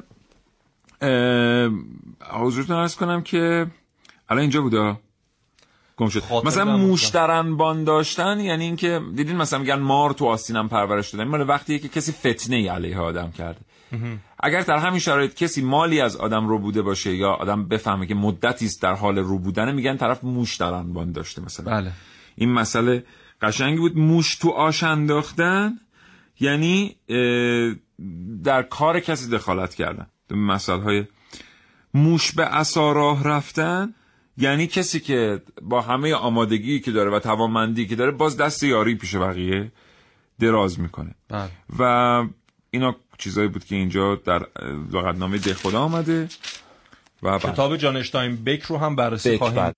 حضورتون 2.32 2.76
عرض 2.76 2.96
کنم 2.96 3.22
که 3.22 3.68
الان 4.30 4.42
اینجا 4.42 4.62
بوده. 4.62 4.98
گم 5.98 6.10
شد. 6.10 6.24
مثلا 6.46 6.78
موشترن 6.78 7.58
بان 7.58 7.84
داشتن 7.84 8.40
یعنی 8.40 8.64
اینکه 8.64 9.02
دیدین 9.16 9.36
مثلا 9.36 9.60
میگن 9.60 9.80
مار 9.80 10.14
تو 10.14 10.26
آستینم 10.26 10.70
پرورش 10.70 11.10
دادن. 11.10 11.28
مال 11.28 11.50
وقتیه 11.50 11.80
که 11.80 11.90
کسی 11.90 12.12
فتنه 12.12 12.56
ای 12.56 12.68
علیه 12.68 13.00
آدم 13.00 13.32
کرده. 13.32 13.60
اگر 14.40 14.62
در 14.62 14.78
همین 14.78 15.00
شرایط 15.00 15.34
کسی 15.34 15.62
مالی 15.62 16.02
از 16.02 16.16
آدم 16.16 16.48
رو 16.48 16.60
بوده 16.60 16.82
باشه 16.82 17.16
یا 17.16 17.32
آدم 17.32 17.68
بفهمه 17.68 18.06
که 18.06 18.16
مدتی 18.16 18.66
است 18.66 18.82
در 18.82 18.94
حال 18.94 19.18
رو 19.18 19.40
بودنه 19.40 19.72
میگن 19.72 19.98
طرف 19.98 20.24
موش 20.24 20.58
در 20.58 20.84
بان 20.84 21.12
داشته 21.12 21.42
مثلا. 21.42 21.72
بله. 21.72 21.92
این 22.36 22.52
مسئله 22.52 23.06
قشنگی 23.42 23.78
بود. 23.78 23.98
موش 23.98 24.36
تو 24.36 24.50
آش 24.50 24.84
انداختن 24.84 25.80
یعنی 26.40 26.96
در 28.44 28.64
کار 28.64 29.00
کسی 29.00 29.30
دخالت 29.30 29.76
کردن. 29.76 30.08
مسئله 30.32 30.82
های 30.82 31.06
موش 31.94 32.32
به 32.32 32.46
عصا 32.46 32.92
راه 32.92 33.24
رفتن 33.24 33.94
یعنی 34.38 34.68
کسی 34.68 35.00
که 35.00 35.42
با 35.62 35.82
همه 35.82 36.14
آمادگی 36.14 36.80
که 36.80 36.92
داره 36.92 37.12
و 37.12 37.20
توانمندی 37.20 37.88
که 37.88 37.96
داره 37.96 38.12
باز 38.12 38.38
دست 38.38 38.64
یاری 38.64 38.96
پیش 38.96 39.16
بقیه 39.16 39.72
دراز 40.40 40.80
می‌کنه 40.80 41.16
بله 41.30 41.50
و 41.80 42.24
اینا 42.72 42.96
چیزایی 43.18 43.48
بود 43.48 43.66
که 43.66 43.76
اینجا 43.76 44.16
در 44.16 44.48
لغتنامه 44.92 45.38
ده 45.38 45.54
خدا 45.54 45.80
آمده 45.80 46.30
و 47.24 47.40
بله. 47.40 47.54
کتاب 47.54 47.78
جانشتاین 47.78 48.44
بک 48.44 48.62
رو 48.62 48.78
هم 48.78 48.96
بررسی 48.96 49.38
خواهیم 49.38 49.62
بله. 49.62 49.74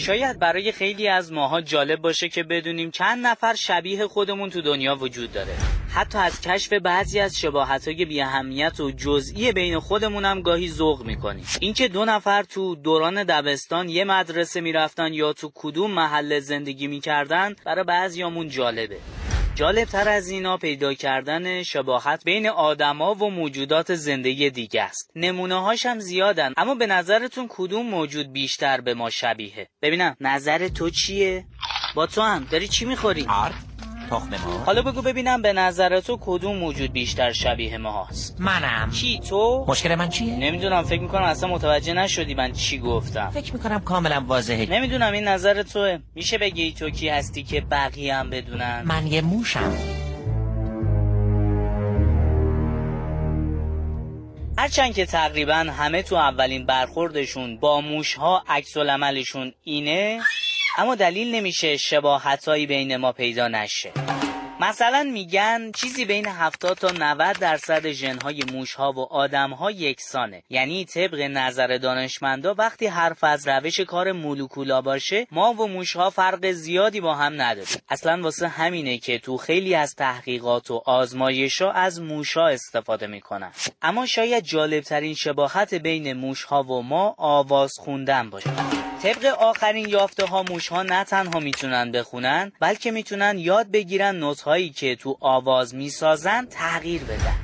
شاید 0.00 0.38
برای 0.38 0.72
خیلی 0.72 1.08
از 1.08 1.32
ماها 1.32 1.60
جالب 1.60 2.00
باشه 2.00 2.28
که 2.28 2.42
بدونیم 2.42 2.90
چند 2.90 3.26
نفر 3.26 3.54
شبیه 3.54 4.06
خودمون 4.06 4.50
تو 4.50 4.60
دنیا 4.60 4.96
وجود 4.96 5.32
داره. 5.32 5.52
حتی 5.94 6.18
از 6.18 6.40
کشف 6.40 6.72
بعضی 6.72 7.20
از 7.20 7.38
شباهت‌های 7.38 8.04
بی‌اهمیت 8.04 8.80
و 8.80 8.90
جزئی 8.90 9.52
بین 9.52 9.78
خودمون 9.78 10.24
هم 10.24 10.42
گاهی 10.42 10.68
ذوق 10.68 11.04
می‌کنیم. 11.04 11.44
اینکه 11.60 11.88
دو 11.88 12.04
نفر 12.04 12.42
تو 12.42 12.74
دوران 12.74 13.24
دبستان 13.24 13.88
یه 13.88 14.04
مدرسه 14.04 14.60
می‌رفتن 14.60 15.14
یا 15.14 15.32
تو 15.32 15.52
کدوم 15.54 15.90
محله 15.90 16.40
زندگی 16.40 16.86
می‌کردن 16.86 17.56
برای 17.66 17.84
بعضیامون 17.84 18.48
جالبه. 18.48 18.96
جالب 19.54 19.84
تر 19.84 20.08
از 20.08 20.28
اینا 20.28 20.56
پیدا 20.56 20.94
کردن 20.94 21.62
شباهت 21.62 22.24
بین 22.24 22.48
آدما 22.48 23.14
و 23.14 23.30
موجودات 23.30 23.94
زنده 23.94 24.50
دیگه 24.50 24.82
است. 24.82 25.10
نمونه 25.16 25.54
هاش 25.54 25.86
هم 25.86 25.98
زیادن 25.98 26.52
اما 26.56 26.74
به 26.74 26.86
نظرتون 26.86 27.46
کدوم 27.48 27.86
موجود 27.86 28.32
بیشتر 28.32 28.80
به 28.80 28.94
ما 28.94 29.10
شبیه؟ 29.10 29.68
ببینم. 29.82 30.16
نظر 30.20 30.68
تو 30.68 30.90
چیه؟ 30.90 31.44
با 31.94 32.06
تو 32.06 32.22
هم. 32.22 32.46
داری 32.50 32.68
چی 32.68 32.84
می‌خوری؟ 32.84 33.26
تخم 34.10 34.30
ما 34.30 34.64
حالا 34.66 34.82
بگو 34.82 35.02
ببینم 35.02 35.42
به 35.42 35.52
نظر 35.52 36.00
تو 36.00 36.18
کدوم 36.20 36.56
موجود 36.56 36.92
بیشتر 36.92 37.32
شبیه 37.32 37.78
ما 37.78 38.04
هست. 38.04 38.36
منم. 38.40 38.90
کی 38.90 39.20
تو؟ 39.28 39.64
مشکل 39.68 39.94
من 39.94 40.08
چیه؟ 40.08 40.36
نمی‌دونم 40.36 40.82
فکر 40.82 41.00
می‌کنم 41.00 41.22
اصلا 41.22 41.48
متوجه 41.48 41.92
نشدی 41.92 42.34
من 42.34 42.52
چی 42.52 42.78
گفتم. 42.78 43.30
فکر 43.30 43.52
می‌کنم 43.52 43.80
کاملا 43.80 44.24
واضحه. 44.26 44.66
نمی‌دونم 44.70 45.12
این 45.12 45.28
نظر 45.28 45.62
توه. 45.62 45.98
میشه 46.14 46.38
بگی 46.38 46.72
تو 46.72 46.90
کی 46.90 47.08
هستی 47.08 47.42
که 47.42 47.60
بقیه 47.60 48.14
هم 48.14 48.30
بدونن؟ 48.30 48.82
من 48.84 49.06
یه 49.06 49.20
موشم. 49.20 49.72
هرچند 54.58 54.94
که 54.94 55.06
تقریبا 55.06 55.54
همه 55.54 56.02
تو 56.02 56.16
اولین 56.16 56.66
برخوردشون 56.66 57.56
با 57.56 57.80
موشها 57.80 58.42
عکس 58.48 58.76
العملشون 58.76 59.52
اینه 59.64 60.20
اما 60.80 60.94
دلیل 60.94 61.34
نمیشه 61.34 61.76
شباهتایی 61.76 62.66
بین 62.66 62.96
ما 62.96 63.12
پیدا 63.12 63.48
نشه. 63.48 63.92
مثلا 64.60 65.10
میگن 65.12 65.72
چیزی 65.72 66.04
بین 66.04 66.26
70 66.26 66.76
تا 66.78 66.90
90 66.90 67.38
درصد 67.38 67.90
ژنهای 67.90 68.42
موشها 68.52 68.92
و 68.92 69.12
آدمها 69.12 69.70
یکسانه. 69.70 70.42
یعنی 70.50 70.84
طبق 70.84 71.20
نظر 71.20 71.78
دانشمندا 71.78 72.54
وقتی 72.54 72.86
حرف 72.86 73.24
از 73.24 73.48
روش 73.48 73.80
کار 73.80 74.12
مولکولا 74.12 74.80
باشه 74.82 75.26
ما 75.32 75.52
و 75.52 75.66
موشها 75.66 76.10
فرق 76.10 76.50
زیادی 76.50 77.00
با 77.00 77.14
هم 77.14 77.42
نداریم. 77.42 77.76
اصلا 77.88 78.22
واسه 78.22 78.48
همینه 78.48 78.98
که 78.98 79.18
تو 79.18 79.36
خیلی 79.36 79.74
از 79.74 79.94
تحقیقات 79.94 80.70
و 80.70 80.82
آزمایشا 80.86 81.70
از 81.70 82.00
موشها 82.00 82.48
استفاده 82.48 83.06
می‌کنن. 83.06 83.52
اما 83.82 84.06
شاید 84.06 84.44
جالبترین 84.44 85.14
شباهت 85.14 85.74
بین 85.74 86.12
موشها 86.12 86.62
و 86.62 86.82
ما 86.82 87.14
آواز 87.18 87.72
خوندن 87.78 88.30
باشه. 88.30 88.50
طبق 89.02 89.24
آخرین 89.24 89.88
یافته 89.88 90.26
ها 90.26 90.42
موش 90.42 90.68
ها 90.68 90.82
نه 90.82 91.04
تنها 91.04 91.40
می‌تونن 91.40 91.92
بخونن 91.92 92.52
بلکه 92.60 92.90
می‌تونن 92.90 93.38
یاد 93.38 93.70
بگیرن 93.70 94.16
نوت 94.16 94.40
هایی 94.40 94.70
که 94.70 94.96
تو 94.96 95.18
آواز 95.20 95.74
می‌سازن 95.74 96.46
تغییر 96.46 97.02
بدن. 97.04 97.34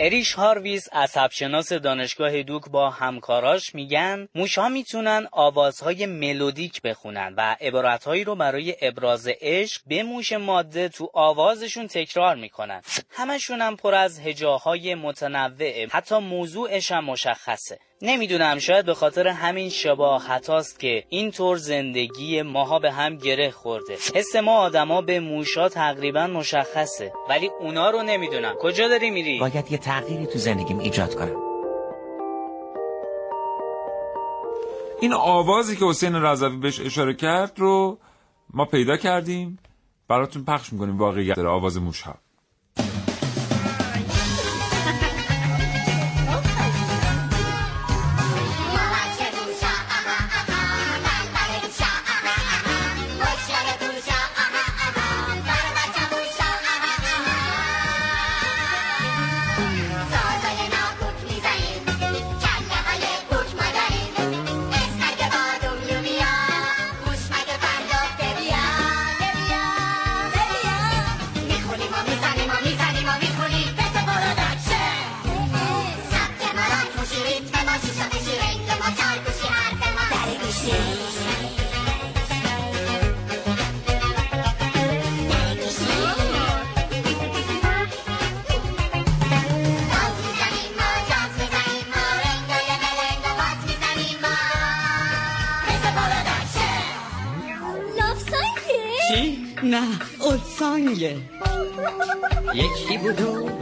اریش 0.00 0.32
هارویز 0.32 0.88
عصبشناس 0.92 1.72
دانشگاه 1.72 2.42
دوک 2.42 2.68
با 2.68 2.90
همکاراش 2.90 3.74
میگن 3.74 4.28
موشها 4.34 4.68
می‌تونن 4.68 5.28
آوازهای 5.32 6.06
ملودیک 6.06 6.82
بخونن 6.82 7.34
و 7.36 7.56
عبارتهایی 7.60 8.24
رو 8.24 8.34
برای 8.34 8.76
ابراز 8.82 9.28
عشق 9.40 9.82
به 9.86 10.02
موش 10.02 10.32
ماده 10.32 10.88
تو 10.88 11.10
آوازشون 11.14 11.86
تکرار 11.86 12.36
می‌کنن. 12.36 12.82
همشون 13.10 13.60
هم 13.60 13.76
پر 13.76 13.94
از 13.94 14.20
هجاهای 14.20 14.94
متنوعه 14.94 15.88
حتی 15.90 16.18
موضوعش 16.18 16.92
هم 16.92 17.04
مشخصه. 17.04 17.78
نمی‌دونم 18.02 18.58
شاید 18.58 18.86
به 18.86 18.94
خاطر 18.94 19.28
همین 19.28 19.68
شباهت 19.68 20.50
هاست 20.50 20.80
که 20.80 21.04
اینطور 21.08 21.56
زندگی 21.56 22.42
ماها 22.42 22.78
به 22.78 22.92
هم 22.92 23.16
گره 23.16 23.50
خورده. 23.50 23.94
حس 24.14 24.36
ما 24.36 24.58
آدما 24.58 25.00
به 25.00 25.20
موشا 25.20 25.68
تقریبا 25.68 26.26
مشخصه 26.26 27.12
ولی 27.28 27.50
اونا 27.60 27.90
رو 27.90 28.02
نمی‌دونم. 28.02 28.54
کجا 28.60 28.88
داری 28.88 29.10
میری؟ 29.10 29.38
باید 29.38 29.72
یه 29.72 29.78
تغییری 29.78 30.26
تو 30.26 30.38
زندگیم 30.38 30.78
ایجاد 30.78 31.14
کنم. 31.14 31.36
این 35.00 35.12
آوازی 35.12 35.76
که 35.76 35.84
حسین 35.84 36.14
رضوی 36.14 36.56
بهش 36.56 36.80
اشاره 36.80 37.14
کرد 37.14 37.52
رو 37.56 37.98
ما 38.54 38.64
پیدا 38.64 38.96
کردیم. 38.96 39.58
براتون 40.08 40.44
پخش 40.44 40.72
می‌کنیم 40.72 40.98
واقعیت 40.98 41.36
داره 41.36 41.48
آواز 41.48 41.76
موش 41.76 42.02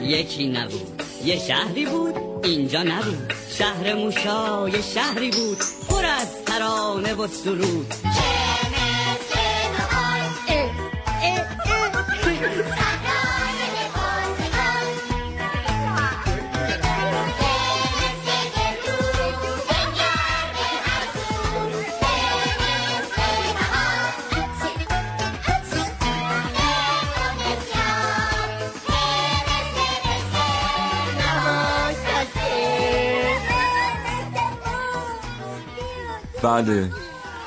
یکی 0.07 0.49
نبود 0.49 1.03
یه 1.25 1.39
شهری 1.39 1.87
بود 1.87 2.15
اینجا 2.45 2.83
نبود. 2.83 3.33
شهر 3.59 3.95
موشا 3.95 4.69
یه 4.69 4.83
شهری 4.83 5.31
بود 5.31 5.59
پر 5.89 6.05
از 6.05 6.45
ترانه 6.45 7.15
و 7.15 7.27
سرود. 7.27 7.95
بله. 36.63 36.91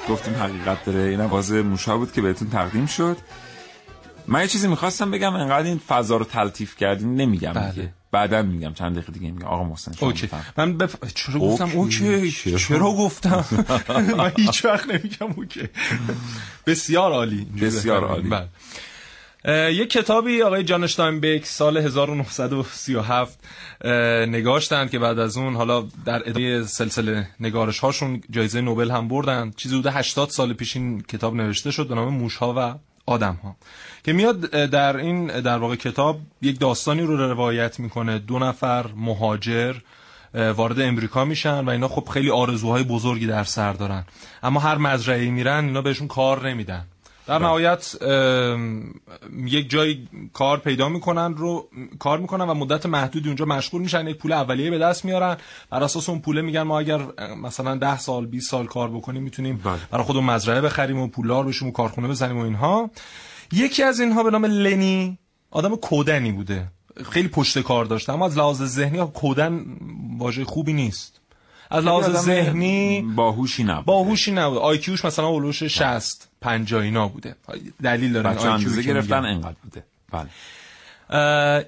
گفتیم 0.09 0.33
حقیقت 0.35 0.85
داره. 0.85 0.99
این 0.99 1.21
آواز 1.21 1.51
موشا 1.51 1.97
بود 1.97 2.11
که 2.11 2.21
بهتون 2.21 2.49
تقدیم 2.49 2.85
شد. 2.85 3.17
من 4.27 4.41
یه 4.41 4.47
چیزی 4.47 4.67
می‌خواستم 4.67 5.11
بگم 5.11 5.33
انقدر 5.33 5.67
این 5.67 5.77
فضا 5.87 6.17
رو 6.17 6.25
تلطیف 6.25 6.75
کردین 6.77 7.15
نمیگم 7.15 7.53
دیگه. 7.71 7.93
بعدا 8.11 8.41
میگم 8.41 8.73
چند 8.73 8.91
دقیقه 8.95 9.11
دیگه 9.11 9.31
میگم. 9.31 9.47
آقا 9.47 9.63
محسن 9.63 9.91
شما 9.99 10.09
OK. 10.09 10.29
من 10.57 10.77
بف... 10.77 10.95
چرا 11.13 11.39
گفتم 11.39 11.69
OK. 11.73 12.31
چرا؟ 12.57 12.91
گفتم؟ 12.91 13.45
من 14.17 14.31
هیچ 14.37 14.65
وقت 14.65 14.87
نمیگم 14.89 15.33
OK. 15.37 15.69
بسیار 16.65 17.11
عالی. 17.11 17.45
بسیار. 17.45 18.03
عالی. 18.05 18.29
یک 19.45 19.89
کتابی 19.89 20.41
آقای 20.41 20.63
جان 20.63 20.83
اشتاینبک 20.83 21.45
سال 21.45 21.77
1937 21.77 23.39
اه، 23.81 23.91
نگاشتن 24.25 24.87
که 24.87 24.99
بعد 24.99 25.19
از 25.19 25.37
اون 25.37 25.55
حالا 25.55 25.85
در 26.05 26.29
ادامه 26.29 26.63
سلسله 26.63 27.27
نگارش 27.39 27.79
هاشون 27.79 28.21
جایزه 28.29 28.61
نوبل 28.61 28.91
هم 28.91 29.07
بردن. 29.07 29.51
چیزی 29.55 29.79
حدود 29.79 29.93
80 29.93 30.29
سال 30.29 30.53
پیش 30.53 30.75
این 30.75 31.01
کتاب 31.01 31.35
نوشته 31.35 31.71
شد 31.71 31.87
به 31.87 31.95
نام 31.95 32.13
موش 32.13 32.35
ها 32.35 32.53
و 32.57 32.75
آدم 33.05 33.39
ها 33.43 33.55
که 34.03 34.13
میاد 34.13 34.39
در 34.49 34.97
این 34.97 35.27
در 35.27 35.57
واقع 35.57 35.75
کتاب 35.75 36.19
یک 36.41 36.59
داستانی 36.59 37.01
رو 37.01 37.17
روایت 37.17 37.79
می‌کنه. 37.79 38.19
دو 38.19 38.39
نفر 38.39 38.85
مهاجر 38.95 39.75
وارد 40.33 40.81
امریکا 40.81 41.25
میشن 41.25 41.65
و 41.65 41.69
اینا 41.69 41.87
خب 41.87 42.09
خیلی 42.13 42.29
آرزوهای 42.29 42.83
بزرگی 42.83 43.27
در 43.27 43.43
سر 43.43 43.73
دارن. 43.73 44.05
اما 44.43 44.59
هر 44.59 44.77
مزرعه 44.77 45.29
میرن 45.29 45.65
اینا 45.65 45.81
بهشون 45.81 46.07
کار 46.07 46.49
نمیدن. 46.49 46.85
در 47.29 47.39
نهایت 47.39 47.95
ام، 48.01 48.93
یک 49.45 49.69
جای 49.69 49.97
کار 50.33 50.57
پیدا 50.57 50.89
می‌کنن 50.89 51.33
رو 51.33 51.69
کار 51.99 52.19
می‌کنن 52.19 52.49
و 52.49 52.53
مدت 52.53 52.85
محدودی 52.85 53.27
اونجا 53.27 53.45
مشغول 53.45 53.81
میشن. 53.81 54.07
یک 54.07 54.17
پول 54.17 54.33
اولیه 54.33 54.69
به 54.69 54.77
دست 54.77 55.05
میارن. 55.05 55.37
بر 55.69 55.83
اساس 55.83 56.09
اون 56.09 56.19
پوله 56.19 56.41
میگن 56.41 56.61
ما 56.61 56.79
اگر 56.79 57.01
مثلا 57.43 57.75
10 57.75 57.97
سال 57.97 58.25
20 58.25 58.51
سال 58.51 58.65
کار 58.65 58.89
بکنیم 58.89 59.23
می‌تونیم 59.23 59.61
برای 59.91 60.03
خودمون 60.03 60.25
مزرعه 60.25 60.61
بخریم 60.61 60.99
و 60.99 61.07
پولدار 61.07 61.45
بشیم 61.45 61.67
و 61.67 61.71
کارخونه 61.71 62.07
بزنیم 62.07 62.37
و 62.37 62.43
اینها. 62.43 62.91
یکی 63.51 63.83
از 63.83 63.99
اینها 63.99 64.23
به 64.23 64.31
نام 64.31 64.45
لنی 64.45 65.17
آدم 65.51 65.75
کودنی 65.75 66.31
بوده. 66.31 66.67
خیلی 67.09 67.27
پشت 67.27 67.59
کار 67.59 67.85
داشته 67.85 68.13
اما 68.13 68.25
از 68.25 68.37
لحاظ 68.37 68.63
ذهنی 68.63 69.07
کودن 69.13 69.65
واژه 70.17 70.45
خوبی 70.45 70.73
نیست. 70.73 71.21
از 71.71 71.85
لحاظ 71.85 72.09
ذهنی 72.09 73.01
باهوشی 73.15 73.63
نبود 73.63 73.85
باهوشی 73.85 74.31
نبود 74.31 74.57
آیکیوش 74.57 75.05
مثلا 75.05 75.27
اولوش 75.27 75.63
60 75.63 76.28
50 76.41 76.81
اینا 76.81 77.07
بوده. 77.07 77.35
دلیل 77.83 78.13
داره 78.13 78.29
بچه 78.29 78.81
گرفتن. 78.81 79.25
انقدر 79.25 79.55
بوده. 79.63 79.83
بله. 80.11 80.29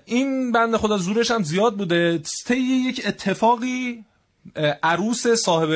این 0.05 0.51
بنده 0.51 0.77
خدا 0.77 0.97
زورش 0.97 1.31
هم 1.31 1.43
زیاد 1.43 1.77
بوده. 1.77 2.17
طی 2.47 2.55
یک 2.55 3.01
اتفاقی 3.07 4.05
عروس 4.83 5.27
صاحب 5.27 5.69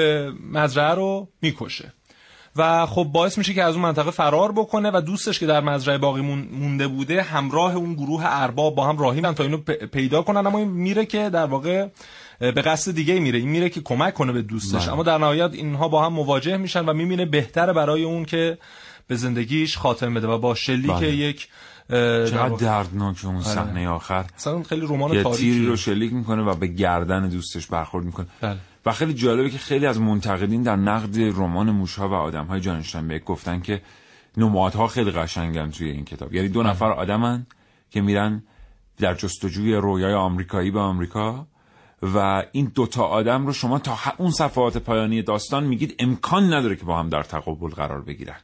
مزرعه 0.51 0.93
رو 0.95 1.27
می‌کشه. 1.41 1.93
و 2.57 2.85
خب 2.85 3.03
باعث 3.03 3.37
میشه 3.37 3.53
که 3.53 3.63
از 3.63 3.73
اون 3.73 3.83
منطقه 3.83 4.11
فرار 4.11 4.51
بکنه 4.51 4.91
و 4.93 5.01
دوستش 5.01 5.39
که 5.39 5.45
در 5.45 5.61
مزرعه 5.61 5.97
باقی 5.97 6.21
مون- 6.21 6.47
مونده 6.51 6.87
بوده 6.87 7.21
همراه 7.21 7.75
اون 7.75 7.93
گروه 7.93 8.21
ارباب 8.25 8.75
با 8.75 8.87
هم 8.87 8.97
راهی 8.97 9.21
تا 9.21 9.43
اینو 9.43 9.57
پیدا 9.87 10.21
کنن. 10.21 10.47
اما 10.47 10.57
این 10.57 10.67
میره 10.67 11.05
که 11.05 11.29
در 11.29 11.45
واقع 11.45 11.87
به 12.39 12.51
قصد 12.51 12.95
دیگه 12.95 13.19
میره 13.19 13.39
این 13.39 13.49
میره 13.49 13.69
که 13.69 13.81
کمک 13.81 14.13
کنه 14.13 14.31
به 14.31 14.41
دوستش 14.41 14.83
بله. 14.83 14.93
اما 14.93 15.03
در 15.03 15.17
نهایت 15.17 15.53
اینها 15.53 15.87
با 15.87 16.05
هم 16.05 16.13
مواجه 16.13 16.57
میشن 16.57 16.85
و 16.85 16.93
می‌بینه 16.93 17.25
بهتره 17.25 17.73
برای 17.73 18.03
اون 18.03 18.25
که 18.25 18.57
به 19.07 19.15
زندگیش 19.15 19.77
خاتمه 19.77 20.19
بده 20.19 20.27
و 20.27 20.37
با 20.37 20.55
شلیک 20.55 20.91
بله. 20.91 21.15
یک 21.15 21.47
چقدر 21.89 22.55
دردناک 22.59 23.25
اون 23.25 23.35
آره. 23.35 23.45
صحنه 23.45 23.89
آخر 23.89 24.25
اصلا 24.35 24.63
خیلی 24.63 24.81
رمان 24.81 25.23
تاریخی 25.23 25.43
تیری 25.43 25.65
رو 25.65 25.75
شلیک 25.75 26.13
می‌کنه 26.13 26.43
و 26.43 26.55
به 26.55 26.67
گردن 26.67 27.29
دوستش 27.29 27.67
برخورد 27.67 28.05
می‌کنه 28.05 28.27
بله. 28.41 28.57
و 28.85 28.91
خیلی 28.91 29.13
جالبه 29.13 29.49
که 29.49 29.57
خیلی 29.57 29.85
از 29.85 29.99
منتقدین 29.99 30.61
در 30.61 30.75
نقد 30.75 31.17
رمان 31.19 31.71
موشها 31.71 32.09
و 32.09 32.13
آدم 32.13 32.45
های 32.45 32.59
جانشتنبک 32.59 33.23
گفتن 33.23 33.61
که 33.61 33.81
نمادها 34.37 34.87
خیلی 34.87 35.11
قشنگن 35.11 35.71
توی 35.71 35.89
این 35.89 36.05
کتاب 36.05 36.33
یعنی 36.33 36.47
دو 36.49 36.63
نفر 36.63 36.91
آدمن 36.91 37.45
که 37.91 38.01
میرن 38.01 38.43
در 38.97 39.13
جستجوی 39.13 39.75
رویای 39.75 40.13
آمریکایی 40.13 40.71
به 40.71 40.79
آمریکا 40.79 41.47
و 42.01 42.43
این 42.51 42.71
دوتا 42.75 43.03
آدم 43.03 43.45
رو 43.45 43.53
شما 43.53 43.79
تا 43.79 43.97
اون 44.17 44.31
صفحات 44.31 44.77
پایانی 44.77 45.21
داستان 45.21 45.63
میگید 45.63 45.95
امکان 45.99 46.53
نداره 46.53 46.75
که 46.75 46.85
با 46.85 46.99
هم 46.99 47.09
در 47.09 47.23
تقابل 47.23 47.69
قرار 47.69 48.01
بگیرن. 48.01 48.37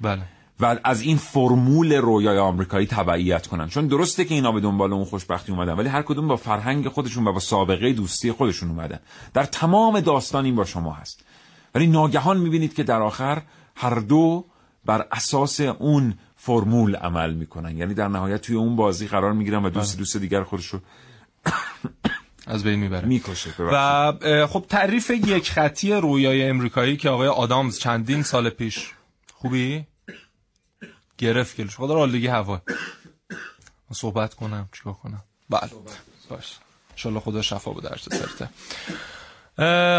بله. 0.00 0.22
و 0.60 0.76
از 0.84 1.00
این 1.00 1.16
فرمول 1.16 1.92
رویای 1.92 2.38
آمریکایی 2.38 2.86
تبعیت 2.86 3.46
کنن. 3.46 3.68
چون 3.68 3.86
درسته 3.86 4.24
که 4.24 4.34
اینا 4.34 4.52
به 4.52 4.60
دنبال 4.60 4.92
اون 4.92 5.04
خوشبختی 5.04 5.52
اومدن 5.52 5.72
ولی 5.72 5.88
هر 5.88 6.02
کدوم 6.02 6.28
با 6.28 6.36
فرهنگ 6.36 6.88
خودشون 6.88 7.28
و 7.28 7.32
با 7.32 7.40
سابقه 7.40 7.92
دوستی 7.92 8.32
خودشون 8.32 8.68
اومدن. 8.68 8.98
در 9.34 9.44
تمام 9.44 10.00
داستان 10.00 10.44
این 10.44 10.56
با 10.56 10.64
شما 10.64 10.92
هست. 10.92 11.24
ولی 11.74 11.86
ناگهان 11.86 12.36
می‌بینید 12.36 12.74
که 12.74 12.82
در 12.82 13.02
آخر 13.02 13.42
هر 13.74 13.94
دو 13.94 14.44
بر 14.84 15.06
اساس 15.12 15.60
اون 15.60 16.14
فرمول 16.36 16.96
عمل 16.96 17.34
می‌کنن. 17.34 17.76
یعنی 17.76 17.94
در 17.94 18.08
نهایت 18.08 18.40
توی 18.40 18.56
اون 18.56 18.76
بازی 18.76 19.06
قرار 19.06 19.32
می‌گیرن 19.32 19.64
و 19.64 19.70
دوست 19.70 19.98
دوست 19.98 20.16
دیگر 20.16 20.42
خودش 20.42 20.66
رو 20.66 20.80
از 22.48 22.64
بین 22.64 22.78
می‌بره. 22.78 23.06
می‌کشه 23.06 23.50
و 23.58 24.46
خب 24.46 24.64
تعریف 24.68 25.10
یک 25.10 25.50
خطی 25.50 25.92
رویای 25.92 26.48
امریکایی 26.48 26.96
که 26.96 27.08
آقای 27.08 27.28
آدامز 27.28 27.78
چندین 27.78 28.22
سال 28.22 28.50
پیش 28.50 28.90
خوبی؟ 29.34 29.86
گرفت 31.18 31.56
گلش 31.56 31.76
خدا 31.76 31.94
رو 31.94 32.00
آلودگی 32.00 32.26
هوا. 32.26 32.62
صحبت 33.92 34.34
کنم 34.34 34.68
چیکار 34.72 34.92
کنم؟ 34.92 35.22
بله. 35.50 35.70
باش. 36.28 36.58
انشالله 36.90 37.20
خدا 37.20 37.42
شفا 37.42 37.70
بده 37.72 37.88
هر 37.88 37.96
چه 37.96 38.10
سرته. 38.10 38.48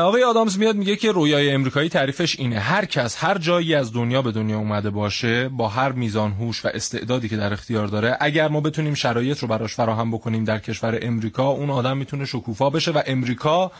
آقای 0.03 0.23
آدامز 0.23 0.57
میاد 0.57 0.75
میگه 0.75 0.95
که 0.95 1.11
رویای 1.11 1.51
امریکایی 1.51 1.89
تعریفش 1.89 2.39
اینه. 2.39 2.59
هر 2.59 2.85
کس 2.85 3.23
هر 3.23 3.37
جایی 3.37 3.75
از 3.75 3.93
دنیا 3.93 4.21
به 4.21 4.31
دنیا 4.31 4.57
اومده 4.57 4.89
باشه 4.89 5.49
با 5.49 5.67
هر 5.67 5.91
میزان 5.91 6.31
هوش 6.31 6.65
و 6.65 6.69
استعدادی 6.73 7.29
که 7.29 7.37
در 7.37 7.53
اختیار 7.53 7.87
داره 7.87 8.17
اگر 8.19 8.47
ما 8.47 8.61
بتونیم 8.61 8.93
شرایط 8.93 9.39
رو 9.39 9.47
براش 9.47 9.75
فراهم 9.75 10.11
بکنیم 10.11 10.43
در 10.43 10.59
کشور 10.59 10.99
امریکا 11.01 11.47
اون 11.47 11.69
آدم 11.69 11.97
می‌تونه 11.97 12.25
شکوفا 12.25 12.69
بشه 12.69 12.91
و 12.91 13.01
امریکا 13.05 13.71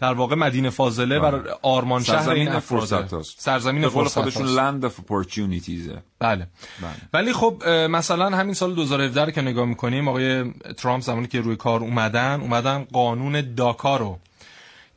در 0.00 0.12
واقع 0.12 0.36
مدینه 0.36 0.70
فاضله 0.70 1.18
بر 1.18 1.40
آرمان 1.62 2.02
شهر 2.02 2.30
این 2.30 2.48
هست 2.48 3.40
سرزمین 3.40 3.88
فرصت 3.88 4.20
خودشون 4.20 4.56
land 4.56 4.84
of 4.84 4.92
opportunities. 4.92 5.90
بله. 6.18 6.46
ولی 7.12 7.32
خب 7.32 7.68
مثلا 7.68 8.36
همین 8.36 8.54
سال 8.54 8.74
2017 8.74 9.24
رو 9.24 9.30
که 9.30 9.42
نگاه 9.42 9.66
می‌کنیم 9.66 10.08
آقای 10.08 10.52
ترامپ 10.76 11.02
زمانی 11.02 11.26
که 11.26 11.40
روی 11.40 11.56
کار 11.56 11.80
اومدن 11.80 12.40
اومدن 12.40 12.86
قانون 12.92 13.54
داکا 13.54 13.96
رو 13.96 14.18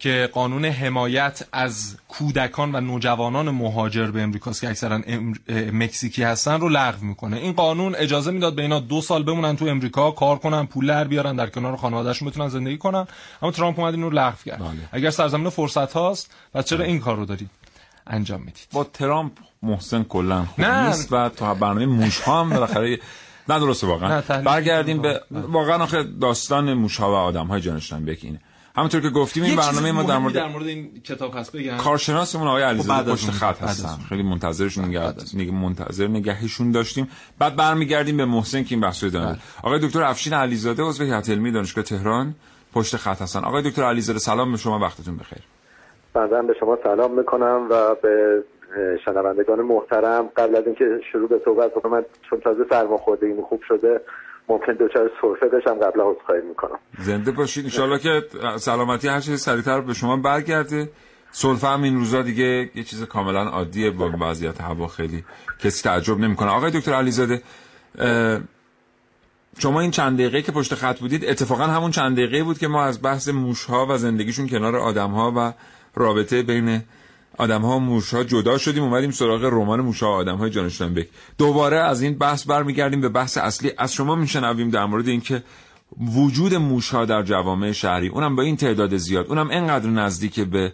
که 0.01 0.29
قانون 0.33 0.65
حمایت 0.65 1.43
از 1.51 1.97
کودکان 2.07 2.75
و 2.75 2.81
نوجوانان 2.81 3.49
مهاجر 3.49 4.11
به 4.11 4.21
امریکاست 4.21 4.61
که 4.61 4.69
اکثرا 4.69 4.95
ام- 5.07 5.33
اه، 5.47 5.71
مکزیکی 5.71 6.23
هستن 6.23 6.59
رو 6.59 6.69
لغو 6.69 7.05
می‌کنه. 7.05 7.37
این 7.37 7.53
قانون 7.53 7.95
اجازه 7.95 8.31
می‌داد 8.31 8.55
به 8.55 8.61
اینا 8.61 8.79
دو 8.79 9.01
سال 9.01 9.23
بمونن 9.23 9.55
تو 9.55 9.65
امریکا 9.65 10.11
کار 10.11 10.37
کنن 10.37 10.65
پول 10.65 10.87
در 10.87 11.03
بیارن 11.03 11.35
در 11.35 11.49
کنار 11.49 11.75
خانوادهشون 11.75 12.29
بتونن 12.29 12.47
زندگی 12.47 12.77
کنن. 12.77 13.07
اما 13.41 13.51
ترامپ 13.51 13.79
اومد 13.79 13.93
این 13.93 14.03
رو 14.03 14.09
لغو 14.09 14.37
کرد. 14.45 14.61
اگر 14.91 15.09
سرزمین 15.09 15.49
فرصت 15.49 15.93
هاست 15.93 16.31
و 16.55 16.61
چرا 16.61 16.85
این 16.85 16.99
کار 16.99 17.15
رو 17.15 17.25
دارید 17.25 17.49
انجام 18.07 18.39
می‌دید؟ 18.39 18.67
با 18.71 18.83
ترامپ 18.83 19.31
محسن 19.63 20.03
کلا 20.03 20.45
خوب 20.45 20.65
نه. 20.65 20.87
نیست 20.87 21.13
و 21.13 21.29
تو 21.29 21.55
برنامه 21.55 21.85
موش 21.85 22.19
ها 22.19 22.41
هم 22.43 22.49
بالاخره 22.49 22.99
نه 23.49 23.59
درسته 23.59 23.87
واقعا. 23.87 24.21
برگردیم 24.21 25.01
به 25.01 25.21
واقعا 25.31 25.83
آخه 25.83 26.03
داستان 26.21 26.73
موش 26.73 26.97
ها 26.97 27.11
و 27.11 27.15
آدم 27.15 27.47
های 27.47 27.61
جانشتن 27.61 28.09
اینه. 28.21 28.39
همونطور 28.75 29.01
که 29.01 29.09
گفتیم 29.09 29.43
این 29.43 29.55
برنامه 29.55 29.91
ما 29.91 30.03
در 30.03 30.17
مورد 30.17 30.33
در 30.33 30.47
مورد 30.47 30.67
این 30.67 31.01
کتاب 31.03 31.37
هست 31.37 31.55
بگم 31.55 31.77
کارشناسمون 31.77 32.47
آقای 32.47 32.63
خب 32.63 32.69
علیزاده 32.69 33.11
پشت. 33.11 33.29
خط 33.31 33.61
هستن. 33.61 34.03
خیلی 34.09 34.23
منتظرشون 34.23 34.85
نگه 34.85 35.13
نگه- 35.33 35.51
منتظر 35.51 36.07
نگهشون 36.07 36.71
داشتیم 36.71 37.07
بعد 37.39 37.55
برمیگردیم 37.55 38.17
به 38.17 38.25
محسن 38.25 38.63
که 38.63 38.75
این 38.75 38.81
بحث 38.81 39.03
رو 39.03 39.09
ادامه 39.09 39.25
بله. 39.25 39.33
بده. 39.35 39.41
آقای 39.63 39.79
دکتر 39.79 40.03
افشین 40.03 40.33
علیزاده 40.33 40.83
عضو 40.83 41.03
هیئت 41.03 41.29
علمی 41.29 41.51
دانشگاه 41.51 41.83
تهران 41.83 42.35
پشت 42.73 42.95
خط 42.95 43.21
هستن 43.21 43.39
آقای 43.39 43.69
دکتر 43.69 43.83
علیزاده 43.83 44.19
سلام 44.19 44.51
به 44.51 44.57
شما 44.57 44.79
وقتتون 44.79 45.17
بخیر 45.17 45.39
بعدا 46.13 46.41
به 46.41 46.53
شما 46.59 46.77
سلام 46.83 47.17
می‌کنم 47.17 47.67
و 47.69 47.95
به 48.03 48.43
شنوندگان 49.05 49.61
محترم 49.61 50.29
قبل 50.37 50.55
از 50.55 50.65
اینکه 50.65 50.85
شروع 51.11 51.29
به 51.29 51.41
صحبت 51.45 51.71
بکنم 51.71 51.91
من 51.91 52.05
چون 52.29 52.39
تازه 52.39 52.63
این 53.21 53.41
خوب 53.41 53.61
شده 53.67 54.01
ممکن 54.51 54.73
دوچار 54.73 55.11
سرفه 55.21 55.47
بشم 55.55 55.73
قبل 55.73 56.01
عذرخواهی 56.01 56.41
می‌کنم. 56.41 56.79
زنده 56.99 57.31
باشید 57.31 57.65
انشالله 57.65 57.99
که 57.99 58.23
سلامتی 58.57 59.07
هر 59.07 59.19
چیز 59.19 59.41
سریعتر 59.41 59.81
به 59.81 59.93
شما 59.93 60.17
برگرده. 60.17 60.89
سلفه 61.31 61.67
هم 61.67 61.83
این 61.83 61.95
روزا 61.95 62.21
دیگه 62.21 62.69
یه 62.75 62.83
چیز 62.83 63.03
کاملا 63.03 63.43
عادیه 63.43 63.91
با 63.91 64.11
وضعیت 64.21 64.61
هوا. 64.61 64.87
خیلی 64.87 65.23
کسی 65.63 65.83
تعجب 65.83 66.19
نمی‌کنه. 66.19 66.51
آقای 66.51 66.71
دکتر 66.71 66.93
علیزاده 66.93 67.41
شما 69.59 69.81
این 69.81 69.91
چند 69.91 70.17
دقیقه 70.17 70.41
که 70.41 70.51
پشت 70.51 70.75
خط 70.75 70.99
بودید 70.99 71.25
اتفاقا 71.25 71.63
همون 71.63 71.91
چند 71.91 72.15
دقیقه 72.17 72.43
بود 72.43 72.57
که 72.57 72.67
ما 72.67 72.83
از 72.83 73.03
بحث 73.03 73.29
موشها 73.29 73.87
و 73.89 73.97
زندگیشون 73.97 74.47
کنار 74.47 74.75
آدمها 74.75 75.33
و 75.37 75.53
رابطه 75.95 76.43
بین 76.43 76.81
آدمها 77.37 77.75
و 77.75 77.79
موشها 77.79 78.23
جدا 78.23 78.57
شدیم 78.57 78.83
اومدیم 78.83 79.11
سراغ 79.11 79.43
رمان 79.43 79.81
موشها 79.81 80.09
و 80.09 80.15
آدمهای 80.15 80.49
جان 80.49 80.65
اشتنبک 80.65 81.07
دوباره 81.37 81.77
از 81.77 82.01
این 82.01 82.17
بحث 82.17 82.47
برمیگردیم 82.47 83.01
به 83.01 83.09
بحث 83.09 83.37
اصلی. 83.37 83.71
از 83.77 83.93
شما 83.93 84.15
میشنویم 84.15 84.69
در 84.69 84.85
مورد 84.85 85.07
اینکه 85.07 85.43
وجود 86.15 86.55
موشها 86.55 87.05
در 87.05 87.23
جوامع 87.23 87.71
شهری. 87.71 88.07
اونم 88.07 88.35
با 88.35 88.43
این 88.43 88.57
تعداد 88.57 88.97
زیاد. 88.97 89.27
اونم 89.27 89.49
انقدر 89.51 89.89
نزدیک 89.89 90.39
به 90.39 90.71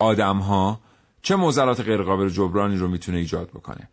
آدمها. 0.00 0.80
چه 1.22 1.36
معضلات 1.36 1.80
غیرقابل 1.80 2.28
جبرانی 2.28 2.76
رو 2.76 2.88
می‌تونه 2.88 3.18
ایجاد 3.18 3.48
بکنه؟ 3.48 3.88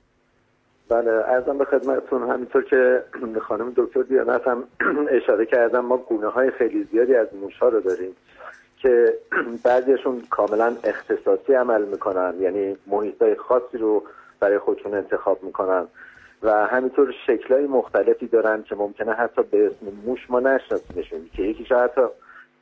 بله 0.90 1.12
ارزم 1.12 1.58
به 1.58 1.66
خدمتتون 1.66 2.30
همینطور 2.30 2.64
که 2.64 3.04
خانم 3.48 3.74
دکتر 3.78 4.02
دیانت 4.02 4.48
هم 4.48 4.64
اشاره 5.22 5.46
کردم 5.46 5.80
ما 5.80 5.98
گونه 5.98 6.28
های 6.28 6.52
خیلی 6.52 6.88
زیادی 6.92 7.16
از 7.16 7.28
موش 7.42 7.58
ها 7.58 7.68
رو 7.70 7.82
داریم. 7.82 8.10
که 8.84 9.14
بعضیشون 9.66 10.22
کاملا 10.30 10.76
اختصاصی 10.84 11.54
عمل 11.54 11.86
می‌کنن 11.86 12.34
یعنی 12.40 12.78
محیط 12.88 13.22
های 13.22 13.36
خاصی 13.36 13.78
رو 13.78 14.04
برای 14.40 14.60
خودشون 14.60 14.94
انتخاب 14.94 15.44
می‌کنن 15.44 15.88
و 16.44 16.68
همینطور 16.68 17.14
شکلهای 17.28 17.68
مختلفی 17.68 18.28
دارن 18.28 18.64
که 18.64 18.76
ممکنه 18.76 19.14
حتی 19.14 19.44
به 19.44 19.66
اسم 19.66 19.86
موش 20.06 20.20
ما 20.30 20.40
نشناسیمشون 20.40 21.20
که 21.36 21.44
یکیش 21.44 21.72
حتی 21.72 22.02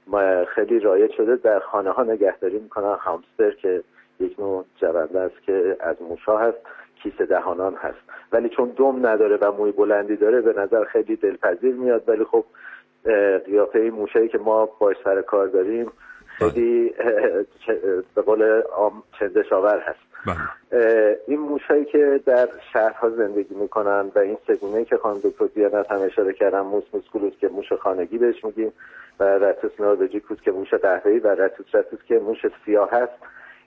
ما 0.08 0.46
خیلی 0.46 0.80
رایج 0.80 1.12
شده 1.12 1.36
در 1.36 1.60
خانه 1.60 1.90
ها 1.90 2.04
نگهداری 2.04 2.60
می‌کنن. 2.60 2.96
هامستر 2.96 3.52
که 3.52 3.84
یک 4.20 4.40
نوع 4.40 4.66
جونده 4.82 5.20
است 5.20 5.42
که 5.42 5.78
از 5.80 6.02
موش 6.02 6.24
ها 6.24 6.38
هست 6.38 6.58
کیسه 7.04 7.26
دهانان 7.26 7.76
هست. 7.76 8.00
ولی 8.32 8.50
چون 8.50 8.70
دم 8.78 9.08
نداره 9.08 9.38
و 9.38 9.52
موی 9.52 9.72
بلندی 9.72 10.16
داره 10.16 10.42
به 10.42 10.62
نظر 10.62 10.84
خیلی 10.84 11.16
دلپذیر 11.16 11.76
میاد. 11.76 12.10
ولی 12.10 12.24
خب 12.24 12.44
قیافه 13.46 13.80
موشایی 13.80 14.28
که 14.28 14.38
ما 14.38 14.66
باش 14.66 14.96
سر 15.04 15.22
کار 15.22 15.48
داریم 15.48 15.92
خیلی 16.38 16.94
به 18.16 18.22
قول 18.22 18.62
عام 18.62 19.04
چندش 19.20 19.54
آور 19.54 19.80
هست 19.80 20.12
اه، 20.28 21.16
این 21.28 21.40
موشایی 21.40 21.86
که 21.86 22.20
در 22.26 22.50
شهرها 22.74 23.10
زندگی 23.10 23.56
می‌کنن 23.56 24.12
و 24.16 24.20
این 24.20 24.38
سگونه 24.48 24.86
که 24.86 24.98
خانم 24.98 25.20
دکتر 25.24 25.46
دیانت 25.46 25.92
هم 25.92 26.02
اشاره 26.02 26.34
کردن 26.34 26.60
موس 26.60 26.84
موسکولوس 26.94 27.34
که 27.42 27.48
موش 27.48 27.74
خانگی 27.74 28.18
بهش 28.18 28.46
میگیم 28.46 28.72
و 29.20 29.24
رتوس 29.24 29.72
نوروژیکوس 29.80 30.38
که 30.42 30.52
موش 30.52 30.74
قهوه‌ای 30.74 31.20
و 31.20 31.28
رتوس 31.28 31.66
رتوس 31.74 32.00
که 32.08 32.20
موش 32.20 32.46
سیاه 32.66 32.92
هست 32.92 33.14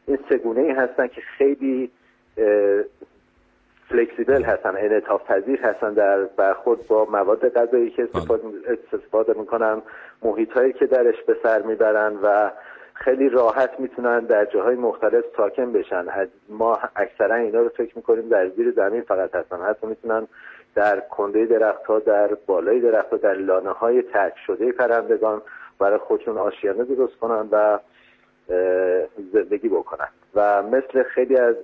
این 0.06 0.18
سگونه 0.30 0.60
ای 0.60 0.70
هستن 0.70 1.06
که 1.06 1.20
خیلی 1.38 1.90
فلکسیبل 3.88 4.42
هستن 4.42 4.76
انعطاف 4.76 5.24
پذیر 5.30 5.60
هستن 5.60 5.94
در 5.94 6.24
برخورد 6.24 6.86
با 6.86 7.04
مواد 7.04 7.48
غذایی 7.48 7.90
که 7.90 8.02
استفاده, 8.02 8.42
استفاده 8.92 9.38
می‌کنن 9.38 9.82
محیط 10.22 10.52
هایی 10.52 10.72
که 10.72 10.86
درش 10.86 11.22
به 11.22 11.36
سر 11.42 11.62
می‌برن 11.62 12.16
و 12.22 12.50
خیلی 12.94 13.28
راحت 13.28 13.80
می‌تونن 13.80 14.20
در 14.20 14.44
جاهای 14.44 14.74
مختلف 14.74 15.24
ساکن 15.36 15.72
بشن. 15.72 16.08
از 16.08 16.28
ما 16.48 16.78
اکثرا 16.96 17.34
اینا 17.34 17.60
رو 17.60 17.68
فکر 17.68 17.96
می‌کنیم 17.96 18.28
در 18.28 18.48
زیر 18.48 18.72
زمین 18.76 19.00
فقط 19.02 19.34
هستن. 19.34 19.56
حتی 19.56 19.86
می‌تونن 19.86 20.26
در 20.74 21.00
کنده 21.00 21.46
درخت 21.46 21.84
ها 21.84 21.98
در 21.98 22.34
بالای 22.46 22.80
درخت 22.80 23.10
ها 23.10 23.16
در 23.16 23.34
لانه 23.34 23.70
های 23.70 24.02
ترک 24.02 24.34
شده 24.46 24.72
پرندگان 24.72 25.42
برای 25.78 25.98
خودشون 25.98 26.38
آشیانه 26.38 26.84
درست 26.84 27.16
کنن 27.16 27.48
و 27.52 27.78
زندگی 29.32 29.68
بکنن. 29.68 30.08
و 30.34 30.62
مثل 30.62 31.02
خیلی 31.02 31.36
از 31.36 31.56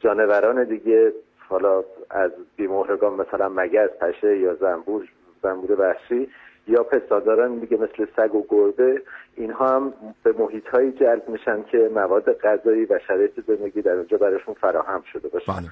جانوران 0.00 0.64
دیگه 0.64 1.12
حالا 1.48 1.84
از 2.10 2.30
بیمهرگان 2.56 3.12
مثلا 3.12 3.48
مگس 3.48 3.90
پشه 4.00 4.38
یا 4.38 4.54
زنبور 4.54 5.08
زنبور 5.42 5.80
وحشی 5.80 6.28
یا 6.68 6.82
پستانداران 6.82 7.58
دیگه 7.58 7.76
مثل 7.76 8.06
سگ 8.16 8.34
و 8.34 8.46
گربه 8.48 9.02
اینها 9.36 9.76
هم 9.76 9.92
به 10.22 10.32
محیط 10.38 10.68
هایی 10.68 10.92
جلب 10.92 11.28
میشن 11.28 11.62
که 11.62 11.90
مواد 11.94 12.38
غذایی 12.38 12.84
و 12.84 12.98
شرایط 13.08 13.32
زندگی 13.46 13.82
در 13.82 13.92
اونجا 13.92 14.16
براشون 14.18 14.54
فراهم 14.54 15.02
شده 15.12 15.28
باشه. 15.28 15.52
بله. 15.52 15.68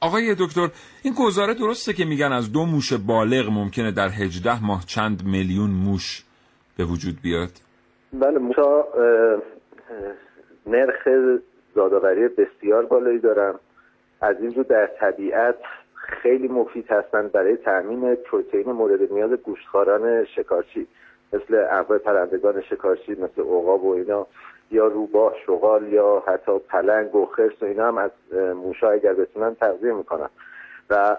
آقای 0.00 0.34
دکتر 0.40 0.68
این 1.02 1.14
گزاره 1.26 1.54
درسته 1.54 1.92
که 1.92 2.04
میگن 2.04 2.32
از 2.32 2.52
دو 2.52 2.64
موش 2.66 2.92
بالغ 2.92 3.50
ممکنه 3.52 3.92
در 3.92 4.08
18 4.08 4.66
ماه 4.66 4.84
چند 4.86 5.22
میلیون 5.26 5.70
موش 5.70 6.24
به 6.78 6.84
وجود 6.84 7.14
بیاد؟ 7.22 7.50
بله 8.12 8.38
موشا 8.38 8.84
نرخ 10.66 11.08
زادآوری 11.74 12.28
بسیار 12.28 12.86
بالایی 12.86 13.18
دارن. 13.18 13.54
از 14.20 14.36
این 14.40 14.54
رو 14.54 14.62
در 14.62 14.86
طبیعت 15.00 15.56
خیلی 15.94 16.48
مفید 16.48 16.86
هستند 16.90 17.32
برای 17.32 17.56
تامین 17.56 18.14
پروتئین 18.14 18.72
مورد 18.72 19.12
نیاز 19.12 19.30
گوشتخواران 19.30 20.24
شکارچی 20.24 20.86
مثل 21.32 21.66
انواع 21.70 21.98
پرندگان 21.98 22.62
شکارچی 22.70 23.12
مثل 23.12 23.42
عقاب 23.42 23.84
و 23.84 23.94
اینا 23.94 24.26
یا 24.70 24.86
روباه 24.86 25.32
شغال 25.46 25.92
یا 25.92 26.22
حتی 26.26 26.58
پلنگ 26.58 27.14
و 27.14 27.26
خرس 27.26 27.62
و 27.62 27.64
اینا 27.64 27.88
هم 27.88 27.98
از 27.98 28.10
موشا 28.56 28.90
اگر 28.90 29.14
بتونن 29.14 29.54
تغذیه 29.54 29.92
می‌کنن. 29.92 30.28
و 30.90 31.16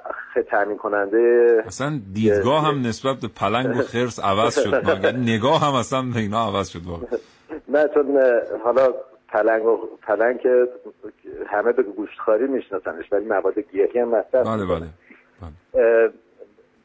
تامین 0.52 0.78
کننده 0.78 1.64
اصلا 1.68 2.00
دیدگاه 2.14 2.68
هم 2.68 2.82
نسبت 2.82 3.16
به 3.16 3.28
پلنگ 3.28 3.78
و 3.78 3.82
خرس 3.82 4.20
عوض 4.20 4.60
شد. 4.60 4.76
نگاه 5.36 5.62
هم 5.62 5.74
اصلا 5.74 6.02
به 6.14 6.20
اینا 6.20 6.48
عوض 6.48 6.70
شد. 6.70 6.80
واقعا 6.86 7.08
نه 7.68 7.89
چون 7.93 8.20
حالا 8.64 8.93
پلنگ 9.36 9.65
و 9.65 9.77
پلنگ 10.07 10.39
که 10.39 10.67
همه 11.47 11.71
به 11.71 11.83
گوشتخواری 11.83 12.47
میشناسنش 12.47 13.05
ولی 13.11 13.25
مواد 13.25 13.59
گیاهی 13.59 13.99
هم 13.99 14.07
مصرف 14.07 14.47
بله 14.47 14.65
بله 14.65 14.86
اه، 15.73 16.09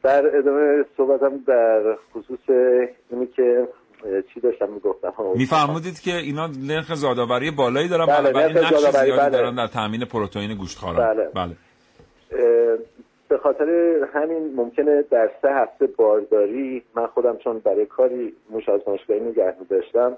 در 0.03 0.37
ادامه 0.37 0.85
صحبتم 0.97 1.37
در 1.47 1.97
خصوص 2.15 2.51
اینی 3.11 3.27
که 3.27 3.69
چی 4.35 4.41
داشتم 4.41 4.69
می‌گفتم؟ 4.69 5.13
میفرمودید 5.35 6.01
که 6.01 6.11
اینا 6.17 6.47
نرخ 6.47 6.95
زادآوری 6.95 7.51
بالایی 7.51 7.89
دارن 7.89 8.07
بله، 8.07 8.33
نرخ 8.33 8.73
نقش 8.73 8.91
زیادی 8.91 9.21
بله. 9.21 9.31
دارن 9.31 9.55
در 9.55 9.67
تامین 9.67 10.05
پروتئین 10.05 10.55
گوشتخواران. 10.55 11.15
بله. 11.15 11.31
بله. 11.35 11.57
به 13.29 13.39
خاطر 13.39 13.69
همین 14.15 14.55
ممکنه 14.57 15.05
در 15.11 15.31
سه 15.43 15.49
هفته 15.49 15.87
بارداری 15.87 16.83
من 16.95 17.07
خودم 17.07 17.37
چون 17.37 17.59
برای 17.59 17.87
کاری 17.87 18.33
موش 18.51 18.69
آزمایشگاهی 18.69 19.21
نگه 19.21 19.55
می‌داشتم 19.61 20.17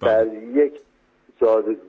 در 0.00 0.26
یک 0.54 0.72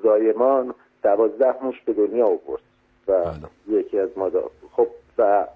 زایمان 0.04 0.74
دوازده 1.04 1.64
موش 1.64 1.82
به 1.86 1.94
دنیا 1.94 2.26
آورد 2.26 2.62
و 3.08 3.34
یکی 3.68 4.00
از 4.00 4.10
مادر 4.16 4.40
خب 4.72 4.88
و 5.18 5.48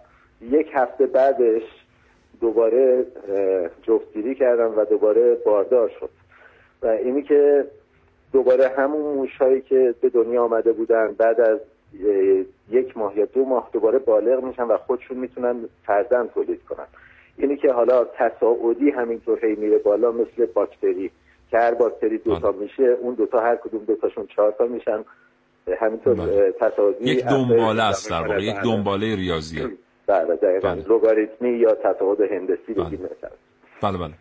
یک 0.42 0.68
هفته 0.74 1.06
بعدش 1.06 1.64
دوباره 2.42 3.06
جفتگیری 3.84 4.36
کردم 4.36 4.74
و 4.78 4.86
دوباره 4.86 5.36
باردار 5.36 5.92
شد. 6.00 6.10
و 6.82 6.88
اینی 6.88 7.24
که 7.24 7.66
دوباره 8.34 8.68
همون 8.68 9.16
موش 9.16 9.38
هایی 9.38 9.62
که 9.62 9.96
به 10.02 10.10
دنیا 10.10 10.44
آمده 10.44 10.74
بودن 10.74 11.16
بعد 11.18 11.42
از 11.42 11.60
یک 12.70 12.98
ماه 12.98 13.18
یا 13.18 13.26
دو 13.26 13.46
ماه 13.46 13.70
دوباره 13.74 14.00
بالغ 14.00 14.44
میشن 14.44 14.64
و 14.64 14.78
خودشون 14.78 15.18
می‌تونن 15.18 15.56
فرزند 15.86 16.32
تولید 16.32 16.64
کنن. 16.64 16.88
اینی 17.38 17.58
که 17.58 17.72
حالا 17.72 18.06
تصاعدی 18.06 18.90
همینطور 18.90 19.46
هی 19.46 19.56
میره 19.56 19.78
بالا 19.78 20.12
مثل 20.12 20.46
باکتری. 20.46 21.12
که 21.52 21.58
هر 21.58 21.74
باکتری 21.74 22.18
دوتا 22.18 22.52
میشه 22.52 22.84
اون 23.02 23.16
دوتا 23.16 23.40
هر 23.40 23.56
کدوم 23.56 23.86
دوتاشون 23.86 24.28
چهار 24.36 24.56
تا 24.58 24.66
میشن. 24.66 25.04
همینطور 25.82 26.22
اه، 26.22 26.52
تصاعدی 26.52 27.12
یک 27.12 27.26
دنباله 27.26 27.84
است 27.84 28.10
در 28.10 28.16
واقع 28.16 28.28
می‌کنه. 28.28 28.44
یک 28.44 28.56
بله. 28.56 28.64
دنباله 28.64 29.16
ریاضیه. 29.16 29.70
بله 30.08 30.36
دقیقا. 30.36 30.74
لوگاریتمی 30.88 31.50
یا 31.50 31.76
تصاعد 31.76 32.32
هندسی 32.32 32.74
بگیم 32.74 33.00
مثلا 33.00 33.30
بله 33.82 33.98
بله. 33.98 34.14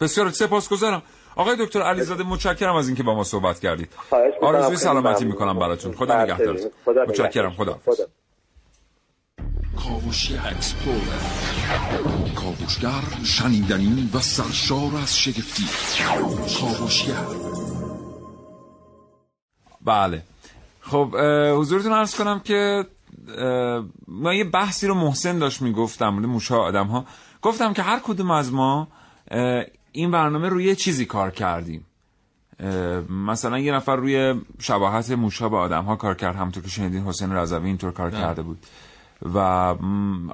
بسیار 0.00 0.28
سپاسگزارم. 0.28 1.02
آقای 1.36 1.56
دکتر 1.60 1.82
علیزاده 1.82 2.24
متشکرم 2.28 2.74
از 2.76 2.88
اینکه 2.88 3.02
با 3.02 3.14
ما 3.14 3.24
صحبت 3.24 3.60
کردید. 3.60 3.88
آرزوی 4.40 4.76
سلامتی. 4.76 5.24
می‌کنم 5.24 5.58
براتون. 5.58 5.92
خدا 5.92 6.14
بله، 6.14 6.22
نگهدارتون. 6.22 6.70
متشکرم. 6.86 7.50
خدا 7.50 7.78
کاوشگر 9.76 10.48
اکسپلورر 10.48 11.22
کاوشگر 12.34 13.02
شنیدنی 13.24 14.10
و 14.14 14.20
سرشار 14.20 14.96
از 15.02 15.18
شگفتی. 15.18 15.64
کاوشگر 16.60 17.26
بله. 19.84 20.22
خب 20.80 21.16
حضورتون 21.58 21.92
عرض 21.92 22.14
کنم 22.14 22.40
که 22.40 22.84
ما 24.08 24.34
یه 24.34 24.44
بحثی 24.44 24.86
رو 24.86 24.94
محسن 24.94 25.38
داشت 25.38 25.62
می‌گفت 25.62 26.00
در 26.00 26.10
مورد 26.10 26.26
موشا 26.26 26.58
آدم 26.58 26.86
ها 26.86 27.04
گفتم 27.42 27.72
که 27.72 27.82
هر 27.82 28.00
کدوم 28.04 28.30
از 28.30 28.52
ما 28.52 28.88
این 29.92 30.10
برنامه 30.10 30.48
روی 30.48 30.64
یه 30.64 30.74
چیزی 30.74 31.04
کار 31.04 31.30
کردیم. 31.30 31.86
مثلا 33.10 33.58
یه 33.58 33.72
نفر 33.72 33.96
روی 33.96 34.40
شباهت 34.58 35.10
موشا 35.10 35.48
به 35.48 35.56
آدم 35.56 35.84
ها 35.84 35.96
کار 35.96 36.14
کرد 36.14 36.36
همونطور 36.36 36.62
که 36.62 36.68
شنیدین 36.68 37.02
حسین 37.02 37.32
رضوی 37.32 37.66
اینطور 37.66 37.92
کار 37.92 38.10
بله. 38.10 38.20
کرده 38.20 38.42
بود. 38.42 38.66
و 39.34 39.74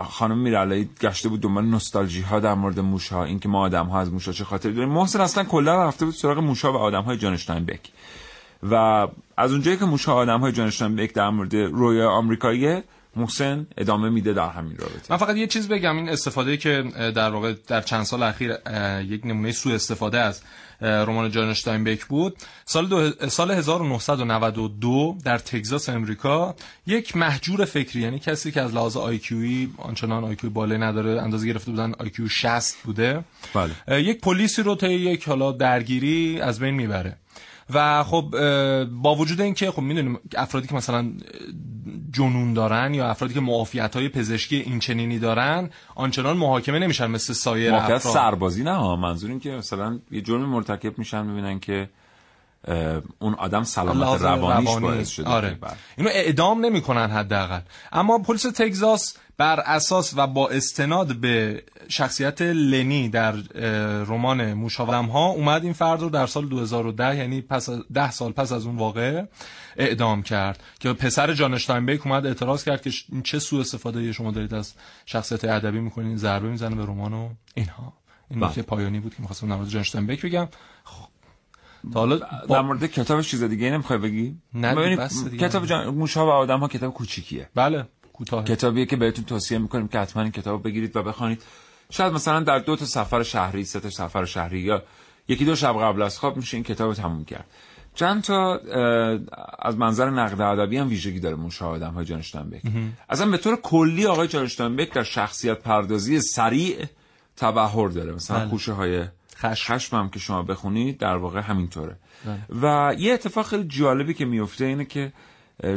خانم 0.05 0.39
میرعلایی 0.39 0.91
گشته 1.01 1.29
بود 1.29 1.41
دنبال 1.41 1.65
نوستالژی 1.65 2.21
ها 2.21 2.41
در 2.41 2.55
مورد 2.55 2.81
موشا 2.81 3.25
اینکه 3.25 3.49
ما 3.49 3.61
آدم 3.61 3.87
ها 3.87 4.01
از 4.01 4.13
موشا 4.13 4.33
چه 4.33 4.45
خاطری 4.45 4.73
داریم. 4.73 4.93
محسن 4.93 5.21
اصلا 5.21 5.45
کلا 5.45 5.85
رفته 5.85 6.05
بود 6.05 6.15
سراغ 6.15 6.39
موشا 6.39 6.73
و 6.73 6.77
آدم 6.77 7.03
های 7.03 7.17
جان 7.17 7.65
بک. 7.67 7.81
و 8.71 8.75
از 9.37 9.53
اونجایی 9.53 9.77
که 9.77 9.85
موشا 9.85 10.15
آدم 10.15 10.41
های 10.41 10.53
جان 10.53 10.97
بک 10.97 11.15
در 11.15 11.31
مورد 11.31 11.55
رویای 11.55 12.07
آمریکایی 12.07 12.83
محسن 13.17 13.67
ادامه 13.79 14.11
میده 14.11 14.33
در 14.33 14.49
همین 14.49 14.77
رابطه. 14.77 15.07
من 15.11 15.17
فقط 15.17 15.37
یه 15.37 15.47
چیز 15.47 15.69
بگم 15.69 15.97
این 15.97 16.09
استفاده 16.09 16.57
که 16.57 16.85
در 17.15 17.31
واقع 17.31 17.55
در 17.67 17.81
چند 17.81 18.03
سال 18.03 18.23
اخیر 18.23 18.51
یک 19.05 19.27
نمونه 19.27 19.53
سوء 19.53 19.75
استفاده 19.75 20.21
اه، 20.21 20.35
رمان 20.81 21.31
جان 21.31 21.49
اشتاینبک 21.49 22.05
بود. 22.05 22.37
سال 22.65 22.87
دو 22.87 23.29
سال 23.29 23.51
1992 23.51 25.17
در 25.25 25.39
تگزاس 25.39 25.89
امریکا 25.89 26.55
یک 26.87 27.17
محجور 27.17 27.65
فکری 27.65 28.03
یعنی 28.03 28.19
کسی 28.19 28.53
که 28.53 28.61
از 28.61 28.75
لحاظ 28.75 28.97
IQ 28.97 29.36
یی 29.36 29.75
آنچنان 29.79 30.25
IQ 30.25 30.51
بالای 30.51 30.79
نداره 30.79 31.23
اندازه 31.23 31.47
گرفته 31.47 31.71
بودن 31.71 31.93
IQ 31.99 32.29
60 32.29 32.77
بوده 32.85 33.25
بله. 33.55 34.03
یک 34.03 34.21
پلیسی 34.21 34.63
رو 34.63 34.75
طی 34.75 34.93
یک 34.93 35.29
حالا 35.29 35.53
درگیری 35.53 36.41
از 36.41 36.61
بین 36.61 36.75
می‌بره. 36.75 37.17
و 37.75 38.05
خب 38.05 38.35
با 38.87 39.15
وجود 39.15 39.41
اینکه 39.41 39.71
خب 39.71 39.83
می‌دونیم 39.83 40.19
افرادی 40.37 40.69
که 40.69 40.75
مثلا 40.75 41.13
جنون 42.13 42.55
دارن 42.55 42.95
یا 42.95 43.11
افرادی 43.11 43.35
که 43.35 43.41
معافیت 43.41 43.97
های 43.97 44.09
پزشکی 44.09 44.57
این 44.57 44.79
چنینی 44.79 45.19
دارن 45.19 45.71
آنچنان 45.95 46.37
محاکمه 46.37 46.79
نمیشن 46.79 47.07
مثل 47.07 47.33
سایر 47.33 47.75
افراد 47.75 47.99
سربازی 47.99 48.65
نه. 48.65 48.97
منظور 48.97 49.31
این 49.31 49.41
که 49.41 49.51
مثلا 49.51 49.99
یه 50.11 50.21
جرم 50.21 50.45
مرتکب 50.45 50.99
میشن 50.99 51.27
می‌بینن 51.27 51.61
که 51.61 51.89
اون 53.19 53.35
آدم 53.35 53.65
سلامت 53.65 54.23
روانیش 54.23 54.69
روانی. 54.69 54.87
باعث 54.87 55.09
شده 55.09 55.29
آره. 55.29 55.59
بله. 55.61 55.73
اینو 55.97 56.11
اعدام 56.13 56.65
نمی‌کنن 56.65 57.11
حداقل 57.11 57.61
اما 57.93 58.19
پلیس 58.19 58.43
تگزاس 58.43 59.17
بر 59.37 59.61
اساس 59.61 60.13
و 60.17 60.27
با 60.27 60.49
استناد 60.49 61.17
به 61.17 61.63
شخصیت 61.89 62.43
لنی 62.43 63.09
در 63.09 63.33
رمان 64.05 64.53
موشاولم 64.53 65.07
ها 65.07 65.27
اومد 65.27 65.65
این 65.65 65.73
فرد 65.73 66.01
رو 66.01 66.09
در 66.09 66.27
سال 66.27 66.49
2010 66.49 67.17
یعنی 67.17 67.41
پس 67.41 67.71
ده 67.71 68.11
سال 68.11 68.33
پس 68.33 68.53
از 68.53 68.67
اون 68.67 68.77
واقعه 68.77 69.29
اعدام 69.77 70.23
کرد 70.23 70.63
که 70.81 70.93
پسر 70.93 71.35
جان 71.35 71.55
اشتاینبک 71.55 72.07
اومد 72.07 72.27
اعتراض 72.27 72.65
کرد 72.65 72.83
که 72.83 72.91
چه 73.25 73.39
سوء 73.39 73.61
استفاده 73.61 74.13
شما 74.13 74.31
دارید 74.31 74.55
از 74.55 74.75
شخصیت 75.07 75.45
ادبی 75.45 75.81
می‌کنین 75.81 76.17
ضربه 76.17 76.49
می‌زنه 76.49 76.75
به 76.75 76.83
رمان 76.83 77.13
و 77.13 77.29
اینها 77.55 77.93
این 78.31 78.41
بله. 78.41 78.49
نکته 78.49 78.63
پایانی 78.63 79.01
بود 79.01 79.15
که 79.15 79.21
می‌خواستم 79.21 79.49
در 79.49 79.57
مورد 79.57 79.69
جان 79.69 79.81
اشتاینبک 79.81 80.23
بگم 80.27 80.49
خب 80.85 81.10
تا 81.93 82.01
حالا 82.01 82.21
در 82.49 82.61
مورد 82.61 82.87
کتابش 82.87 83.31
چیز 83.31 83.43
دیگه 83.43 83.71
نمی‌خوای 83.71 83.99
بگی؟ 83.99 84.37
نه، 84.55 84.75
ببینید، 84.75 84.99
بس 84.99 85.25
دیگه. 85.25 85.49
کتاب 85.49 85.67
جان... 85.67 85.89
موشا 85.89 86.27
و 86.27 86.31
آدم 86.31 86.61
ها 86.61 86.69
کتاب 86.69 86.95
کوچیکیه. 86.95 87.49
بله 87.55 87.85
کوتاه 88.13 88.45
کتابیه 88.45 88.87
که 88.87 88.97
بهتون 88.97 89.25
توصیه 89.25 89.59
می‌کنیم 89.59 89.89
که 89.89 89.99
حتما 89.99 90.23
این 90.23 90.33
کتاب 90.33 90.65
بگیرید 90.65 90.97
و 90.97 91.03
بخوانید. 91.03 91.43
شاید 91.91 92.13
مثلا 92.13 92.41
در 92.41 92.59
دو 92.59 92.77
تا 92.77 92.85
سفر 92.85 93.23
شهری 93.23 93.65
سه 93.65 93.81
تا 93.81 93.91
سفر 93.91 94.25
شهری 94.25 94.61
یا 94.61 94.83
یکی 95.29 95.45
دو 95.45 95.57
شب 95.57 95.73
قبل 95.81 96.03
از 96.03 96.19
خواب 96.19 96.37
میشه 96.37 96.57
این 96.57 96.65
کتاب 96.65 96.89
رو 96.89 96.95
تموم 96.95 97.25
کرد. 97.25 97.45
چند 97.95 98.23
تا 98.23 98.61
از 99.59 99.77
منظر 99.77 100.11
نقد 100.11 100.41
ادبی 100.41 100.77
هم 100.77 100.89
ویژگی 100.89 101.21
داره 101.21 101.37
موشا 101.37 101.69
آدم 101.69 101.93
های 101.93 102.05
جان 102.05 102.19
اشتاینبک 102.19 102.63
اصلا 103.09 103.31
به 103.31 103.39
طور 103.39 103.57
کلی 103.57 104.07
آقای 104.07 104.29
جان 104.29 104.45
اشتاینبک 104.45 104.93
در 104.93 105.03
شخصیت 105.03 105.59
پردازی 105.59 106.21
سریع 106.21 106.85
تبهر 107.37 107.89
داره. 107.89 108.13
مثلا 108.13 108.39
بله. 108.39 108.49
خوشه 108.49 108.73
های 108.73 109.05
خشم. 109.41 109.75
خشم 109.75 109.97
هم 109.97 110.11
که 110.11 110.19
شما 110.19 110.43
بخونید 110.43 110.99
در 110.99 111.17
واقع 111.17 111.41
همینطوره 111.41 111.97
و 112.63 112.95
یه 112.99 113.13
اتفاق 113.13 113.47
خیلی 113.47 113.65
جالبی 113.65 114.15
که 114.15 114.25
میفته 114.25 114.65
اینه 114.65 114.85
که 114.85 115.13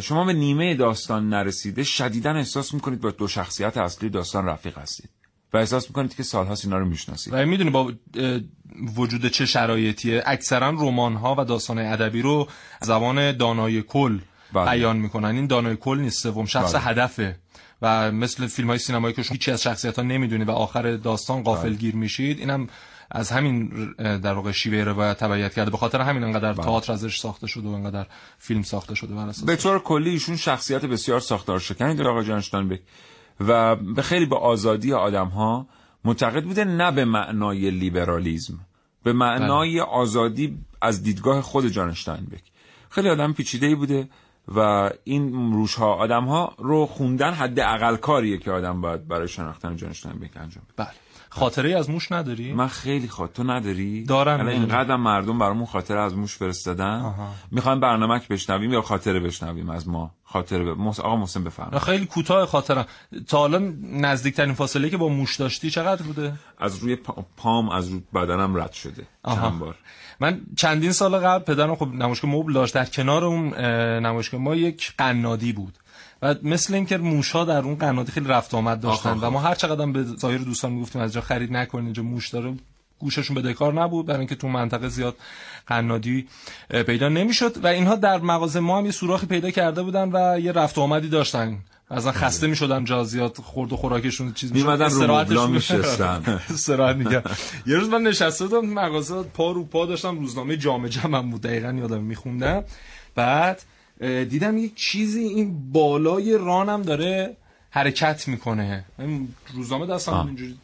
شما 0.02 0.26
به 0.26 0.34
نیمه 0.34 0.76
داستان 0.76 1.30
نرسیده 1.30 1.84
شدیدا 1.84 2.32
احساس 2.32 2.74
می‌کنید 2.74 3.02
با 3.02 3.12
دو 3.12 3.28
شخصیت 3.28 3.78
اصلی 3.78 4.10
داستان 4.10 4.46
رفیق 4.46 4.78
هستید 4.78 5.10
و 5.54 5.58
احساس 5.58 5.88
می‌کنید 5.88 6.16
که 6.16 6.24
سالهاست 6.24 6.66
اینا 6.66 6.78
رو 6.78 6.86
می‌شناسید 6.86 7.34
و 7.34 7.46
می‌دونی 7.46 7.70
با 7.70 7.92
وجود 8.96 9.28
چه 9.28 9.46
شرایطیه 9.46 10.24
اکثرا 10.26 10.70
رمان 10.70 11.16
ها 11.16 11.36
و 11.38 11.46
داستان 11.46 11.80
ادبی 11.80 12.22
رو 12.22 12.48
زبان 12.82 13.38
دانای 13.38 13.82
کل 13.82 14.20
بله. 14.54 14.72
بیان 14.72 14.98
می‌کنن 14.98 15.36
این 15.36 15.48
دانای 15.48 15.76
کل 15.76 16.00
نیست 16.00 16.24
سوم 16.24 16.46
شخص 16.46 16.76
بله. 16.76 16.84
هدفه 16.84 17.36
و 17.82 18.12
مثل 18.12 18.48
فیلم 18.48 18.68
های 18.68 18.78
سینمایی 18.78 19.14
که 19.14 19.24
شما 19.24 19.34
هیچی 19.34 19.52
از 19.52 19.64
شخصیت 19.64 19.96
ها 19.96 20.04
نمی‌دونی 20.06 20.44
و 20.44 20.52
آخر 20.52 20.96
داستان 20.96 21.38
بله. 21.38 21.46
غافل 21.46 21.74
گیر 21.74 21.96
میشید 21.96 22.40
اینم 22.40 22.68
از 23.14 23.32
همین 23.32 23.68
در 23.98 24.34
واقع 24.34 24.52
شیوه 24.52 24.84
روایت 24.84 25.18
تبعیت 25.18 25.54
کرده. 25.54 25.72
به 25.72 25.78
خاطر 25.78 26.02
همین 26.02 26.24
انقدر 26.24 26.54
تئاتر 26.54 26.94
ازش 26.94 27.20
ساخته 27.20 27.48
شده 27.48 27.68
و 27.68 27.72
انقدر 27.72 28.06
فیلم 28.38 28.62
ساخته 28.62 28.96
شده 28.96 29.16
بر 29.16 29.28
اساس. 29.28 29.46
به 29.46 29.56
طور 29.56 29.80
کلی 29.80 30.10
ایشون 30.10 30.36
شخصیت 30.36 30.86
بسیار 30.86 31.20
ساختار 31.20 31.60
شکنی 31.60 31.96
داره 31.96 32.10
آقای 32.10 32.26
جان 32.26 32.38
اشتاینبک 32.38 32.82
و 33.40 33.76
به 33.76 34.02
خیلی 34.02 34.26
به 34.26 34.36
آزادی 34.38 34.94
آدم 34.94 35.28
ها 35.28 35.68
معتقد 36.06 36.44
بوده 36.44 36.64
نه 36.64 36.92
به 36.92 37.06
معنای 37.06 37.72
لیبرالیزم 37.72 38.60
به 39.04 39.14
معنای 39.14 39.80
آزادی 39.80 40.58
از 40.82 41.04
دیدگاه 41.04 41.42
خود 41.42 41.68
جان 41.68 41.90
اشتاینبک 41.90 42.44
خیلی 42.90 43.10
آدم 43.10 43.34
پیچیده 43.34 43.68
ای 43.68 43.76
بوده 43.76 44.10
و 44.56 44.90
این 45.04 45.54
روش 45.54 45.76
ها 45.76 45.94
آدم 45.94 46.26
ها 46.26 46.54
رو 46.58 46.86
خوندن 46.86 47.34
حد 47.34 47.60
اقل 47.60 47.96
کاریه 47.96 48.38
که 48.38 48.52
آدم 48.52 48.82
باید 48.82 49.08
برای 49.08 49.28
شناختن 49.28 49.76
جان 49.76 49.90
اشتاینبک 49.90 50.38
انجام 50.38 50.64
بده. 50.64 50.74
بله. 50.78 51.03
خاطره 51.36 51.78
از 51.78 51.90
موش 51.90 52.12
نداری؟ 52.12 52.54
من 52.54 52.68
خیلی 52.68 53.08
خاطر 53.08 53.34
تو 53.34 53.44
نداری؟ 53.44 54.04
دارم. 54.04 54.40
الان 54.40 54.48
اینقدر 54.54 54.96
مردم 54.96 55.40
برامون 55.40 55.66
خاطره 55.66 56.00
از 56.00 56.16
موش 56.18 56.36
فرستادن. 56.36 57.00
آها. 57.00 57.28
می‌خوایم 57.52 57.80
برنامه 57.80 58.22
بشنویم 58.30 58.74
یا 58.74 58.82
خاطره 58.82 59.20
بشنویم 59.20 59.70
از 59.70 59.88
ما؟ 59.88 60.12
خاطره 60.24 60.64
ب... 60.64 60.78
محس- 60.78 61.00
آقا 61.00 61.16
محسن 61.16 61.44
بفرمایید. 61.44 61.78
خیلی 61.82 62.06
کوتاه 62.06 62.46
خاطرم 62.46 62.86
تا 63.28 63.38
حالا 63.38 63.74
نزدیکترین 63.84 64.54
فاصله 64.54 64.90
که 64.90 64.98
با 64.98 65.08
موش 65.10 65.36
داشتی 65.36 65.70
چقدر 65.70 66.04
بوده؟ 66.04 66.34
از 66.60 66.78
روی 66.78 66.96
پا- 66.96 67.26
پام 67.38 67.70
از 67.70 67.88
روی 67.88 68.02
بدنم 68.16 68.56
رد 68.56 68.72
شده. 68.72 69.04
آها. 69.24 69.50
چند 69.50 69.60
بار. 69.60 69.76
من 70.20 70.42
چندین 70.58 70.92
سال 70.92 71.18
قبل 71.18 71.44
پدرم 71.44 71.76
خب 71.76 71.88
نمایشگاه 71.88 72.32
مبل 72.32 72.54
داشت. 72.54 72.74
در 72.74 72.86
کنار 72.86 73.26
اون 73.26 73.54
اه، 73.54 73.60
نمایشگاه 74.00 74.42
ما 74.42 74.56
یک 74.56 74.94
قنادی 74.98 75.54
بود. 75.54 75.78
و 76.24 76.36
مثل 76.44 76.74
اینکه 76.74 76.98
موشا 76.98 77.46
در 77.46 77.62
اون 77.62 77.76
قنادی 77.76 78.12
خیلی 78.12 78.28
رفت 78.28 78.54
آمد 78.54 78.80
داشتن 78.80 79.18
و 79.22 79.30
ما 79.30 79.40
هر 79.40 79.56
چقدر 79.56 79.86
به 79.86 80.04
ظاهر 80.04 80.38
دوستان 80.38 80.72
می‌گفتیم 80.72 81.02
از 81.02 81.14
جا 81.14 81.22
خرید 81.22 81.52
نکنین 81.52 81.86
اینجا 81.86 82.04
موش 82.04 82.30
داره 82.30 82.54
گوششون 83.00 83.36
بدهکار 83.36 83.74
نبود 83.74 84.06
برای 84.06 84.20
اینکه 84.20 84.36
تو 84.36 84.48
منطقه 84.48 84.88
زیاد 84.88 85.16
قنادی 85.68 86.28
پیدا 86.86 87.10
نمی‌شد 87.10 87.64
و 87.64 87.68
اینها 87.68 87.96
در 87.96 88.18
مغازه 88.18 88.60
ما 88.60 88.78
هم 88.78 88.86
یه 88.86 88.92
سوراخی 88.92 89.26
پیدا 89.26 89.52
کرده 89.52 89.84
بودن 89.84 90.10
و 90.14 90.40
یه 90.40 90.52
رفت 90.52 90.78
آمدی 90.78 91.10
داشتن. 91.10 91.58
از 91.90 92.08
خسته 92.08 92.48
می‌شدن 92.48 92.84
جا 92.86 93.04
زیاد 93.04 93.38
خورد 93.38 93.74
و 93.74 93.78
خوراکشون 93.78 94.34
چیز 94.34 94.54
می‌شد. 94.54 94.66
میمدن 94.66 94.90
رو 94.90 95.16
مبلا 95.16 95.48
میگم 96.94 97.22
یه 97.68 97.78
روز 97.78 97.90
من 97.90 98.02
نشسته 98.02 98.48
بودم 98.48 98.70
مغازه 98.70 99.24
پا 99.24 99.52
رو 99.52 99.66
پا 99.66 99.86
داشتم 99.86 100.20
روزنامه 100.20 100.58
جامعه 100.58 100.90
جمعم 100.90 101.30
بود 101.30 101.42
دقیقا 101.42 101.72
یادم 101.72 102.02
میخوندم. 102.02 102.64
بعد 103.16 103.56
اه، 103.56 103.73
دیدم 104.00 104.58
یک 104.58 104.76
چیزی 104.76 105.20
این 105.20 105.72
بالای 105.72 106.38
رانم 106.38 106.82
داره 106.82 107.38
حرکت 107.70 108.28
می‌کنه. 108.28 108.86
روزنامه 109.54 109.86
دستم 109.86 110.26
اینجوری 110.28 110.58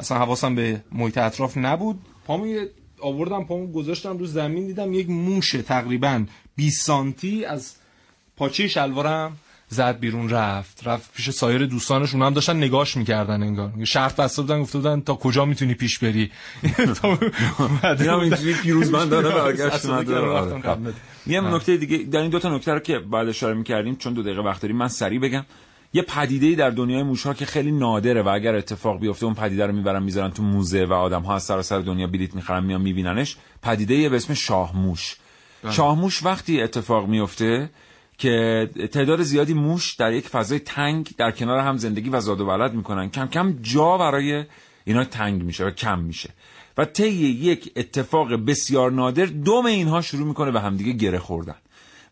اصلا 0.00 0.18
حواسم 0.18 0.54
به 0.54 0.80
محیط 0.92 1.18
اطراف 1.18 1.56
نبود. 1.56 1.98
پامو 2.26 2.66
آوردم 3.00 3.44
پامو 3.44 3.72
گذاشتم 3.72 4.18
رو 4.18 4.26
زمین 4.26 4.66
دیدم 4.66 4.92
یک 4.92 5.10
موشه 5.10 5.62
تقریبا 5.62 6.24
20 6.56 6.86
سانتی 6.86 7.44
از 7.44 7.74
پاچه 8.36 8.68
شلوارم. 8.68 9.36
زد 9.68 9.98
بیرون 9.98 10.30
رفت 10.30 10.86
رفت 10.86 11.14
پیش 11.14 11.30
سایر 11.30 11.66
دوستانش 11.66 12.14
اونا 12.14 12.26
هم 12.26 12.34
داشتن 12.34 12.56
نگاش 12.56 12.96
می‌کردن 12.96 13.42
انگار 13.42 13.72
شرط 13.84 14.16
بسته 14.16 14.42
بودن 14.42 14.62
گفته 14.62 14.78
بودن 14.78 15.00
تا 15.00 15.14
کجا 15.14 15.44
می‌تونی 15.44 15.74
پیش 15.74 15.98
بری 15.98 16.30
تا 17.02 17.08
اومده 17.08 18.04
اینم 18.04 18.14
بودن. 18.14 18.20
اینجوری 18.20 18.54
پیروزمندانه 18.54 19.28
برگشت. 19.28 19.82
که 19.82 19.92
آره، 20.14 20.60
خب. 20.60 21.54
نکته 21.54 21.76
دیگه 21.76 21.98
در 21.98 22.20
این 22.20 22.30
دو 22.30 22.38
تا 22.38 22.56
نکته 22.56 22.72
رو 22.72 22.78
که 22.78 22.98
بعد 22.98 23.28
اشاره 23.28 23.54
می‌کردیم 23.54 23.96
چون 23.96 24.14
دو 24.14 24.22
دقیقه 24.22 24.42
وقت 24.42 24.62
داریم 24.62 24.76
من 24.76 24.88
سریع 24.88 25.20
بگم 25.20 25.44
یه 25.92 26.02
پدیده 26.02 26.54
در 26.54 26.70
دنیای 26.70 27.02
موشها 27.02 27.34
که 27.34 27.46
خیلی 27.46 27.72
نادره 27.72 28.22
و 28.22 28.28
اگر 28.28 28.54
اتفاق 28.54 29.00
بیفته 29.00 29.26
اون 29.26 29.34
پدیده 29.34 29.66
رو 29.66 29.72
می‌برن 29.72 30.02
می‌ذارن 30.02 30.30
تو 30.30 30.42
موزه 30.42 30.84
و 30.84 30.92
آدم 30.92 31.22
ها 31.22 31.34
از 31.34 31.42
سراسر 31.42 31.78
دنیا 31.78 32.06
بلیت 32.06 32.34
می‌خرن 32.34 32.64
میان 32.64 32.80
میبیننش 32.80 33.36
پدیده 33.62 34.08
به 34.08 34.16
اسم 34.16 34.34
شاه 34.34 34.76
موش 34.76 35.16
بله. 35.62 35.72
شاه 35.72 35.98
موش 35.98 36.22
وقتی 36.22 36.62
اتفاق 36.62 37.08
میفته 37.08 37.70
که 38.18 38.68
تعداد 38.92 39.22
زیادی 39.22 39.54
موش 39.54 39.94
در 39.94 40.12
یک 40.12 40.28
فضای 40.28 40.58
تنگ 40.58 41.10
در 41.18 41.30
کنار 41.30 41.58
هم 41.58 41.76
زندگی 41.76 42.10
و 42.10 42.20
زاد 42.20 42.40
و 42.40 42.46
ولد 42.46 42.74
می‌کنن. 42.74 43.10
کم 43.10 43.26
کم 43.26 43.58
جا 43.62 43.98
برای 43.98 44.44
اینا 44.84 45.04
تنگ 45.04 45.42
میشه 45.42 45.64
و 45.64 45.70
کم 45.70 45.98
میشه. 45.98 46.30
و 46.78 46.84
طی 46.84 47.08
یک 47.08 47.72
اتفاق 47.76 48.32
بسیار 48.32 48.90
نادر 48.90 49.26
دوم 49.26 49.66
اینها 49.66 50.00
شروع 50.00 50.26
می‌کنه 50.26 50.50
به 50.50 50.60
همدیگه 50.60 50.92
گره 50.92 51.18
خوردن. 51.18 51.56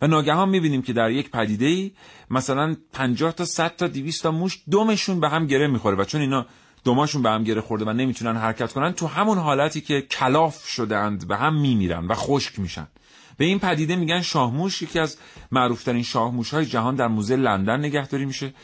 و 0.02 0.06
ناگهان 0.06 0.48
می‌بینیم 0.48 0.82
که 0.82 0.92
در 0.92 1.10
یک 1.10 1.30
پدیده 1.30 1.66
ای 1.66 1.90
مثلا 2.30 2.76
50 2.92 3.32
تا 3.32 3.44
100 3.44 3.76
تا 3.76 3.86
200 3.86 4.22
تا 4.22 4.30
موش 4.30 4.62
دومشون 4.70 5.20
به 5.20 5.28
هم 5.28 5.46
گره 5.46 5.66
می‌خوره 5.66 5.96
و 5.96 6.04
چون 6.04 6.20
اینا 6.20 6.46
دوماشون 6.84 7.22
به 7.22 7.30
هم 7.30 7.44
گره 7.44 7.60
خورده 7.60 7.84
و 7.84 7.92
نمی‌تونن 7.92 8.36
حرکت 8.36 8.72
کنن 8.72 8.92
تو 8.92 9.06
همون 9.06 9.38
حالتی 9.38 9.80
که 9.80 10.00
کلاف 10.00 10.66
شدند 10.66 11.28
به 11.28 11.36
هم 11.36 11.60
میمیرن 11.60 12.06
و 12.06 12.14
خشک 12.14 12.58
میشن. 12.58 12.86
به 13.36 13.44
این 13.44 13.58
پدیده 13.58 13.96
میگن 13.96 14.20
شاهموش 14.20 14.82
یکی 14.82 14.98
از 14.98 15.18
معروفترین 15.52 16.02
شاهموش 16.02 16.54
های 16.54 16.66
جهان 16.66 16.94
در 16.94 17.06
موزه 17.06 17.36
لندن 17.36 17.78
نگهداری 17.78 18.24
میشه 18.24 18.54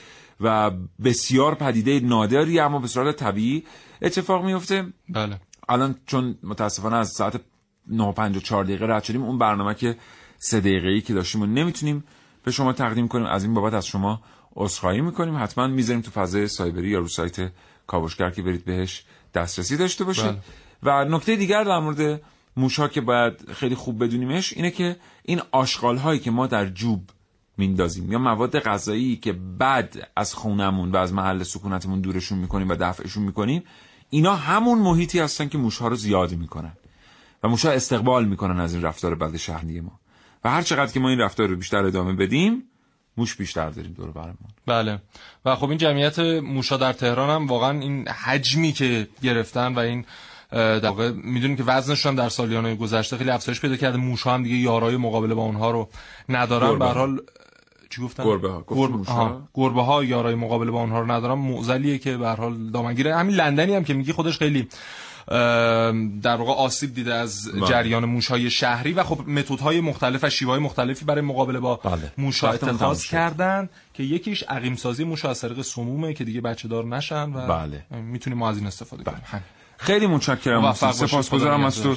و 0.41 0.71
بسیار 1.05 1.55
پدیده 1.55 2.01
نادری 2.01 2.61
اما 2.61 2.79
به 2.79 2.89
صورت 2.89 3.17
طبیعی 3.17 3.65
اتفاق 4.03 4.45
میفته. 4.45 4.87
بله. 5.09 5.41
الان 5.69 5.95
چون 6.07 6.39
متاسفانه 6.43 6.97
از 6.97 7.09
ساعت 7.09 7.41
9:54 7.89 8.51
دقیقه 8.51 8.87
رد 8.87 9.05
شدیم 9.05 9.23
اون 9.23 9.39
برنامه 9.39 9.75
که 9.75 9.97
سه 10.39 10.61
دقیقه 10.61 10.89
ای 10.89 11.01
که 11.01 11.15
داشتیم 11.15 11.43
و 11.43 11.47
نمی‌تونیم 11.47 12.05
به 12.45 12.51
شما 12.51 12.73
تقدیم 12.73 13.09
کنیم. 13.09 13.27
از 13.27 13.45
این 13.45 13.55
بابت 13.55 13.75
از 13.75 13.87
شما 13.87 14.23
عذرخواهی 14.57 15.01
می‌کنیم. 15.01 15.37
حتما 15.37 15.67
می‌ذاریم 15.67 16.03
تو 16.03 16.11
فضای 16.11 16.49
سایبری 16.49 16.89
یا 16.89 16.99
رو 16.99 17.09
سایت 17.09 17.53
کاوشگر 17.87 18.31
که 18.31 18.43
برید 18.43 18.65
بهش 18.65 19.05
دسترسی 19.35 19.77
داشته 19.77 20.05
باشید. 20.05 20.25
بله. 20.25 20.41
و 20.83 21.05
نکته 21.05 21.37
دیگر 21.37 21.65
در 21.65 21.79
مورد 21.79 22.21
موشا 22.59 22.89
که 22.89 23.01
باید 23.01 23.53
خیلی 23.53 23.75
خوب 23.75 24.05
بدونیمش 24.05 24.53
اینه 24.53 24.71
که 24.71 24.97
این 25.23 25.41
آشغال 25.51 25.97
هایی 25.97 26.21
که 26.21 26.31
ما 26.31 26.47
در 26.47 26.67
جوب 26.67 27.11
میندازیم 27.57 28.13
یا 28.13 28.19
مواد 28.19 28.59
غذایی 28.59 29.17
که 29.17 29.33
بعد 29.33 30.09
از 30.17 30.35
خونمون 30.35 30.93
و 30.93 30.97
از 30.97 31.13
محل 31.13 31.43
سکونتمون 31.43 32.01
دورشون 32.01 32.39
می‌کنیم 32.39 32.69
و 32.69 32.75
دفعشون 32.75 33.23
می‌کنیم 33.23 33.63
اینا 34.11 34.37
همون 34.37 34.79
محیطی 34.79 35.19
هستن 35.19 35.49
که 35.49 35.59
موشها 35.59 35.89
رو 35.89 35.97
زیاد 35.97 36.35
می‌کنن 36.35 36.73
و 37.43 37.49
موشها 37.49 37.71
استقبال 37.71 38.25
می‌کنن 38.25 38.61
از 38.61 38.75
این 38.75 38.83
رفتار 38.83 39.15
بد 39.15 39.37
شهری 39.37 39.81
ما. 39.81 40.01
و 40.45 40.51
هر 40.51 40.63
چقدر 40.63 40.93
که 40.93 41.01
ما 41.01 41.09
این 41.09 41.21
رفتار 41.21 41.49
رو 41.49 41.57
بیشتر 41.57 41.85
ادامه 41.85 42.13
بدیم 42.13 42.63
موش 43.17 43.37
بیشتر 43.37 43.71
داریم 43.71 43.93
دور 43.93 44.11
برمون. 44.11 44.49
بله. 44.67 45.03
و 45.45 45.57
خب 45.57 45.69
این 45.69 45.79
جمعیت 45.79 46.19
موشا 46.19 46.77
در 46.77 46.93
تهران 46.93 47.31
هم 47.31 47.47
واقعا 47.47 47.81
این 47.81 48.09
حجمی 48.09 48.73
که 48.73 49.09
گرفتن 49.23 49.75
و 49.75 49.79
این 49.79 50.05
در 50.53 50.89
واقع 50.89 51.11
می‌دونیم 51.11 51.57
که 51.57 51.63
وزنشون 51.67 52.11
هم 52.11 52.17
در 52.17 52.29
سالیان 52.29 52.75
گذشته 52.75 53.17
خیلی 53.17 53.31
افزایش 53.31 53.61
پیدا 53.61 53.77
کرده 53.77 53.99
موشا 53.99 54.35
هم 54.35 54.43
دیگه 54.43 54.57
یارای 54.57 54.97
مقابله 54.97 55.35
با 55.35 55.43
اونها 55.43 55.71
رو 55.71 55.89
ندارن 56.29 56.79
به 56.79 56.85
حال 56.85 57.21
چی 57.91 58.03
گفتن 58.03 58.25
گربه 58.25 58.51
ها. 58.51 58.65
گربه 58.69 58.97
موشا؟ 58.97 59.13
ها 59.13 59.49
گربه 59.55 59.83
ها 59.83 60.05
یارای 60.05 60.35
مقابله 60.35 60.71
با 60.71 60.81
اونها 60.81 61.01
رو 61.01 61.13
ندارن 61.13 61.39
معضلیه 61.39 61.99
که 61.99 62.17
به 62.17 62.29
هر 62.29 62.37
حال 62.37 62.71
دامنگیره 62.71 63.17
همین 63.17 63.35
لندنی 63.35 63.75
هم 63.75 63.85
که 63.85 63.95
میگی 63.95 64.13
خودش 64.13 64.39
خیلی 64.39 64.69
در 66.23 66.37
واقع 66.37 66.53
آسیب 66.53 66.95
دیده 66.95 67.15
از 67.15 67.53
بله. 67.53 67.67
جریان 67.67 68.05
موشهای 68.05 68.51
شهری 68.51 68.93
و 68.93 69.03
خب 69.03 69.29
متدهای 69.29 69.81
مختلف 69.81 70.25
و 70.25 70.31
شیوهای 70.31 70.61
مختلفی 70.61 71.05
برای 71.05 71.21
مقابله 71.21 71.61
با 71.61 71.77
بله. 71.77 72.13
وقتمون 72.19 72.31
تموم 72.31 72.75
اتخاذ. 72.75 73.05
کردن 73.05 73.69
که 73.95 74.03
یکیش 74.03 74.43
عقیم 74.43 74.77
سازی 74.77 75.05
موش 75.05 75.25
از 75.25 75.41
طریق 75.41 75.63
سمومه 75.63 76.15
که 76.15 76.25
دیگه 76.25 76.41
بچه 76.41 76.69
دار 76.69 76.85
نشن 76.85 77.33
و 77.33 77.47
بله. 77.47 77.85
می‌تونیم 78.03 78.39
ما 78.39 78.51
از 78.51 78.59
این 78.59 78.67
استفاده 78.67 79.05
کنیم 79.05 79.23
همین. 79.25 79.45
خیلی 79.79 80.07
متشکرم. 80.07 80.73
سپاسگزارم 80.73 81.65
از 81.65 81.83
تو. 81.83 81.97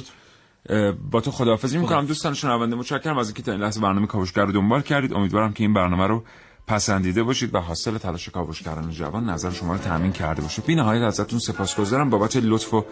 با 1.10 1.20
تو 1.20 1.30
خداحافظی 1.30 1.78
می‌کنم. 1.78 2.06
دوستان 2.06 2.34
شنونده 2.34 2.76
متشکرم. 2.76 3.18
از 3.18 3.28
اینکه 3.28 3.42
تا 3.42 3.52
این 3.52 3.60
لحظه 3.60 3.80
برنامه 3.80 4.06
کاوشگر 4.06 4.44
رو 4.44 4.52
دنبال 4.52 4.82
کردید 4.82 5.14
امیدوارم 5.14 5.52
که 5.52 5.64
این 5.64 5.74
برنامه 5.74 6.06
رو 6.06 6.24
پسندیده 6.66 7.22
باشید 7.22 7.54
و 7.54 7.58
حاصل 7.58 7.98
تلاش 7.98 8.28
کاوشگران 8.28 8.90
جوان 8.90 9.30
نظر 9.30 9.50
شما 9.50 9.72
رو 9.72 9.78
تامین 9.78 10.12
کرده 10.12 10.42
باشه 10.42 10.62
بی 10.62 10.74
نهایت 10.74 11.02
ازتون 11.02 11.38
سپاسگزارم. 11.38 12.10
بابت 12.10 12.36
لطف 12.36 12.74
و 12.74 12.84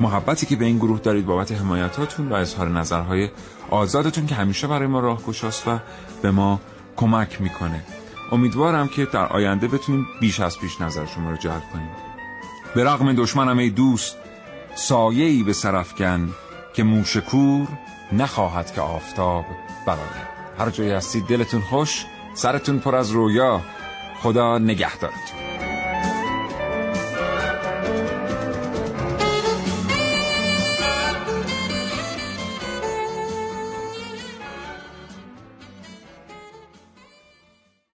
محبتی 0.00 0.46
که 0.46 0.56
به 0.56 0.64
این 0.64 0.78
گروه 0.78 1.00
دارید 1.00 1.26
بابت 1.26 1.52
حمایتاتون 1.52 2.28
و 2.28 2.34
اظهار 2.34 2.68
نظرهای 2.68 3.30
آزادتون 3.70 4.26
که 4.26 4.34
همیشه 4.34 4.66
برای 4.66 4.86
ما 4.88 5.00
راهگشاست 5.00 5.68
و 5.68 5.78
به 6.22 6.30
ما 6.30 6.60
کمک 6.96 7.40
می‌کنه. 7.40 7.84
امیدوارم 8.32 8.88
که 8.88 9.04
در 9.04 9.26
آینده 9.26 9.68
بتونیم 9.68 10.06
بیش 10.20 10.40
از 10.40 10.58
پیش 10.58 10.80
نظر 10.80 11.06
شما 11.06 11.30
رو 11.30 11.36
جلب 11.36 11.62
کنیم. 11.72 11.90
به 12.74 12.84
رغم 12.84 13.12
دشمنم 13.12 13.58
ای 13.58 13.70
دوست 13.70 14.16
سایه‌ای 14.74 15.42
به 15.42 15.52
سرفکن 15.52 16.34
که 16.74 16.82
موشکور 16.82 17.68
نخواهد 18.12 18.74
که 18.74 18.80
آفتاب 18.80 19.44
برآید. 19.86 20.34
هر 20.58 20.70
جایی 20.70 20.90
هستید 20.90 21.26
دلتون 21.26 21.60
خوش 21.60 22.06
سرتون 22.34 22.78
پر 22.78 22.96
از 22.96 23.10
رویا. 23.10 23.60
خدا 24.22 24.58
نگهدارتون. 24.58 25.43